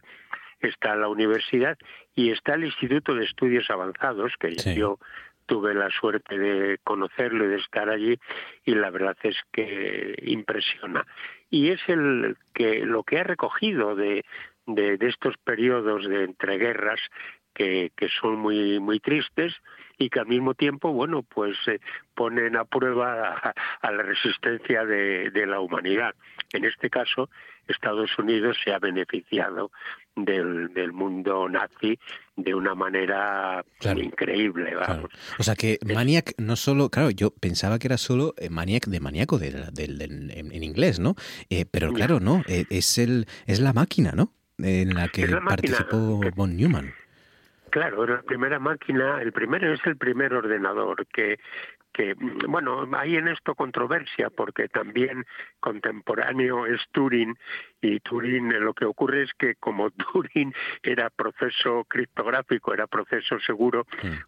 [0.60, 1.78] está la universidad
[2.16, 5.00] y está el Instituto de Estudios Avanzados, que yo
[5.50, 8.20] tuve la suerte de conocerlo y de estar allí
[8.64, 11.06] y la verdad es que impresiona.
[11.50, 14.24] Y es el que lo que ha recogido de,
[14.68, 17.00] de, estos periodos de entreguerras
[17.56, 19.56] que, que son muy muy tristes
[20.00, 21.80] y que al mismo tiempo, bueno, pues eh,
[22.16, 23.36] ponen a prueba
[23.82, 26.16] a, la resistencia de, de, la humanidad.
[26.54, 27.30] En este caso,
[27.68, 29.72] Estados Unidos se ha beneficiado
[30.16, 32.00] del, del mundo nazi
[32.36, 33.64] de una manera
[33.96, 34.74] increíble.
[34.76, 35.12] Vamos.
[35.38, 39.00] O sea que Maniac no solo, claro, yo pensaba que era solo eh, Maniac de
[39.02, 41.16] maníaco de, en, inglés, ¿no?
[41.50, 44.34] Eh, pero claro, no, es el es la máquina, ¿no?
[44.58, 46.94] En la que participó von Neumann.
[47.70, 51.40] Claro, la primera máquina, el primero es el primer ordenador que
[51.94, 52.16] que
[52.48, 55.26] bueno, hay en esto controversia porque también
[55.60, 57.38] contemporáneo es Turing
[57.82, 63.86] y Turing lo que ocurre es que como Turing era proceso criptográfico, era proceso seguro,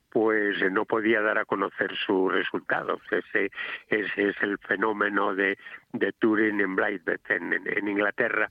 [0.09, 3.01] pues no podía dar a conocer sus resultados.
[3.11, 3.51] Ese,
[3.87, 5.57] ese es el fenómeno de,
[5.93, 8.49] de Turing en Blythe en, en Inglaterra.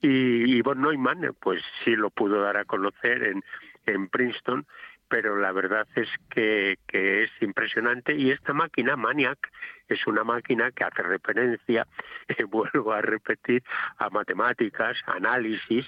[0.00, 3.42] Y, y von Neumann pues sí lo pudo dar a conocer en
[3.86, 4.66] en Princeton,
[5.08, 8.14] pero la verdad es que, que, es impresionante.
[8.14, 9.38] Y esta máquina Maniac
[9.88, 11.86] es una máquina que hace referencia,
[12.28, 13.62] eh, vuelvo a repetir,
[13.98, 15.86] a matemáticas, análisis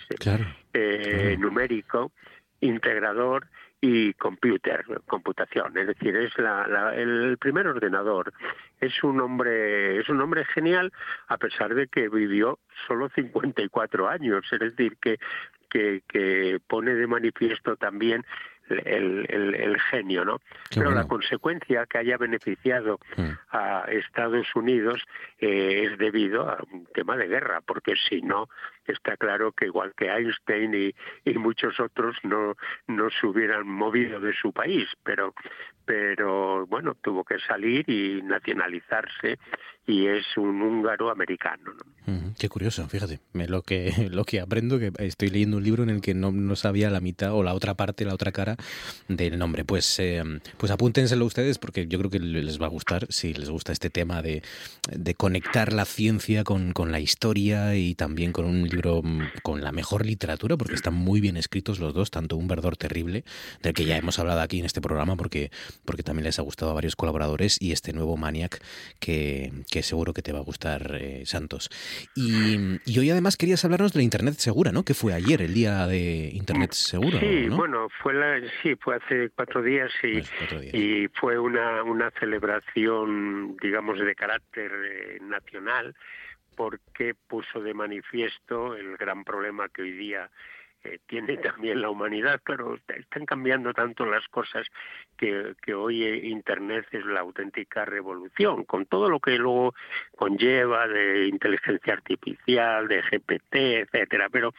[0.72, 2.12] eh, numérico,
[2.60, 3.48] integrador
[3.80, 8.32] y computer, computación, es decir, es la, el primer ordenador.
[8.80, 10.92] Es un hombre, es un hombre genial
[11.28, 15.18] a pesar de que vivió solo 54 años, es decir, que
[16.08, 18.24] que, pone de manifiesto también
[18.68, 20.40] el, el, genio, ¿no?
[20.74, 23.30] Pero la consecuencia que haya beneficiado mm.
[23.50, 25.02] a Estados Unidos
[25.38, 28.48] eh, es debido a un tema de guerra, porque si no,
[28.86, 30.92] está claro que igual que Einstein
[31.24, 32.56] y, muchos otros no,
[32.86, 35.34] no se hubieran movido de su país, pero,
[35.84, 39.38] pero bueno, tuvo que salir y nacionalizarse
[39.86, 41.72] y es un húngaro americano.
[41.72, 42.34] ¿no?
[42.38, 46.00] qué curioso, fíjate, lo que, lo que aprendo, que estoy leyendo un libro en el
[46.00, 48.56] que no, no sabía la mitad o la otra parte, la otra cara
[49.08, 49.64] del nombre.
[49.64, 50.22] Pues, eh,
[50.56, 53.90] pues apúntenselo ustedes porque yo creo que les va a gustar, si les gusta este
[53.90, 54.42] tema de,
[54.90, 59.62] de conectar la ciencia con, con la historia y también con un libro mm, con
[59.62, 63.24] la mejor literatura, porque están muy bien escritos los dos, tanto Un Verdor Terrible,
[63.62, 65.50] del que ya hemos hablado aquí en este programa, porque,
[65.84, 68.62] porque también les ha gustado a varios colaboradores, y este nuevo Maniac
[69.00, 71.70] que que seguro que te va a gustar, eh, Santos.
[72.14, 72.56] Y,
[72.98, 74.84] hoy además querías hablarnos de la Internet segura, ¿no?
[74.84, 77.18] Que fue ayer, el día de Internet seguro.
[77.18, 83.56] Sí, bueno, fue la, sí, fue hace cuatro días y, y fue una, una celebración,
[83.60, 85.94] digamos, de carácter eh, nacional
[86.56, 90.30] porque puso de manifiesto el gran problema que hoy día
[91.06, 92.40] tiene también la humanidad.
[92.42, 94.66] Claro, están cambiando tanto las cosas
[95.16, 99.74] que, que hoy Internet es la auténtica revolución, con todo lo que luego
[100.16, 104.28] conlleva de inteligencia artificial, de GPT, etcétera.
[104.30, 104.54] Pero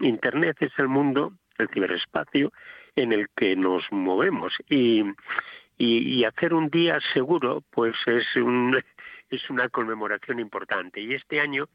[0.00, 2.52] Internet es el mundo, el ciberespacio,
[2.96, 5.04] en el que nos movemos y,
[5.76, 8.82] y, y hacer un día seguro, pues es un
[9.30, 11.00] es una conmemoración importante.
[11.00, 11.68] Y este año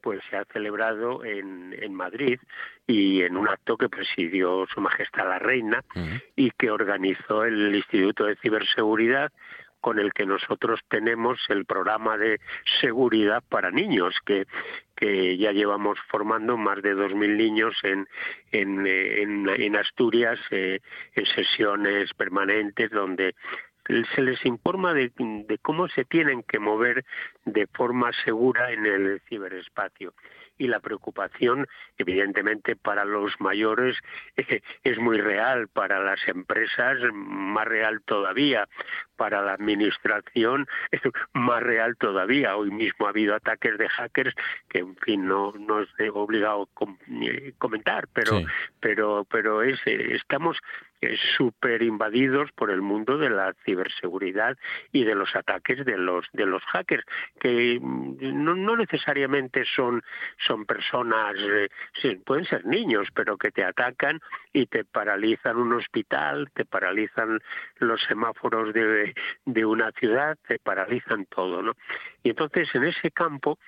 [0.00, 2.40] pues se ha celebrado en, en Madrid
[2.86, 5.84] y en un acto que presidió Su Majestad la Reina
[6.36, 9.30] y que organizó el Instituto de Ciberseguridad
[9.80, 12.38] con el que nosotros tenemos el programa de
[12.80, 14.46] seguridad para niños que
[15.00, 18.06] que ya llevamos formando más de 2.000 niños en,
[18.52, 18.86] en,
[19.48, 20.80] en, Asturias eh,
[21.14, 23.34] en sesiones permanentes donde
[24.14, 25.10] se les informa de,
[25.62, 27.04] cómo se tienen que mover
[27.44, 30.14] de forma segura en el ciberespacio
[30.58, 33.96] y la preocupación, evidentemente, para los mayores
[34.84, 38.68] es muy real, para las empresas más real todavía,
[39.16, 40.68] para la administración
[41.32, 42.56] más real todavía.
[42.56, 44.34] Hoy mismo ha habido ataques de hackers
[44.68, 46.86] que, en fin, no, no es obligado a
[47.56, 48.42] comentar, pero,
[48.80, 50.58] pero, pero es, estamos
[51.36, 54.56] súper invadidos por el mundo de la ciberseguridad
[54.92, 57.04] y de los ataques de los de los hackers
[57.40, 60.02] que mm, no, no necesariamente son
[60.46, 64.20] son personas eh, pueden ser niños pero que te atacan
[64.52, 67.40] y te paralizan un hospital te paralizan
[67.78, 69.14] los semáforos de,
[69.46, 71.72] de una ciudad te paralizan todo no
[72.22, 73.58] y entonces en ese campo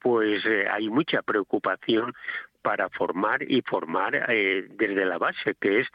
[0.00, 2.14] pues eh, hay mucha preocupación
[2.62, 5.88] para formar y formar eh, desde la base que es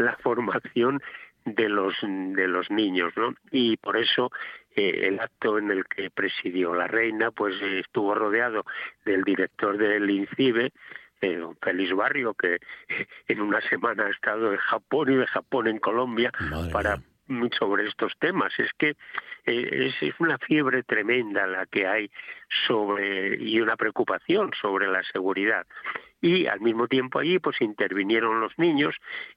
[0.00, 1.00] la formación
[1.44, 3.34] de los de los niños, ¿no?
[3.50, 4.30] Y por eso
[4.74, 8.64] eh, el acto en el que presidió la reina, pues estuvo rodeado
[9.04, 10.72] del director del INCIBE,
[11.20, 12.58] eh, don Félix Barrio, que
[13.28, 16.32] en una semana ha estado en Japón y de Japón en Colombia
[16.72, 17.00] para
[17.58, 18.52] sobre estos temas.
[18.58, 18.96] Es que
[19.46, 22.10] eh, es, una fiebre tremenda la que hay
[22.66, 25.66] sobre y una preocupación sobre la seguridad.
[26.22, 28.94] Y al mismo tiempo allí pues intervinieron los niños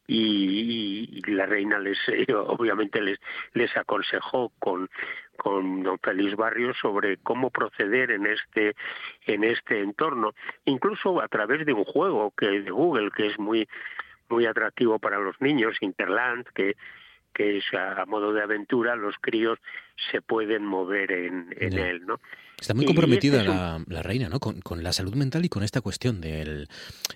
[0.07, 3.19] y, la reina les eh, obviamente les
[3.53, 4.89] les aconsejó con
[5.38, 8.76] con don Félix Barrio sobre cómo proceder en este
[9.26, 10.34] en este entorno,
[10.65, 13.68] incluso a través de un juego que de Google que es muy
[14.30, 16.76] muy atractivo para los niños, Interland, que
[17.34, 19.60] que es a modo de aventura, los críos
[20.11, 22.19] se pueden mover en, él, ¿no?
[22.64, 24.40] Está muy comprometida este la, reina, ¿no?
[24.40, 26.69] Con, la salud mental y con esta cuestión del,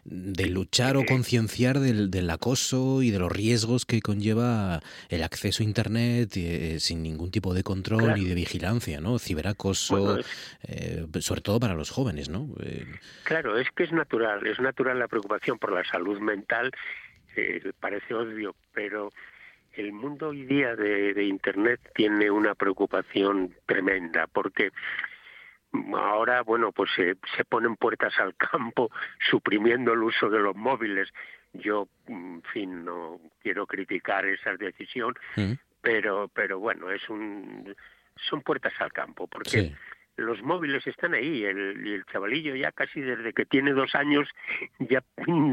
[0.04, 5.64] de luchar o concienciar del, del, acoso y de los riesgos que conlleva el acceso
[5.64, 9.20] a Internet eh, sin ningún tipo de control y de vigilancia, ¿no?
[9.20, 10.20] Ciberacoso,
[10.68, 12.50] eh, sobre todo para los jóvenes, ¿no?
[12.62, 12.86] Eh,
[13.24, 16.74] claro, es que es natural, es natural la preocupación por la salud mental,
[17.80, 19.14] parece obvio, pero
[19.76, 24.72] el mundo hoy día de, Internet tiene una preocupación tremenda porque
[25.96, 27.16] ahora, bueno, pues se,
[27.46, 28.92] ponen puertas al campo
[29.30, 31.10] suprimiendo el uso de los móviles.
[31.54, 35.54] Yo, en fin, no quiero criticar esa decisión, mm.
[35.82, 37.76] pero, pero bueno, es un,
[38.30, 39.74] son puertas al campo porque
[40.18, 41.44] los móviles están ahí.
[41.46, 44.28] El, el chavalillo ya casi desde que tiene dos años
[44.80, 45.04] ya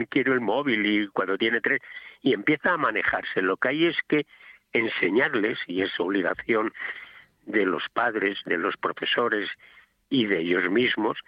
[0.08, 1.80] quiere el móvil y cuando tiene tres
[2.22, 3.42] y empieza a manejarse.
[3.42, 4.26] Lo que hay es que
[4.72, 6.72] enseñarles, y es obligación
[7.46, 9.48] de los padres, de los profesores
[10.14, 11.18] y de ellos mismos,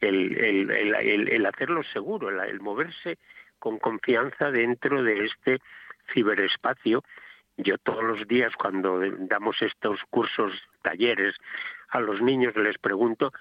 [0.00, 3.18] el, el, el, hacerlo seguro, el moverse
[3.58, 5.58] con confianza dentro de este
[6.14, 7.02] ciberespacio.
[7.56, 10.52] Yo todos los días cuando damos estos cursos,
[10.82, 11.34] talleres
[11.88, 13.32] a los niños les pregunto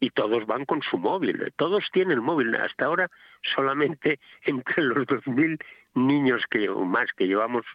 [0.00, 2.54] y todos van con su móvil, todos tienen móvil.
[2.54, 3.10] Hasta ahora
[3.42, 5.62] solamente entre los 2.000
[5.94, 7.66] niños que o más que llevamos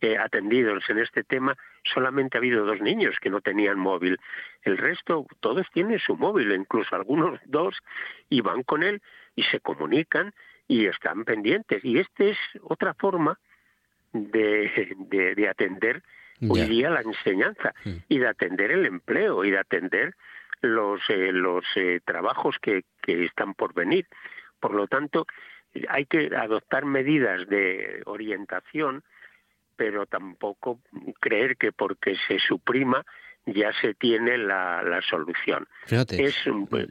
[0.00, 4.18] eh, atendidos en este tema, solamente ha habido dos niños que no tenían móvil.
[4.62, 7.76] El resto, todos tienen su móvil, incluso algunos dos,
[8.28, 9.02] y van con él
[9.34, 10.34] y se comunican
[10.68, 11.84] y están pendientes.
[11.84, 13.38] Y esta es otra forma
[14.12, 14.96] de,
[15.36, 16.02] de atender
[16.48, 17.90] hoy día la enseñanza mm.
[18.08, 20.14] y de atender el empleo y de atender
[20.60, 24.06] los, eh, los eh, trabajos que, que están por venir.
[24.60, 25.26] Por lo tanto,
[25.88, 29.02] hay que adoptar medidas de orientación,
[29.76, 30.80] pero tampoco
[31.20, 33.04] creer que porque se suprima
[33.46, 35.66] ya se tiene la, la solución.
[35.86, 36.16] Fíjate,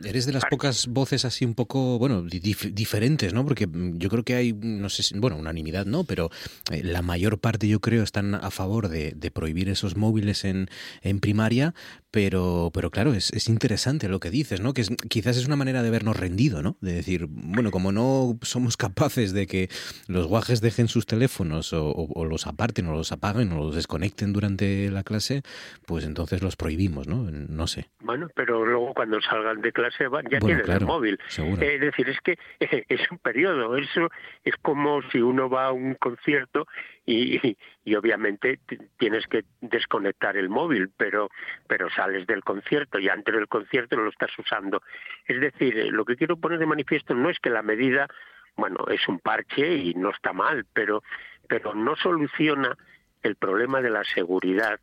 [0.03, 3.43] eres de las pocas voces así un poco, bueno, diferentes, ¿no?
[3.43, 6.29] Porque yo creo que hay, no sé, bueno, unanimidad no, pero
[6.71, 10.67] eh, la mayor parte yo creo están a favor de, de prohibir esos móviles en,
[11.01, 11.73] en primaria,
[12.13, 14.75] pero, pero claro, es, es, interesante lo que dices, ¿no?
[14.75, 16.77] Que es, quizás es una manera de vernos rendido, ¿no?
[16.79, 19.67] De decir, bueno, como no somos capaces de que
[20.07, 24.31] los guajes dejen sus teléfonos o, o, los aparten o los apaguen o los desconecten
[24.31, 25.41] durante la clase,
[25.87, 27.31] pues entonces los prohibimos, ¿no?
[27.31, 27.89] No sé.
[28.01, 31.19] Bueno, pero luego cuando salgan de clase van, ya tienen el móvil.
[31.35, 32.37] es decir, es que
[32.89, 34.11] es un periodo, eso
[34.43, 36.67] es como si uno va a un concierto
[37.05, 38.59] y, y, obviamente
[38.97, 41.29] tienes que desconectar el móvil, pero,
[41.67, 44.81] pero sales del concierto y antes del concierto no lo estás usando.
[45.27, 48.07] Es decir, eh, lo que quiero poner de manifiesto no es que la medida,
[48.55, 51.03] bueno, es un parche y no está mal, pero,
[51.47, 52.77] pero no soluciona
[53.21, 54.81] el problema de la seguridad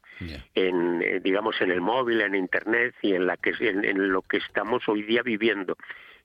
[0.55, 4.39] en eh, digamos en el móvil en internet y en la que en, lo que
[4.39, 5.77] estamos hoy día viviendo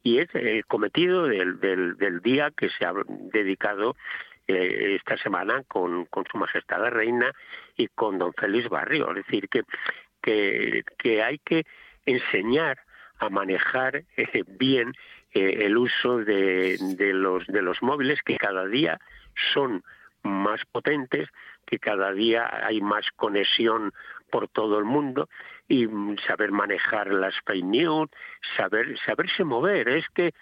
[0.02, 2.94] y es el cometido del, del, del día que se ha
[3.34, 3.98] dedicado
[4.48, 7.32] eh, esta semana con, con Su Majestad la Reina
[7.76, 9.10] y con don Félix Barrio.
[9.10, 9.64] Es decir, que,
[10.22, 11.66] que, que hay que
[12.06, 12.80] enseñar
[13.20, 14.94] a manejar eh, bien
[15.34, 19.00] eh, el uso de, de, los, de los móviles que cada día
[19.54, 19.84] son
[20.24, 21.30] más potentes,
[21.66, 23.94] que cada día hay más conexión
[24.32, 25.30] por todo el mundo
[25.68, 25.88] y
[26.28, 28.10] saber manejar las fake news,
[28.56, 29.90] saber saberse mover.
[29.90, 30.34] Es que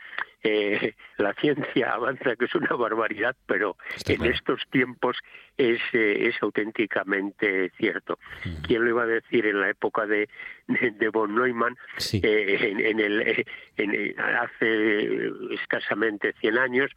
[0.43, 5.17] eh, la ciencia avanza, que es una barbaridad, pero en estos tiempos
[5.57, 8.19] es, eh, es auténticamente cierto.
[8.67, 10.27] ¿Quién lo iba a decir en la época de,
[10.67, 11.77] de, von Neumann,
[12.11, 13.45] eh, en, el,
[13.77, 16.91] en, hace escasamente 100 años,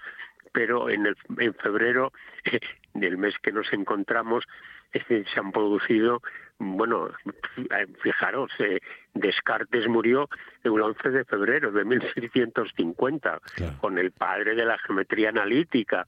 [0.57, 2.15] pero en, el, en febrero
[2.95, 4.43] del mes que nos encontramos
[5.07, 6.23] se han producido
[6.59, 7.11] bueno,
[8.03, 8.81] fijaros, eh,
[9.13, 10.31] Descartes murió
[10.65, 13.41] el 11 de febrero de 1650,
[13.83, 16.07] con el padre de la geometría analítica,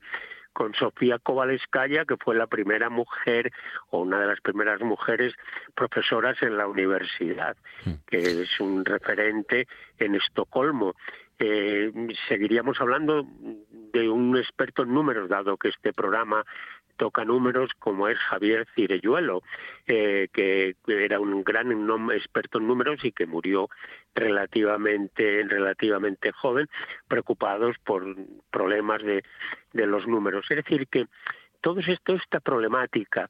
[0.54, 3.52] con Sofía Kovalevskaya, que fue la primera mujer
[3.90, 5.34] o una de las primeras mujeres
[5.74, 7.54] profesoras en la universidad,
[7.84, 7.92] hmm.
[8.06, 9.68] que es un referente
[9.98, 10.94] en Estocolmo.
[11.39, 11.93] Eh,
[12.28, 13.27] seguiríamos hablando
[13.93, 16.44] de un experto en números, dado que este programa
[16.97, 19.43] toca números como es Javier Cirelluelo,
[19.86, 21.70] eh, que era un gran
[22.10, 23.70] experto en números y que murió
[24.15, 26.69] relativamente, relativamente joven,
[27.06, 28.16] preocupados por
[28.51, 29.23] problemas de,
[29.73, 30.44] de los números.
[30.51, 31.06] Es decir, que
[31.60, 33.28] todo esto, esta problemática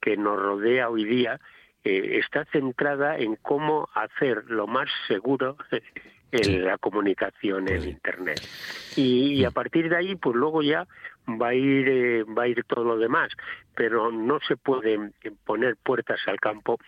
[0.00, 1.40] que nos rodea hoy día,
[1.82, 5.56] eh, está centrada en cómo hacer lo más seguro
[6.32, 8.40] en la comunicación en internet
[8.96, 10.86] y, a partir de ahí pues luego ya
[11.40, 13.30] va a ir eh, va a ir todo lo demás
[13.74, 16.78] pero no se pueden poner puertas al campo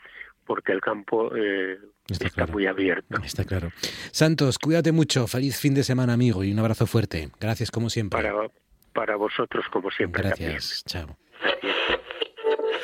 [0.45, 1.79] porque el campo eh,
[2.09, 3.17] está, muy abierto.
[3.25, 3.71] Está claro.
[4.11, 5.29] Santos, cuídate mucho.
[5.29, 7.31] Feliz fin de semana, amigo, y un abrazo fuerte.
[7.41, 8.21] Gracias como siempre.
[8.21, 8.49] Para,
[8.93, 10.23] para vosotros como siempre.
[10.23, 10.83] Gracias.
[10.85, 11.17] Chao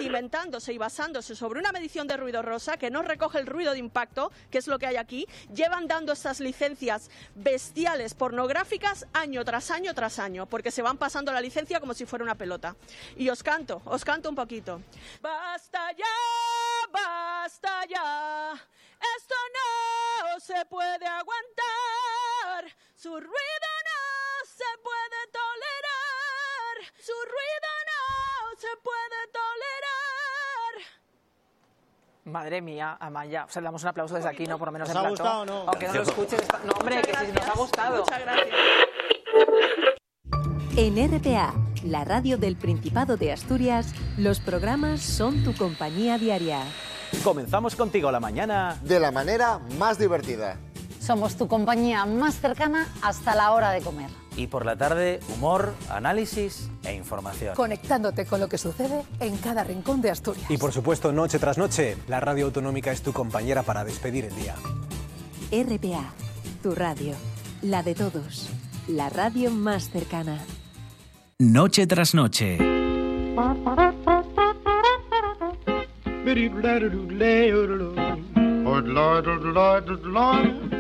[0.08, 3.78] cimentándose y basándose sobre una medición de ruido rosa que no recoge el ruido de
[3.78, 9.70] impacto, que es lo que hay aquí, llevan dando estas licencias bestiales pornográficas año tras
[9.70, 12.74] año tras año, porque se van pasando la licencia como si fuera una pelota.
[13.16, 14.80] Y os canto, os canto un poquito.
[15.20, 16.06] Basta ya,
[16.90, 18.54] basta ya,
[19.16, 28.76] esto no se puede aguantar, su ruido no se puede tolerar, su ruido no se
[28.82, 29.37] puede
[32.28, 33.44] Madre mía, Amaya.
[33.44, 34.58] O sea, le damos un aplauso desde aquí, ¿no?
[34.58, 35.64] Por lo menos ¿Os ha gustado o no?
[35.66, 36.42] Aunque no lo escuches.
[36.64, 38.04] No, hombre, que sí, nos ha gustado.
[38.04, 38.48] Muchas gracias.
[40.76, 46.60] En RPA, la radio del Principado de Asturias, los programas son tu compañía diaria.
[47.24, 48.78] Comenzamos contigo la mañana.
[48.82, 50.58] De la manera más divertida.
[51.00, 54.10] Somos tu compañía más cercana hasta la hora de comer.
[54.38, 57.56] Y por la tarde, humor, análisis e información.
[57.56, 60.48] Conectándote con lo que sucede en cada rincón de Asturias.
[60.48, 64.36] Y por supuesto, noche tras noche, la radio autonómica es tu compañera para despedir el
[64.36, 64.54] día.
[65.50, 66.12] RPA,
[66.62, 67.16] tu radio,
[67.62, 68.48] la de todos,
[68.86, 70.38] la radio más cercana.
[71.40, 72.58] Noche tras noche.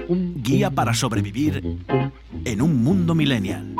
[0.08, 1.62] Guía para sobrevivir
[2.44, 3.74] en un mundo millennial.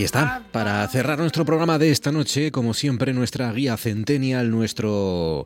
[0.00, 5.44] Aquí está, para cerrar nuestro programa de esta noche, como siempre, nuestra guía Centennial, nuestro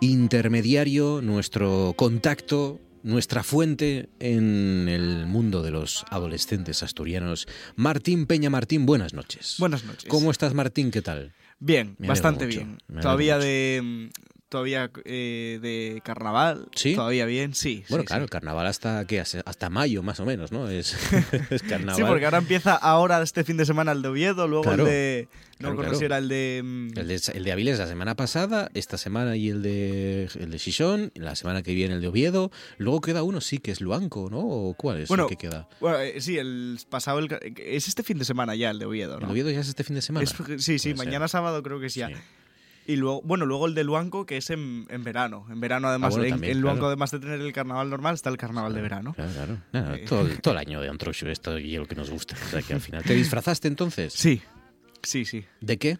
[0.00, 7.48] intermediario, nuestro contacto, nuestra fuente en el mundo de los adolescentes asturianos.
[7.74, 9.56] Martín Peña Martín, buenas noches.
[9.58, 10.08] Buenas noches.
[10.08, 10.92] ¿Cómo estás, Martín?
[10.92, 11.32] ¿Qué tal?
[11.58, 12.78] Bien, bastante bien.
[13.02, 14.12] Todavía de
[14.48, 16.68] todavía eh, de carnaval.
[16.74, 16.94] ¿Sí?
[16.94, 17.84] Todavía bien, sí.
[17.88, 18.24] Bueno, sí, claro, sí.
[18.24, 20.68] el carnaval hasta que hasta mayo más o menos, ¿no?
[20.68, 20.94] Es,
[21.50, 21.96] es carnaval.
[21.96, 24.84] Sí, porque ahora empieza ahora este fin de semana el de Oviedo, luego Claro.
[24.84, 25.28] el de
[25.58, 28.98] no Claro, era el de mm, El de, el de Avilés la semana pasada, esta
[28.98, 33.00] semana y el de el de Xixón, la semana que viene el de Oviedo, luego
[33.00, 34.40] queda uno sí que es Luanco, ¿no?
[34.40, 35.66] ¿O cuál es bueno, el que queda?
[35.80, 39.18] bueno, eh, sí, el pasado el, es este fin de semana ya el de Oviedo,
[39.18, 39.26] ¿no?
[39.26, 40.24] El Oviedo ya es este fin de semana.
[40.24, 41.06] Es- sí, sí, Puede ser.
[41.06, 42.10] mañana sábado creo que es ya.
[42.88, 45.44] Y luego, bueno, luego el de Luanco, que es en, en verano.
[45.50, 46.86] En verano, además, Ah, bueno, en, también, en Luanco, claro.
[46.88, 49.12] además de tener el carnaval normal, está el carnaval de verano.
[49.14, 49.32] Claro,
[49.72, 49.94] claro.
[49.94, 50.04] Eh.
[50.08, 52.36] todo, el- todo el año de Antroxo esto y es lo que nos gusta.
[52.46, 53.02] O sea, que al final.
[53.06, 54.12] ¿Te disfrazaste entonces?
[54.12, 54.40] Sí,
[55.02, 55.44] sí, sí.
[55.60, 55.98] ¿De qué?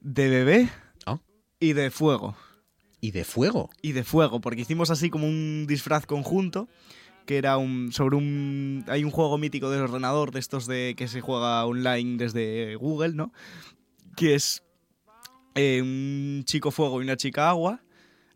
[0.00, 0.68] De bebé
[1.06, 1.18] Ah.
[1.58, 2.36] y de fuego.
[3.00, 3.70] ¿Y de fuego?
[3.82, 6.68] Y de fuego, porque hicimos así como un disfraz conjunto
[7.26, 11.08] que era un sobre un hay un juego mítico del ordenador de estos de que
[11.08, 13.32] se juega online desde Google, ¿no?
[14.16, 14.62] Que es
[15.56, 17.82] eh, un chico fuego y una chica agua.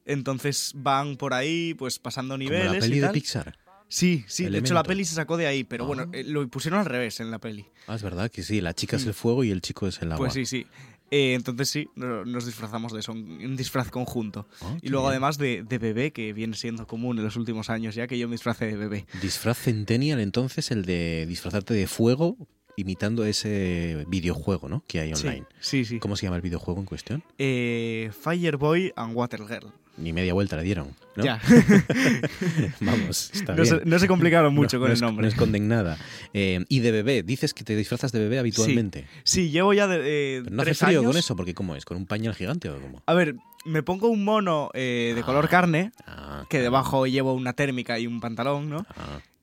[0.07, 2.71] Entonces van por ahí, pues pasando Como niveles.
[2.73, 3.09] la y peli de.
[3.11, 3.57] Pixar.
[3.89, 4.89] Sí, sí, de hecho la Elemento.
[4.89, 5.87] peli se sacó de ahí, pero Ah.
[5.89, 7.67] bueno, eh, lo pusieron al revés en la peli.
[7.89, 9.09] Ah, es verdad que sí, la chica es Mm.
[9.09, 10.27] el fuego y el chico es el agua.
[10.27, 10.67] Pues sí, sí.
[11.11, 14.47] Eh, entonces sí, no- nos disfrazamos de eso, un disfraz conjunto.
[14.61, 15.11] Ah, y luego bien.
[15.15, 18.29] además de, de bebé, que viene siendo común en los últimos años ya, que yo
[18.29, 19.07] me disfrace de bebé.
[19.21, 22.37] Disfraz Centennial, entonces, el de disfrazarte de fuego
[22.81, 24.83] imitando ese videojuego, ¿no?
[24.87, 25.45] Que hay online.
[25.61, 25.99] sí, sí.
[25.99, 27.23] ¿Cómo se llama el videojuego en cuestión?
[27.39, 29.73] Eh, Fireboy and Water Girl.
[29.97, 31.25] Ni media vuelta le dieron, ¿no?
[31.25, 31.41] Ya.
[32.81, 33.79] Vamos, está No bien.
[33.81, 35.23] se- no se complicaron mucho con el es- nombre.
[35.23, 35.99] No esconden nada.
[36.33, 39.07] Eh, y de bebé, dices que te disfrazas de bebé habitualmente.
[39.25, 39.99] Sí, llevo ya de,
[40.39, 41.11] eh, Pero no hace frío años.
[41.11, 41.85] con eso, porque ¿cómo es?
[41.85, 43.03] ¿Con un pañal gigante o cómo?
[43.07, 47.53] A ver, me pongo un mono eh, de color carne, Ah, que debajo llevo una
[47.53, 48.87] térmica y un pantalón, ¿no?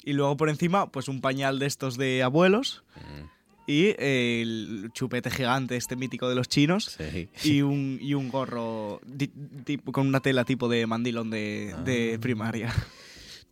[0.03, 2.83] Y luego por encima, pues un pañal de estos de abuelos.
[3.69, 6.97] Y el chupete gigante, este mítico de los chinos.
[7.43, 12.21] Y, un, y un gorro di- con una tela tipo de mandilón de, de Ah.
[12.21, 12.73] primaria.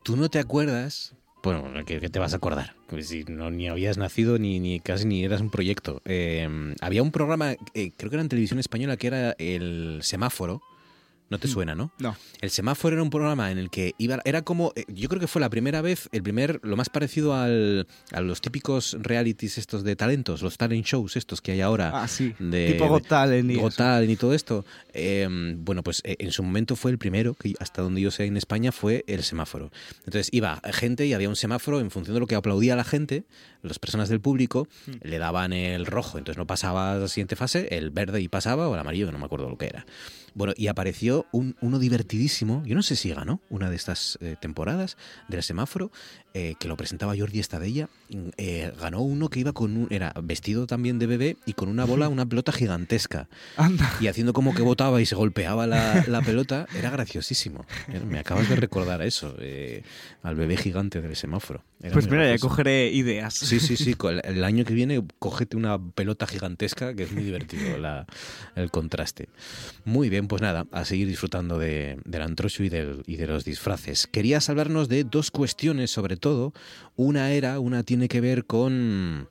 [0.03, 1.13] ¿Tú no te acuerdas?
[1.43, 2.75] Bueno, ¿qué, qué te vas a acordar?
[2.87, 6.01] Pues si no, ni habías nacido ni, ni casi ni eras un proyecto.
[6.05, 6.47] Eh,
[6.81, 10.61] había un programa, eh, creo que era en televisión española, que era el semáforo.
[11.27, 11.91] ¿No te suena, no?
[11.97, 12.15] No.
[12.39, 15.27] El semáforo era un programa en el que iba, era como, eh, yo creo que
[15.27, 19.83] fue la primera vez, el primer, lo más parecido al, a los típicos realities estos
[19.83, 21.91] de talentos, los talent shows estos que hay ahora.
[22.03, 22.35] Ah, sí.
[22.37, 23.77] de- Tipo Got Talent y Got eso.
[23.77, 24.65] Talent y todo esto.
[24.93, 25.27] Eh,
[25.57, 28.37] bueno, pues eh, en su momento fue el primero, que hasta donde yo sé en
[28.37, 29.71] España, fue el semáforo.
[30.05, 33.23] Entonces iba gente y había un semáforo en función de lo que aplaudía la gente,
[33.63, 34.91] las personas del público, Hmm.
[35.01, 38.67] le daban el rojo, entonces no pasaba a la siguiente fase, el verde y pasaba,
[38.69, 39.85] o el amarillo, no me acuerdo lo que era.
[40.35, 44.35] Bueno, y apareció un, uno divertidísimo, yo no sé si ganó una de estas eh,
[44.39, 44.97] temporadas
[45.29, 45.91] del semáforo,
[46.33, 47.87] eh, que lo presentaba Jordi Estadella,
[48.35, 51.85] eh, ganó uno que iba con un, era vestido también de bebé y con una
[51.85, 53.29] bola, una pelota gigantesca.
[53.55, 53.89] Anda.
[54.01, 57.65] Y haciendo como que botaba y se golpeaba la, la pelota, era graciosísimo.
[57.87, 59.37] Eh, Me acabas de recordar a eso,
[60.21, 61.63] al bebé gigante del semáforo.
[61.81, 63.33] Era Pues mira, ya cogeré ideas.
[63.35, 63.95] Sí, sí, sí.
[64.23, 68.05] El año que viene, cógete una pelota gigantesca, que es muy divertido la-
[68.55, 69.27] el contraste.
[69.83, 73.43] Muy bien, pues nada, a seguir disfrutando de, del antrocho y, del- y de los
[73.45, 74.07] disfraces.
[74.07, 76.53] Querías hablarnos de dos cuestiones, sobre todo.
[76.95, 79.29] Una era, una tiene que ver con.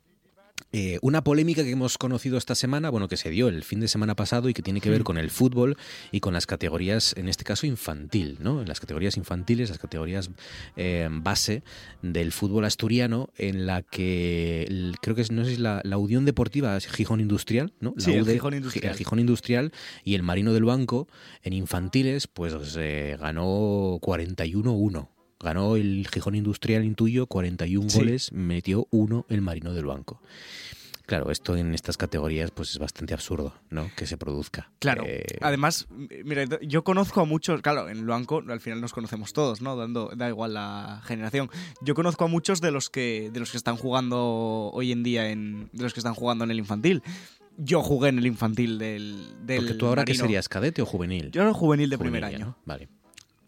[0.76, 3.86] Eh, una polémica que hemos conocido esta semana, bueno, que se dio el fin de
[3.86, 5.76] semana pasado y que tiene que ver con el fútbol
[6.10, 8.60] y con las categorías, en este caso infantil, ¿no?
[8.60, 10.30] En las categorías infantiles, las categorías
[10.76, 11.62] eh, base
[12.02, 15.96] del fútbol asturiano, en la que el- creo que es, no sé si la, la
[15.96, 17.94] Unión Deportiva es Gijón Industrial, ¿no?
[17.96, 18.90] La Sí, el Gijón Industrial.
[18.92, 19.72] el Gijón Industrial
[20.02, 21.06] y el Marino del Banco
[21.44, 25.08] en infantiles, pues eh, ganó 41-1.
[25.44, 27.98] Ganó el Gijón Industrial, intuyo, 41 Sí.
[27.98, 30.20] goles, metió uno el Marino del Banco.
[31.06, 33.90] Claro, esto en estas categorías pues es bastante absurdo, ¿no?
[33.94, 34.70] Que se produzca.
[34.78, 35.04] Claro.
[35.06, 35.86] Eh, Además,
[36.24, 39.76] mira, yo conozco a muchos, claro, en el banco al final nos conocemos todos, ¿no?
[39.76, 41.50] Dando, da igual la generación.
[41.82, 45.28] Yo conozco a muchos de los que de los que están jugando hoy en día
[45.28, 47.02] en de los que están jugando en el infantil.
[47.58, 50.24] Yo jugué en el infantil del, del porque tú ahora qué Marino.
[50.24, 51.30] serías, cadete o juvenil?
[51.32, 52.38] Yo era juvenil de primer año.
[52.38, 52.56] ¿no?
[52.64, 52.88] Vale.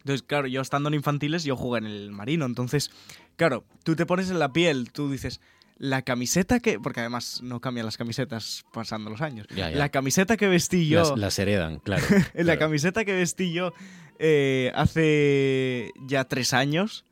[0.06, 2.46] Entonces, claro, yo estando en infantiles, yo jugué en el marino.
[2.46, 2.92] Entonces,
[3.34, 5.40] claro, tú te pones en la piel, tú dices,
[5.78, 6.78] la camiseta que.
[6.78, 9.48] Porque además no cambian las camisetas pasando los años.
[9.48, 9.76] Ya, ya.
[9.76, 11.00] La camiseta que vestí yo.
[11.00, 12.04] Las, las heredan, claro.
[12.34, 13.72] la camiseta que vestí yo
[14.20, 17.04] eh, hace ya tres años.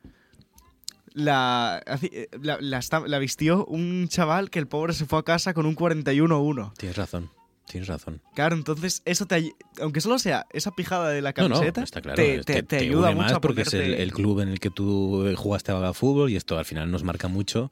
[1.15, 5.53] La, eh, la, la la vistió un chaval que el pobre se fue a casa
[5.53, 6.75] con un 41-1.
[6.77, 7.31] Tienes razón,
[7.67, 8.21] tienes razón.
[8.35, 12.01] Claro, entonces eso te aunque solo sea esa pijada de la No, no, camiseta, está
[12.01, 12.17] claro.
[12.17, 14.41] te, es- te- te ayuda une mucho más a porque es el, ponerte- el club
[14.41, 17.71] en el que tú eh, jugaste a fútbol y esto al final nos marca mucho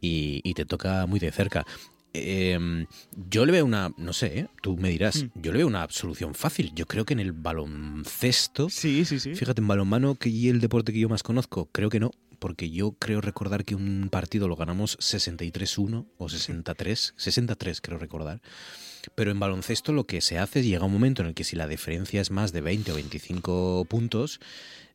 [0.00, 1.66] y, y te toca muy de cerca.
[2.16, 2.86] Eh,
[3.28, 4.46] yo le veo una, no sé, ¿eh?
[4.62, 5.30] tú me dirás, Mm.
[5.42, 6.70] yo le veo una solución fácil.
[6.74, 9.34] Yo creo que en el baloncesto, sí, sí, sí.
[9.34, 12.70] fíjate, en balonmano, que y el deporte que yo más conozco, creo que no, porque
[12.70, 18.40] yo creo recordar que un partido lo ganamos 63-1 o 63, 63 creo recordar.
[19.14, 21.56] Pero en baloncesto lo que se hace es llega un momento en el que si
[21.56, 24.40] la diferencia es más de 20 o 25 puntos,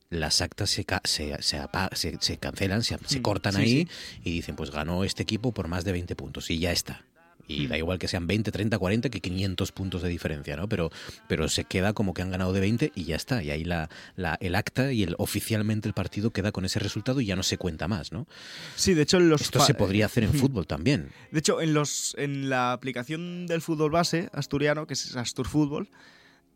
[0.10, 1.62] las actas se, ca- se, se,
[1.94, 4.20] se- se cancelan, se, se Mm, cortan sí, ahí sí.
[4.24, 7.04] y dicen, pues ganó este equipo por más de 20 puntos y ya está.
[7.52, 7.70] Y Mm.
[7.70, 10.70] da igual que sean 20, 30, 40 que 500 puntos de diferencia, ¿no?
[10.70, 10.92] Pero,
[11.28, 13.42] pero se queda como que han ganado de 20 y ya está.
[13.42, 17.22] Y ahí la, la- el acta y el oficialmente el partido queda con ese resultado
[17.22, 18.28] y ya no se cuenta más, ¿no?
[18.76, 21.10] Sí, de hecho en los Esto se podría hacer en fútbol también.
[21.32, 25.90] De hecho, en los en la aplicación del fútbol base asturiano, que es Astur Fútbol,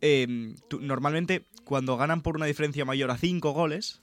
[0.01, 4.01] eh, tú- normalmente cuando ganan por una diferencia mayor a 5 goles,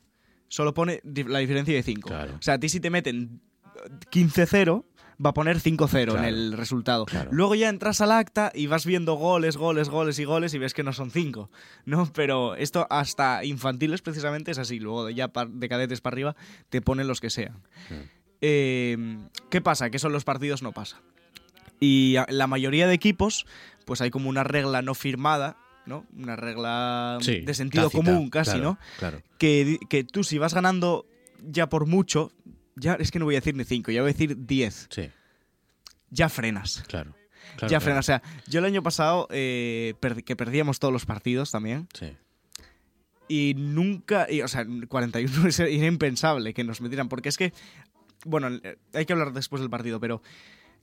[0.49, 2.11] solo pone la diferencia de 5.
[2.39, 3.41] O sea, a ti si te meten
[4.11, 4.85] 15-0,
[5.25, 7.05] va a poner 5-0 en el resultado.
[7.05, 7.31] claro.
[7.33, 10.73] Luego ya entras al acta y vas viendo goles, goles, goles y goles y ves
[10.75, 11.51] que no son 5,
[11.85, 12.11] ¿no?
[12.15, 14.79] Pero esto hasta infantiles precisamente es así.
[14.81, 16.37] Luego ya de cadetes para arriba
[16.71, 17.63] te ponen los que sean.
[18.41, 19.19] Eh,
[19.51, 19.91] ¿Qué pasa?
[19.91, 21.01] Que eso en los partidos no pasa.
[21.81, 23.47] Y la mayoría de equipos,
[23.85, 25.57] pues hay como una regla no firmada,
[25.87, 26.05] ¿no?
[26.17, 28.79] Una regla Sí, de sentido tácita, común casi, claro, ¿no?
[28.99, 29.23] claro.
[29.39, 31.07] Que, que tú si vas ganando
[31.43, 32.33] ya por mucho,
[32.77, 34.89] ya es que no voy a decir ni 5, ya voy a decir 10.
[34.91, 35.11] Sí.
[36.11, 36.83] Ya frenas.
[36.89, 37.15] Claro.
[37.61, 37.81] ya claro.
[37.81, 38.05] frenas.
[38.05, 41.89] O sea, yo el año pasado, eh, perdi- que perdíamos todos los partidos también.
[41.95, 42.17] Sí.
[43.29, 47.53] Y nunca, y, o sea, 41 es- era impensable que nos metieran, porque es que,
[48.25, 50.21] bueno, eh, hay que hablar después del partido, pero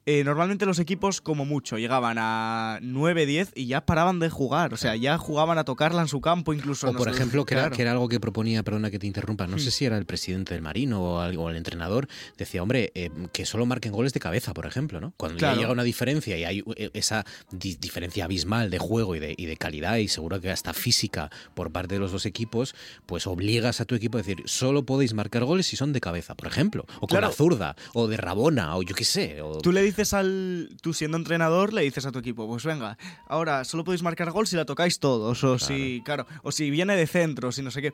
[0.07, 4.73] eh, normalmente los equipos, como mucho, llegaban a 9-10 y ya paraban de jugar.
[4.73, 6.89] O sea, ya jugaban a tocarla en su campo, incluso.
[6.89, 7.75] O por ejemplo, que, era, claro.
[7.75, 9.59] que era algo que proponía, perdona que te interrumpa, no Hmm.
[9.59, 12.07] sé si era el presidente del Marino o, algo- o el entrenador,
[12.37, 15.13] decía, hombre, eh, que solo marquen goles de cabeza, por ejemplo, ¿no?
[15.17, 15.55] Cuando Claro.
[15.55, 19.35] ya llega una diferencia y hay eh, esa di- diferencia abismal de juego y de,
[19.37, 22.75] y de calidad y seguro que hasta física por parte de los dos equipos,
[23.05, 26.35] pues obligas a tu equipo a decir, solo podéis marcar goles si son de cabeza,
[26.35, 27.27] por ejemplo, o con Claro.
[27.27, 29.41] la zurda, o de Rabona, o yo qué sé.
[29.41, 29.57] O...
[29.59, 30.69] Tú le dices al.
[30.81, 32.97] Tú siendo entrenador, le dices a tu equipo, pues venga,
[33.27, 36.01] ahora solo podéis marcar gol si la tocáis todos, o si.
[36.05, 37.93] Claro, o si viene de centro, si no sé qué.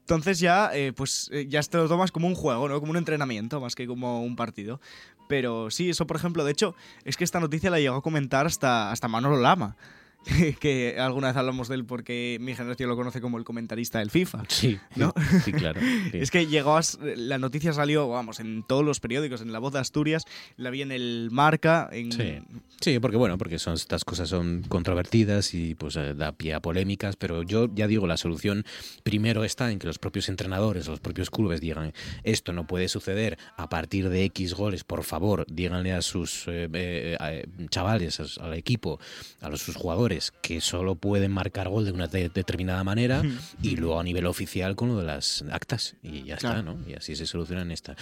[0.00, 2.80] Entonces ya, eh, pues eh, ya te lo tomas como un juego, ¿no?
[2.80, 4.80] Como un entrenamiento, más que como un partido.
[5.28, 6.74] Pero sí, eso por ejemplo, de hecho,
[7.04, 9.76] es que esta noticia la llegó a comentar hasta, hasta Manolo Lama.
[10.60, 14.10] que alguna vez hablamos de él porque mi generación lo conoce como el comentarista del
[14.10, 14.44] FIFA.
[14.48, 15.12] Sí, ¿no?
[15.44, 15.80] sí, claro.
[16.12, 16.18] sí.
[16.18, 16.82] Es que llegó a,
[17.16, 20.24] la noticia salió, vamos, en todos los periódicos, en La Voz de Asturias,
[20.56, 22.12] la vi en el Marca, en...
[22.12, 22.38] Sí.
[22.82, 26.60] Sí, porque bueno, porque son estas cosas son controvertidas y pues eh, da pie a
[26.60, 28.64] polémicas, pero yo ya digo, la solución
[29.04, 31.92] primero está en que los propios entrenadores, los propios clubes digan,
[32.24, 36.68] esto no puede suceder a partir de X goles, por favor, díganle a sus eh,
[36.72, 38.98] eh, chavales, al equipo,
[39.40, 43.22] a los, sus jugadores, que solo pueden marcar gol de una de- determinada manera
[43.62, 46.62] y luego a nivel oficial con lo de las actas y ya está.
[46.62, 46.78] ¿no?
[46.86, 47.96] Y así se solucionan esta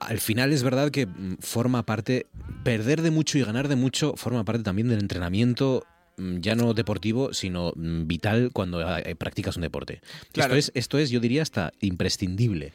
[0.00, 2.26] al final es verdad que mm, forma parte,
[2.64, 6.74] perder de mucho y ganar de mucho forma parte también del entrenamiento mm, ya no
[6.74, 10.00] deportivo, sino mm, vital cuando eh, practicas un deporte.
[10.32, 10.54] Claro.
[10.56, 12.72] Esto, es, esto es, yo diría, hasta imprescindible.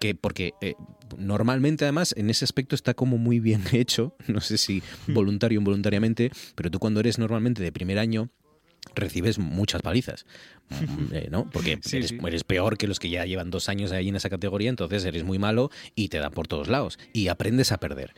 [0.00, 0.74] Que porque eh,
[1.16, 5.14] normalmente, además, en ese aspecto está como muy bien hecho, no sé si Hmm.
[5.14, 8.30] voluntario o involuntariamente, pero tú cuando eres normalmente de primer año,
[8.94, 10.24] recibes muchas palizas,
[10.70, 11.48] Mm, eh, ¿no?
[11.50, 12.18] Porque Sí, eres, sí.
[12.26, 15.24] eres peor que los que ya llevan dos años ahí en esa categoría, entonces eres
[15.24, 18.14] muy malo y te dan por todos lados y aprendes a perder.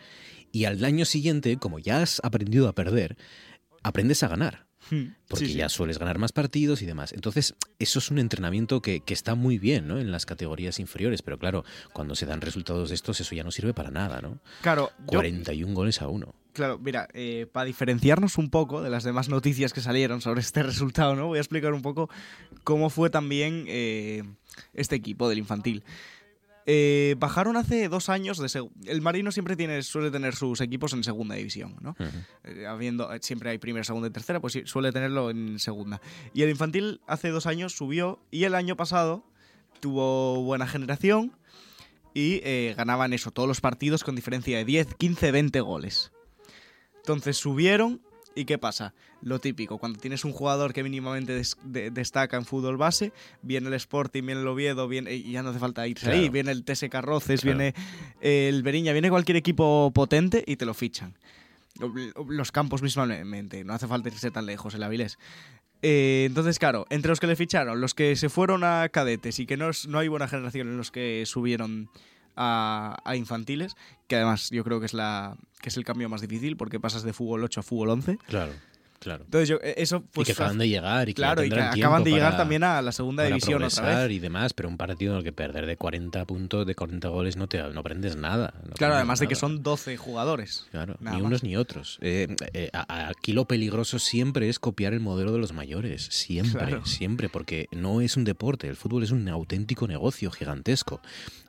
[0.53, 3.17] Y al año siguiente, como ya has aprendido a perder,
[3.85, 4.67] aprendes a ganar.
[4.91, 5.59] Hmm, Porque sí, sí.
[5.59, 7.13] ya sueles ganar más partidos y demás.
[7.13, 9.99] Entonces, eso es un entrenamiento que, que está muy bien, ¿no?
[9.99, 11.21] En las categorías inferiores.
[11.23, 14.41] Pero claro, cuando se dan resultados de estos, eso ya no sirve para nada, ¿no?
[14.63, 16.35] Claro, yo- 41 goles a uno.
[16.53, 20.63] Claro, mira, eh, para diferenciarnos un poco de las demás noticias que salieron sobre este
[20.65, 21.27] resultado, ¿no?
[21.29, 22.09] Voy a explicar un poco
[22.65, 24.25] cómo fue también eh,
[24.75, 25.85] este equipo del infantil.
[26.67, 31.03] Eh, bajaron hace dos años de el Marino siempre tiene suele tener sus equipos en
[31.05, 31.97] segunda división, ¿no?
[32.45, 36.01] Eh, habiendo eh, siempre hay primera, segunda y tercera, pues suele tenerlo en segunda.
[36.35, 39.25] Y el infantil hace dos años subió y el año pasado
[39.81, 41.33] tuvo buena generación
[42.15, 46.13] y eh, ganaban eso, todos los partidos con diferencia de 10, 15, 20 goles.
[46.97, 48.03] Entonces subieron
[48.35, 48.95] y ¿qué pasa?
[49.23, 53.13] Lo típico, cuando tienes un jugador que mínimamente des- de- destaca en fútbol base,
[53.43, 56.19] viene el Sporting, viene el Oviedo, viene, y ya no hace falta irse Claro.
[56.21, 57.59] ahí, viene el TS Carroces, Claro.
[57.59, 57.75] viene
[58.21, 61.15] el Beriña, viene cualquier equipo potente y te lo fichan.
[62.29, 65.19] Los campos mismamente, no hace falta irse tan lejos, el Avilés.
[65.83, 69.47] Eh, entonces, claro, entre los que le ficharon, los que se fueron a cadetes y
[69.47, 71.89] que no, no hay buena generación en los que subieron
[72.37, 73.75] a, a infantiles,
[74.07, 77.03] que además yo creo que es, la, que es el cambio más difícil porque pasas
[77.03, 78.19] de fútbol 8 a fútbol 11.
[78.27, 78.53] Claro,
[79.01, 79.25] claro.
[79.25, 81.59] Entonces, yo, eh, eso pues, y que acaban de llegar y que claro, y que
[81.61, 84.11] acaban de llegar para- también a la segunda división otra vez.
[84.13, 87.37] y demás, pero un partido en el que perder de 40 puntos, de 40 goles,
[87.37, 88.55] no, te, no aprendes nada.
[88.65, 90.67] no Claro, además de que son 12 jugadores.
[90.71, 91.29] Claro, Nada ni más.
[91.31, 91.99] unos ni otros.
[92.03, 96.05] Eh, eh, aquí lo peligroso siempre es copiar el modelo de los mayores.
[96.11, 96.87] Siempre, Claro.
[96.87, 98.69] siempre, porque no es un deporte.
[98.69, 101.01] El fútbol es un auténtico negocio gigantesco.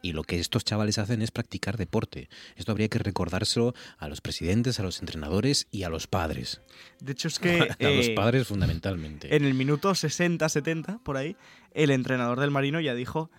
[0.02, 2.30] Y lo que estos chavales hacen es practicar deporte.
[2.56, 6.62] Esto habría que recordárselo a los presidentes, a los entrenadores y a los padres.
[7.02, 7.60] De hecho, es que.
[7.62, 9.36] a los eh, padres fundamentalmente.
[9.36, 11.36] En el minuto 60-70, por ahí,
[11.74, 13.30] el entrenador del Marino ya dijo: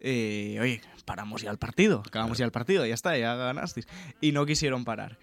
[0.00, 3.86] eh, Oye, paramos ya el partido, acabamos ya el partido, ya está, ya ganasteis.
[4.20, 5.18] Y no quisieron parar.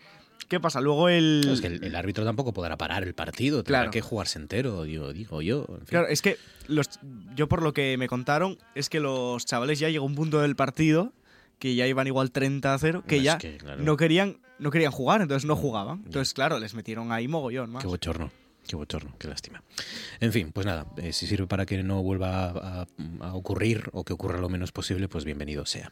[0.50, 0.80] ¿Qué pasa?
[0.82, 1.48] Luego el.
[1.52, 3.92] Es que el, el árbitro tampoco podrá parar el partido, tendrá Claro.
[3.92, 5.66] que jugarse entero, digo, digo yo.
[5.70, 5.86] en fin.
[5.88, 6.88] Claro, es que los,
[7.36, 10.56] yo por lo que me contaron, es que los chavales ya llegó un punto del
[10.56, 11.14] partido
[11.58, 13.82] que ya iban igual 30 a 0, que No, es ya que, claro.
[13.82, 16.02] no querían no querían jugar, entonces no jugaban.
[16.06, 17.84] Entonces, claro, les metieron ahí mogollón más.
[17.84, 18.32] Qué bochorno,
[18.68, 19.64] qué bochorno, qué lástima.
[20.19, 22.88] En fin, pues nada, eh, si sirve para que no vuelva a,
[23.22, 25.91] a ocurrir o que ocurra lo menos posible, pues bienvenido sea.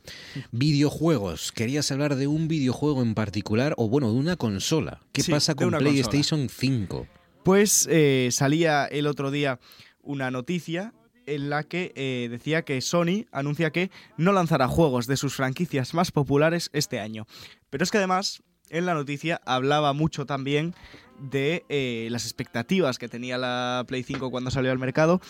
[0.51, 5.01] Videojuegos, querías hablar de un videojuego en particular o bueno, de una consola.
[5.11, 7.07] ¿Qué Sí, pasa con PlayStation 5?
[7.43, 9.59] Pues eh, salía el otro día
[10.01, 10.93] una noticia
[11.25, 15.93] en la que eh, decía que Sony anuncia que no lanzará juegos de sus franquicias
[15.93, 17.25] más populares este año.
[17.69, 18.43] Pero es que además
[18.73, 20.75] en la noticia hablaba mucho también
[21.19, 25.21] de eh, las expectativas que tenía la Play 5 cuando salió al mercado,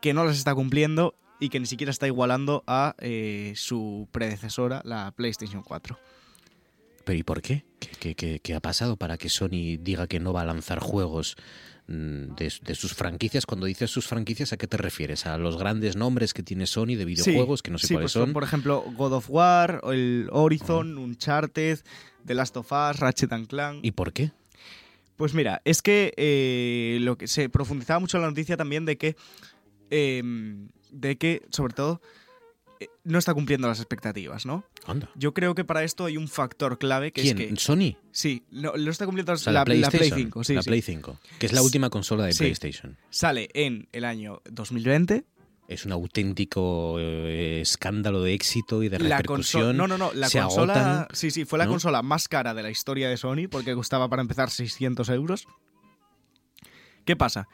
[0.00, 4.82] que no las está cumpliendo y que ni siquiera está igualando a eh, su predecesora,
[4.84, 5.98] la PlayStation 4.
[7.04, 7.64] ¿Pero y por qué?
[8.00, 11.36] ¿Qué, ha pasado para que Sony diga que no va a lanzar juegos
[11.86, 13.46] de, de sus franquicias?
[13.46, 15.26] Cuando dices sus franquicias, ¿a qué te refieres?
[15.26, 18.24] ¿A los grandes nombres que tiene Sony de videojuegos que no sé sí, cuáles pues,
[18.24, 18.32] son?
[18.32, 21.80] Por ejemplo, God of War, el Horizon, Uncharted,
[22.24, 23.84] The Last of Us, Ratchet and Clank.
[23.84, 24.32] ¿Y por qué?
[25.16, 28.96] Pues mira, es que eh, lo que se profundizaba mucho en la noticia también de
[28.96, 29.16] que,
[29.90, 32.00] em, de que sobre todo,
[33.04, 34.64] no está cumpliendo las expectativas, ¿no?
[34.86, 35.10] Anda.
[35.14, 37.38] Yo creo que para esto hay un factor clave que ¿Quién?
[37.40, 37.56] es que...
[37.56, 37.96] ¿Sony?
[38.12, 40.44] Sí, no, lo está cumpliendo O sea, la, la, la Play PlayStation, 5.
[40.44, 40.68] Sí, la sí.
[40.70, 42.38] Play 5, que es la última consola de sí.
[42.40, 42.96] PlayStation.
[43.10, 45.24] Sale en el año 2020.
[45.66, 49.76] Es un auténtico eh, escándalo de éxito y de La repercusión.
[49.76, 51.70] no, no, no, la Se consola, agotan, sí, sí, fue la ¿no?
[51.70, 55.46] consola más cara de la historia de Sony porque costaba para empezar 600 euros.
[57.06, 57.48] ¿Qué pasa?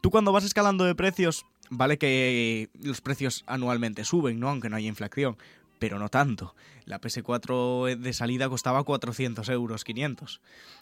[0.00, 4.50] Tú cuando vas escalando de precios, vale que los precios anualmente suben, ¿no?
[4.50, 5.36] Aunque no haya inflación,
[5.78, 6.54] pero no tanto.
[6.84, 10.40] La PS4 de salida costaba 400 euros, 500.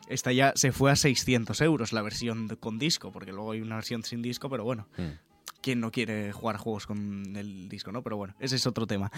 [0.08, 3.76] Esta ya se fue a 600 euros la versión con disco, porque luego hay una
[3.76, 4.88] versión sin disco, pero bueno.
[4.98, 5.30] Mm.
[5.62, 8.02] ¿Quién no quiere jugar juegos con el disco, no?
[8.02, 9.12] Pero bueno, ese es otro tema.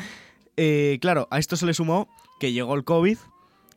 [0.57, 2.09] Eh, claro, a esto se le sumó
[2.40, 3.16] que llegó el COVID,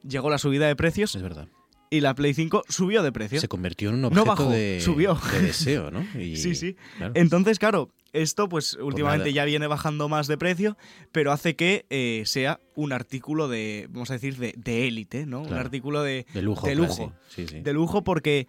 [0.07, 1.15] llegó la subida de precios.
[1.15, 1.47] Es verdad.
[1.95, 3.39] Y la Play 5 subió de precio.
[3.39, 5.15] Se convirtió en un No objeto bajó, de, subió.
[5.31, 6.05] de deseo, ¿no?
[6.19, 6.76] Y- sí, sí.
[6.97, 7.13] claro.
[7.15, 9.35] Entonces, claro, esto pues últimamente nada.
[9.35, 10.77] ya viene bajando más de precio,
[11.11, 15.41] pero hace que eh, sea un artículo de, vamos a decir, de de élite, ¿no?
[15.41, 17.13] Un artículo de, De lujo, De lujo.
[17.30, 17.43] sí.
[17.43, 17.61] Sí, sí.
[17.61, 18.47] De lujo porque,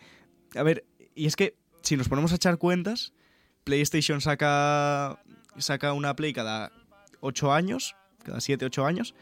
[0.54, 3.12] a ver, y es que si nos ponemos a echar cuentas,
[3.64, 5.20] PlayStation saca,
[5.58, 6.72] saca una Play cada
[7.20, 7.94] 8 años,
[8.24, 9.14] cada 7, 8 años,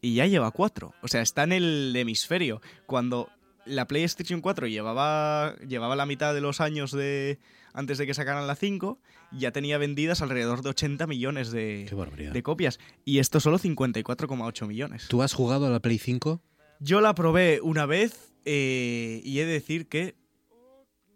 [0.00, 0.94] y ya lleva 4.
[1.02, 2.60] O sea, está en el hemisferio.
[2.86, 3.28] Cuando
[3.66, 7.38] la PlayStation 4 llevaba, llevaba la mitad de los años de
[7.72, 8.98] antes de que sacaran la 5,
[9.32, 11.88] ya tenía vendidas alrededor de 80 millones de,
[12.32, 12.80] de copias.
[13.04, 15.06] Y esto solo 54,8 millones.
[15.08, 16.42] ¿Tú has jugado a la Play 5?
[16.80, 20.16] Yo la probé una vez eh, y he de decir que,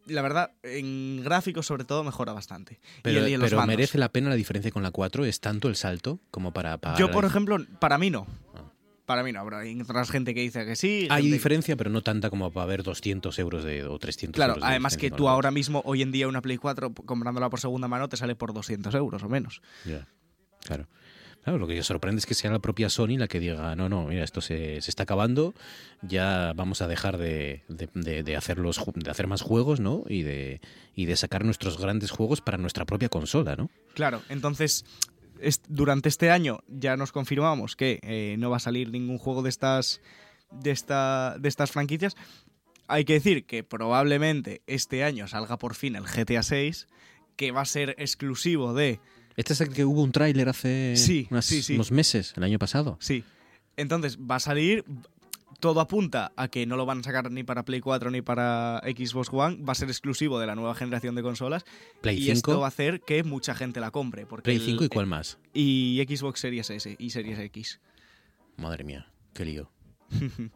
[0.06, 2.74] la verdad, en gráficos sobre todo mejora bastante.
[2.98, 3.76] Y Pero, el- y en los pero mandos.
[3.76, 5.24] ¿merece la pena la diferencia con la 4?
[5.24, 6.98] ¿Es tanto el salto como para pagar?
[7.00, 8.26] Yo, por ejemplo, para mí no.
[9.06, 9.40] Para mí no.
[9.40, 11.06] Habrá otras gente que dice que sí.
[11.10, 14.62] Hay diferencia, pero no tanta como para haber 200 euros de, o 300 Claro, euros
[14.64, 17.60] de además que tú ahora mismo, hoy en día, una Play 4, p- comprándola por
[17.60, 19.60] segunda mano, te sale por 200 euros o menos.
[19.84, 20.06] Ya,
[20.64, 20.86] claro.
[21.42, 24.06] Claro, lo que sorprende es que sea la propia Sony la que diga, no, no,
[24.06, 25.52] mira, esto se, se está acabando,
[26.00, 30.04] ya vamos a dejar de, de- de- de hacer los de hacer más juegos, ¿no?
[30.08, 30.62] Y de,
[30.94, 33.68] y de sacar nuestros grandes juegos para nuestra propia consola, ¿no?
[33.92, 34.86] Claro, entonces
[35.68, 39.48] durante este año ya nos confirmamos que eh, no va a salir ningún juego de
[39.50, 40.00] estas
[40.50, 42.16] de esta de estas franquicias.
[42.86, 46.86] Hay que decir que probablemente este año salga por fin el GTA 6,
[47.36, 49.00] que va a ser exclusivo de
[49.36, 51.74] Este es el que hubo un tráiler hace Sí, unas- sí, sí.
[51.74, 52.96] unos meses, el año pasado.
[53.00, 53.24] Sí.
[53.76, 54.84] Entonces va a salir.
[55.64, 58.82] Todo apunta a que no lo van a sacar ni para Play 4 ni para
[58.84, 59.64] Xbox One.
[59.64, 61.64] Va a ser exclusivo de la nueva generación de consolas.
[62.02, 62.32] Play y 5.
[62.34, 64.26] esto va a hacer que mucha gente la compre.
[64.26, 65.38] Porque Play el- 5 y cuál más?
[65.54, 67.80] Y Xbox Series S y Series X.
[68.58, 69.70] Madre mía, qué lío.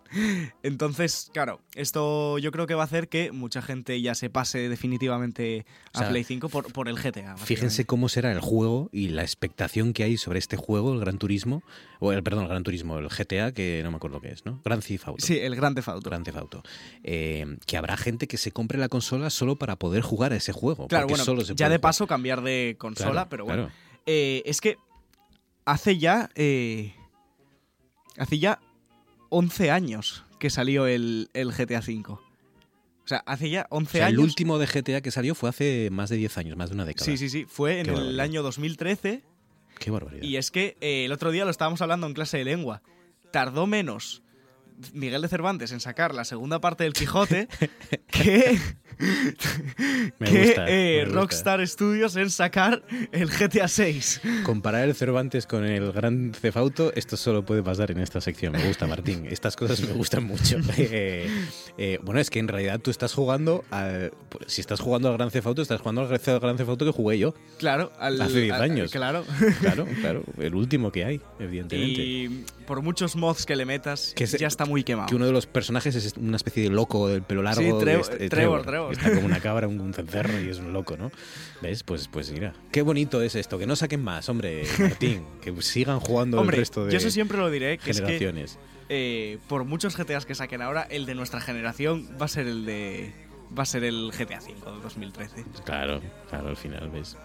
[0.62, 4.68] Entonces, claro, esto yo creo que va a hacer que mucha gente ya se pase
[4.68, 7.36] definitivamente a O sea, Play 5 por, por el GTA.
[7.36, 11.18] Fíjense cómo será el juego y la expectación que hay sobre este juego, el Gran
[11.18, 11.62] Turismo,
[12.00, 14.60] o el, perdón, el Gran Turismo, el GTA, que no me acuerdo qué es, ¿no?
[14.64, 15.24] Gran Theft Auto.
[15.26, 16.08] Sí, el Grand Theft Auto.
[16.10, 16.62] Grand Theft Auto.
[17.02, 20.52] Eh, que habrá gente que se compre la consola solo para poder jugar a ese
[20.52, 20.88] juego.
[20.88, 21.80] Claro, bueno, solo se ya de jugar.
[21.80, 23.62] paso cambiar de consola, Claro, pero bueno.
[23.64, 23.74] claro.
[24.06, 24.76] Eh, es que
[25.64, 26.30] hace ya.
[26.34, 26.94] eh,
[28.16, 28.58] hace ya
[29.30, 32.04] 11 años que salió el, el GTA V.
[32.10, 32.20] O
[33.08, 34.24] sea, hace ya 11 O sea, el años.
[34.24, 37.04] último de GTA que salió fue hace más de 10 años, más de una década.
[37.06, 37.46] Sí, sí, sí.
[37.48, 38.24] Fue en Qué el barbaridad.
[38.24, 39.22] año 2013.
[39.78, 40.22] Qué barbaridad.
[40.22, 42.82] Y es que eh, el otro día lo estábamos hablando en clase de lengua.
[43.30, 44.22] Tardó menos
[44.92, 47.48] Miguel de Cervantes en sacar la segunda parte del Quijote
[48.10, 48.58] que,
[50.18, 51.20] Me que, gusta, eh, me gusta.
[51.20, 52.82] Rockstar Studios en sacar
[53.12, 54.20] el GTA 6.
[54.44, 58.52] Comparar el Cervantes con el Gran Theft Auto, esto solo puede pasar en esta sección.
[58.52, 59.26] Me gusta, Martín.
[59.30, 60.56] Estas cosas me gustan mucho.
[60.80, 61.28] Eh,
[61.76, 64.12] eh, bueno, es que en realidad tú estás jugando al...
[64.46, 67.18] Si estás jugando al Gran Theft Auto, estás jugando al Gran Theft Auto que jugué
[67.18, 67.34] yo.
[67.58, 68.90] Claro, al- Hace 10 al- años.
[68.92, 69.24] claro.
[69.60, 70.22] Claro, claro.
[70.38, 72.00] El último que hay, evidentemente.
[72.02, 75.08] Y por muchos mods que le metas, Que se- ya está muy quemado.
[75.08, 77.60] Que uno de los personajes es una especie de loco del pelo largo.
[77.60, 78.92] Sí, este- Trevor, Trevor.
[78.92, 81.10] Está como una cabra, un, un cencerro y es un loco, ¿no?
[81.62, 81.82] ¿Ves?
[81.82, 82.52] Pues, pues mira.
[82.70, 83.58] Qué bonito es esto.
[83.58, 85.24] Que no saquen más, hombre, Martín.
[85.40, 88.04] que sigan jugando Hombre, el resto de yo eso siempre lo diré, que es que,
[88.06, 88.58] generaciones.
[88.90, 92.66] eh, por muchos GTAs que saquen ahora, el de nuestra generación va a ser el
[92.66, 93.12] de
[93.56, 95.44] va a ser el GTA V de 2013.
[95.64, 97.16] Claro, claro, al final, ¿ves?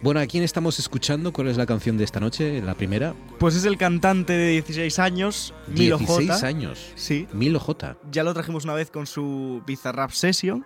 [0.00, 1.32] Bueno, ¿a quién estamos escuchando?
[1.32, 2.60] ¿Cuál es la canción de esta noche?
[2.62, 3.14] ¿La primera?
[3.38, 6.46] Pues es el cantante de 16 años, Milo 16 J.
[6.46, 6.92] años.
[6.94, 7.26] Sí.
[7.32, 7.96] Milo J.
[8.10, 10.64] Ya lo trajimos una vez con su Bizarrap Session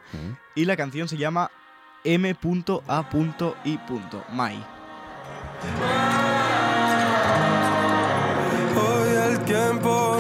[0.55, 1.51] y la canción se llama
[2.05, 3.79] M.A.I.
[4.33, 4.65] My.
[8.75, 10.12] Hoy el tiempo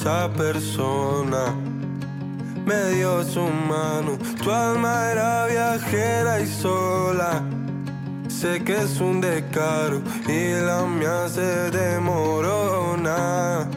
[0.00, 1.54] esa persona
[2.64, 4.16] me dio su mano.
[4.42, 7.42] Tu alma era viajera y sola.
[8.26, 13.68] Sé que es un descaro y la mía se demorona.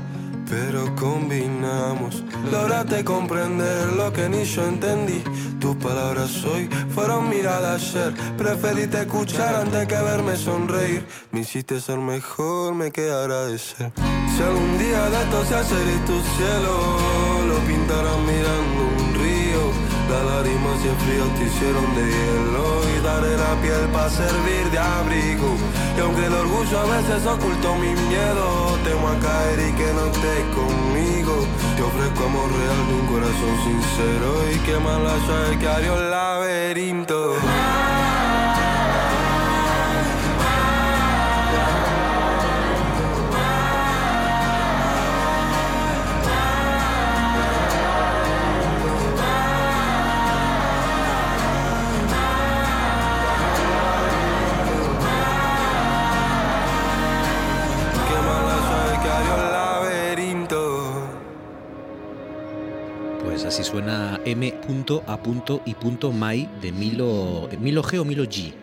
[0.53, 5.23] Pero combinamos, lograste comprender lo que ni yo entendí.
[5.59, 8.13] Tus palabras hoy fueron miradas ayer.
[8.37, 11.07] Preferiste escuchar antes que verme sonreír.
[11.31, 13.91] Me hiciste ser mejor, me queda agradecer.
[13.95, 15.75] Si algún día de esto se hace
[16.05, 16.73] tu cielo,
[17.47, 18.92] lo pintarás mirando.
[20.13, 24.69] Las lágrimas y el frío te hicieron de hielo y daré la piel para servir
[24.69, 25.55] de abrigo.
[25.97, 30.05] Y aunque el orgullo a veces ocultó mi miedo, temo a caer y que no
[30.13, 31.47] estés conmigo.
[31.75, 35.97] Te ofrezco amor real de un corazón sincero y que más la llave que abrió
[35.97, 37.33] el laberinto.
[63.45, 64.53] Así suena M.A.I.
[66.61, 68.62] de Milo, Milo G o Milo G.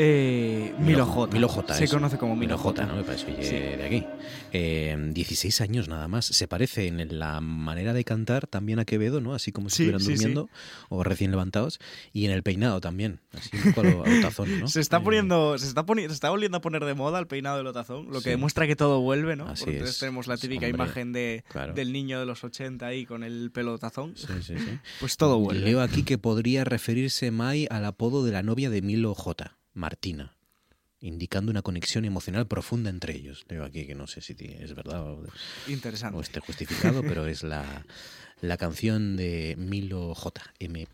[0.00, 1.32] Eh, Milo J.
[1.32, 1.74] Milo J.
[1.74, 2.86] Se conoce como Milo J, J.
[2.92, 2.96] ¿no?
[2.98, 3.56] Me parece oye, Sí.
[3.56, 4.06] de aquí.
[4.52, 6.24] Eh, 16 años nada más.
[6.26, 9.34] Se parece en la manera de cantar también a Quevedo, ¿no?
[9.34, 10.48] Así como si Sí, estuvieran sí, durmiendo
[10.88, 11.80] o recién levantados.
[12.12, 13.18] Y en el peinado también.
[13.32, 14.68] Así un.
[14.68, 17.56] Se está poniendo, se está poniendo, se está volviendo a poner de moda el peinado
[17.56, 19.48] de lotazón, lo que demuestra que todo vuelve, ¿no?
[19.48, 19.98] Así Porque es.
[19.98, 21.74] tenemos la típica Hombre, imagen de, claro.
[21.74, 24.14] del niño de los 80 ahí con el pelo tazón.
[24.16, 24.78] Sí, sí, sí.
[25.00, 25.64] Pues todo vuelve.
[25.64, 30.36] Leo aquí que podría referirse Mai al apodo de la novia de Milo J, Martina,
[31.00, 33.44] indicando una conexión emocional profunda entre ellos.
[33.48, 35.24] Leo aquí que no sé si es verdad o,
[35.68, 36.18] Interesante.
[36.18, 37.84] o esté justificado, pero es la,
[38.40, 40.86] la canción de Milo J, M.A.I.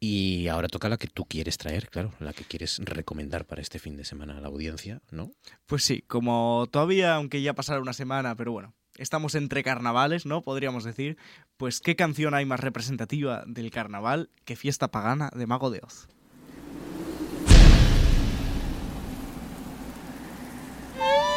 [0.00, 3.78] Y ahora toca la que tú quieres traer, claro, la que quieres recomendar para este
[3.78, 5.32] fin de semana a la audiencia, ¿no?
[5.66, 10.42] Pues sí, como todavía, aunque ya pasara una semana, pero bueno, estamos entre carnavales, ¿no?
[10.42, 11.16] Podríamos decir,
[11.56, 16.08] pues qué canción hay más representativa del carnaval que Fiesta Pagana de Mago de Oz.
[21.02, 21.22] Hey!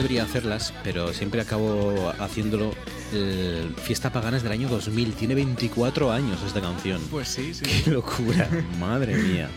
[0.00, 2.72] debería hacerlas, pero siempre acabo haciéndolo.
[3.12, 7.02] El Fiesta Pagana es del año 2000, tiene 24 años esta canción.
[7.10, 7.64] Pues sí, sí.
[7.84, 8.48] ¡Qué locura!
[8.78, 9.48] Madre mía.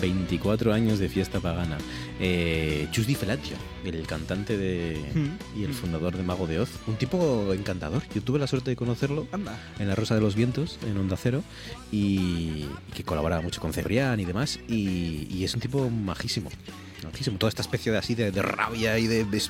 [0.00, 1.76] 24 años de fiesta pagana.
[2.20, 5.00] Eh, Chus Di Felaggio, el cantante de,
[5.56, 6.70] y el fundador de Mago de Oz.
[6.86, 8.02] Un tipo encantador.
[8.14, 9.58] Yo tuve la suerte de conocerlo Anda.
[9.80, 11.42] en La Rosa de los Vientos, en Onda Cero,
[11.90, 14.60] y que colaboraba mucho con Cebrián y demás.
[14.68, 16.50] Y, y es un tipo majísimo.
[17.04, 17.38] Majísimo.
[17.38, 19.42] Toda esta especie de así de, de rabia y de, de-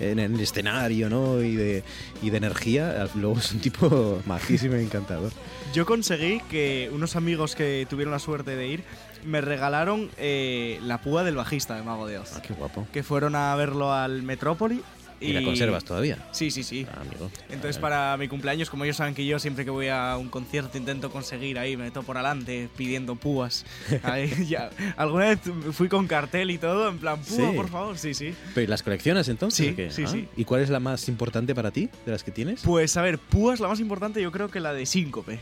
[0.00, 1.40] en el escenario, ¿no?
[1.42, 1.84] Y de,
[2.22, 3.08] y de energía.
[3.14, 5.32] Luego es un tipo majísimo y encantador.
[5.74, 8.84] Yo conseguí que unos amigos que tuvieron la suerte de ir
[9.24, 12.32] me regalaron eh, la púa del bajista de Mago de Oz.
[12.36, 12.86] Ah, qué guapo.
[12.92, 14.82] Que fueron a verlo al Metrópoli.
[15.20, 16.28] ¿Y la conservas todavía?
[16.32, 16.86] Sí, sí, sí.
[16.90, 17.30] Ah, amigo.
[17.48, 20.76] Entonces, para mi cumpleaños, como ellos saben que yo siempre que voy a un concierto
[20.78, 23.64] intento conseguir ahí, me meto por adelante pidiendo púas.
[24.02, 24.70] Ahí, ya.
[24.96, 25.40] Alguna vez
[25.72, 27.56] fui con cartel y todo, en plan, púa, Sí.
[27.56, 28.34] por favor, sí, sí.
[28.54, 29.66] ¿Pero las coleccionas entonces?
[29.66, 29.90] Sí, o qué?
[29.90, 30.28] sí, Ah, sí.
[30.36, 32.62] ¿Y cuál es la más importante para ti de las que tienes?
[32.62, 35.38] Pues a ver, púas la más importante, yo creo que la de síncope.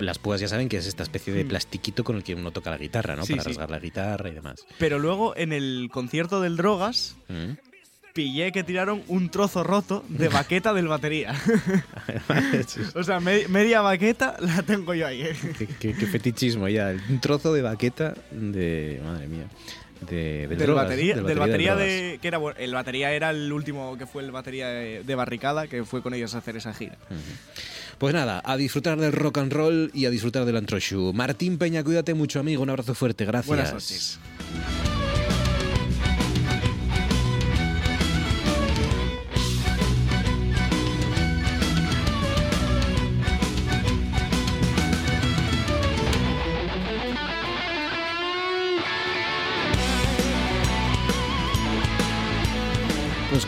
[0.00, 1.48] Las púas ya saben que es esta especie de Mm.
[1.48, 3.24] plastiquito con el que uno toca la guitarra, ¿no?
[3.24, 3.48] Sí, para sí.
[3.50, 4.64] rasgar la guitarra y demás.
[4.78, 7.52] Pero luego en el concierto del Drogas, Mm.
[8.18, 11.36] Pillé que tiraron un trozo roto de baqueta del batería.
[12.96, 15.22] o sea, me- media baqueta la tengo yo ahí.
[15.22, 15.36] ¿eh?
[15.56, 16.96] qué, qué- qué fetichismo ya.
[17.08, 19.00] Un trozo de baqueta de...
[19.04, 19.44] Madre mía.
[20.10, 21.86] De, del Drogas, batería, del del batería Drogas.
[21.88, 25.66] de que era el batería era el último que fue el batería de, de barricada
[25.68, 26.96] que fue con ellos a hacer esa gira.
[27.98, 31.12] Pues nada, a disfrutar del rock and roll y a disfrutar del antroshu.
[31.12, 32.62] Martín Peña, cuídate mucho, amigo.
[32.64, 33.24] Un abrazo fuerte.
[33.24, 33.46] Gracias.
[33.48, 34.18] Buenas noches.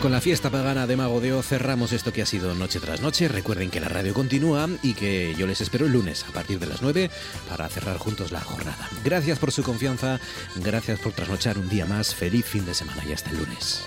[0.01, 3.27] Con la fiesta pagana de Mago de cerramos esto que ha sido noche tras noche.
[3.27, 6.65] Recuerden que la radio continúa y que yo les espero el lunes a partir de
[6.65, 7.11] las 9
[7.47, 8.89] para cerrar juntos la jornada.
[9.03, 10.19] Gracias por su confianza,
[10.55, 12.15] gracias por trasnochar un día más.
[12.15, 13.83] Feliz fin de semana y hasta el lunes.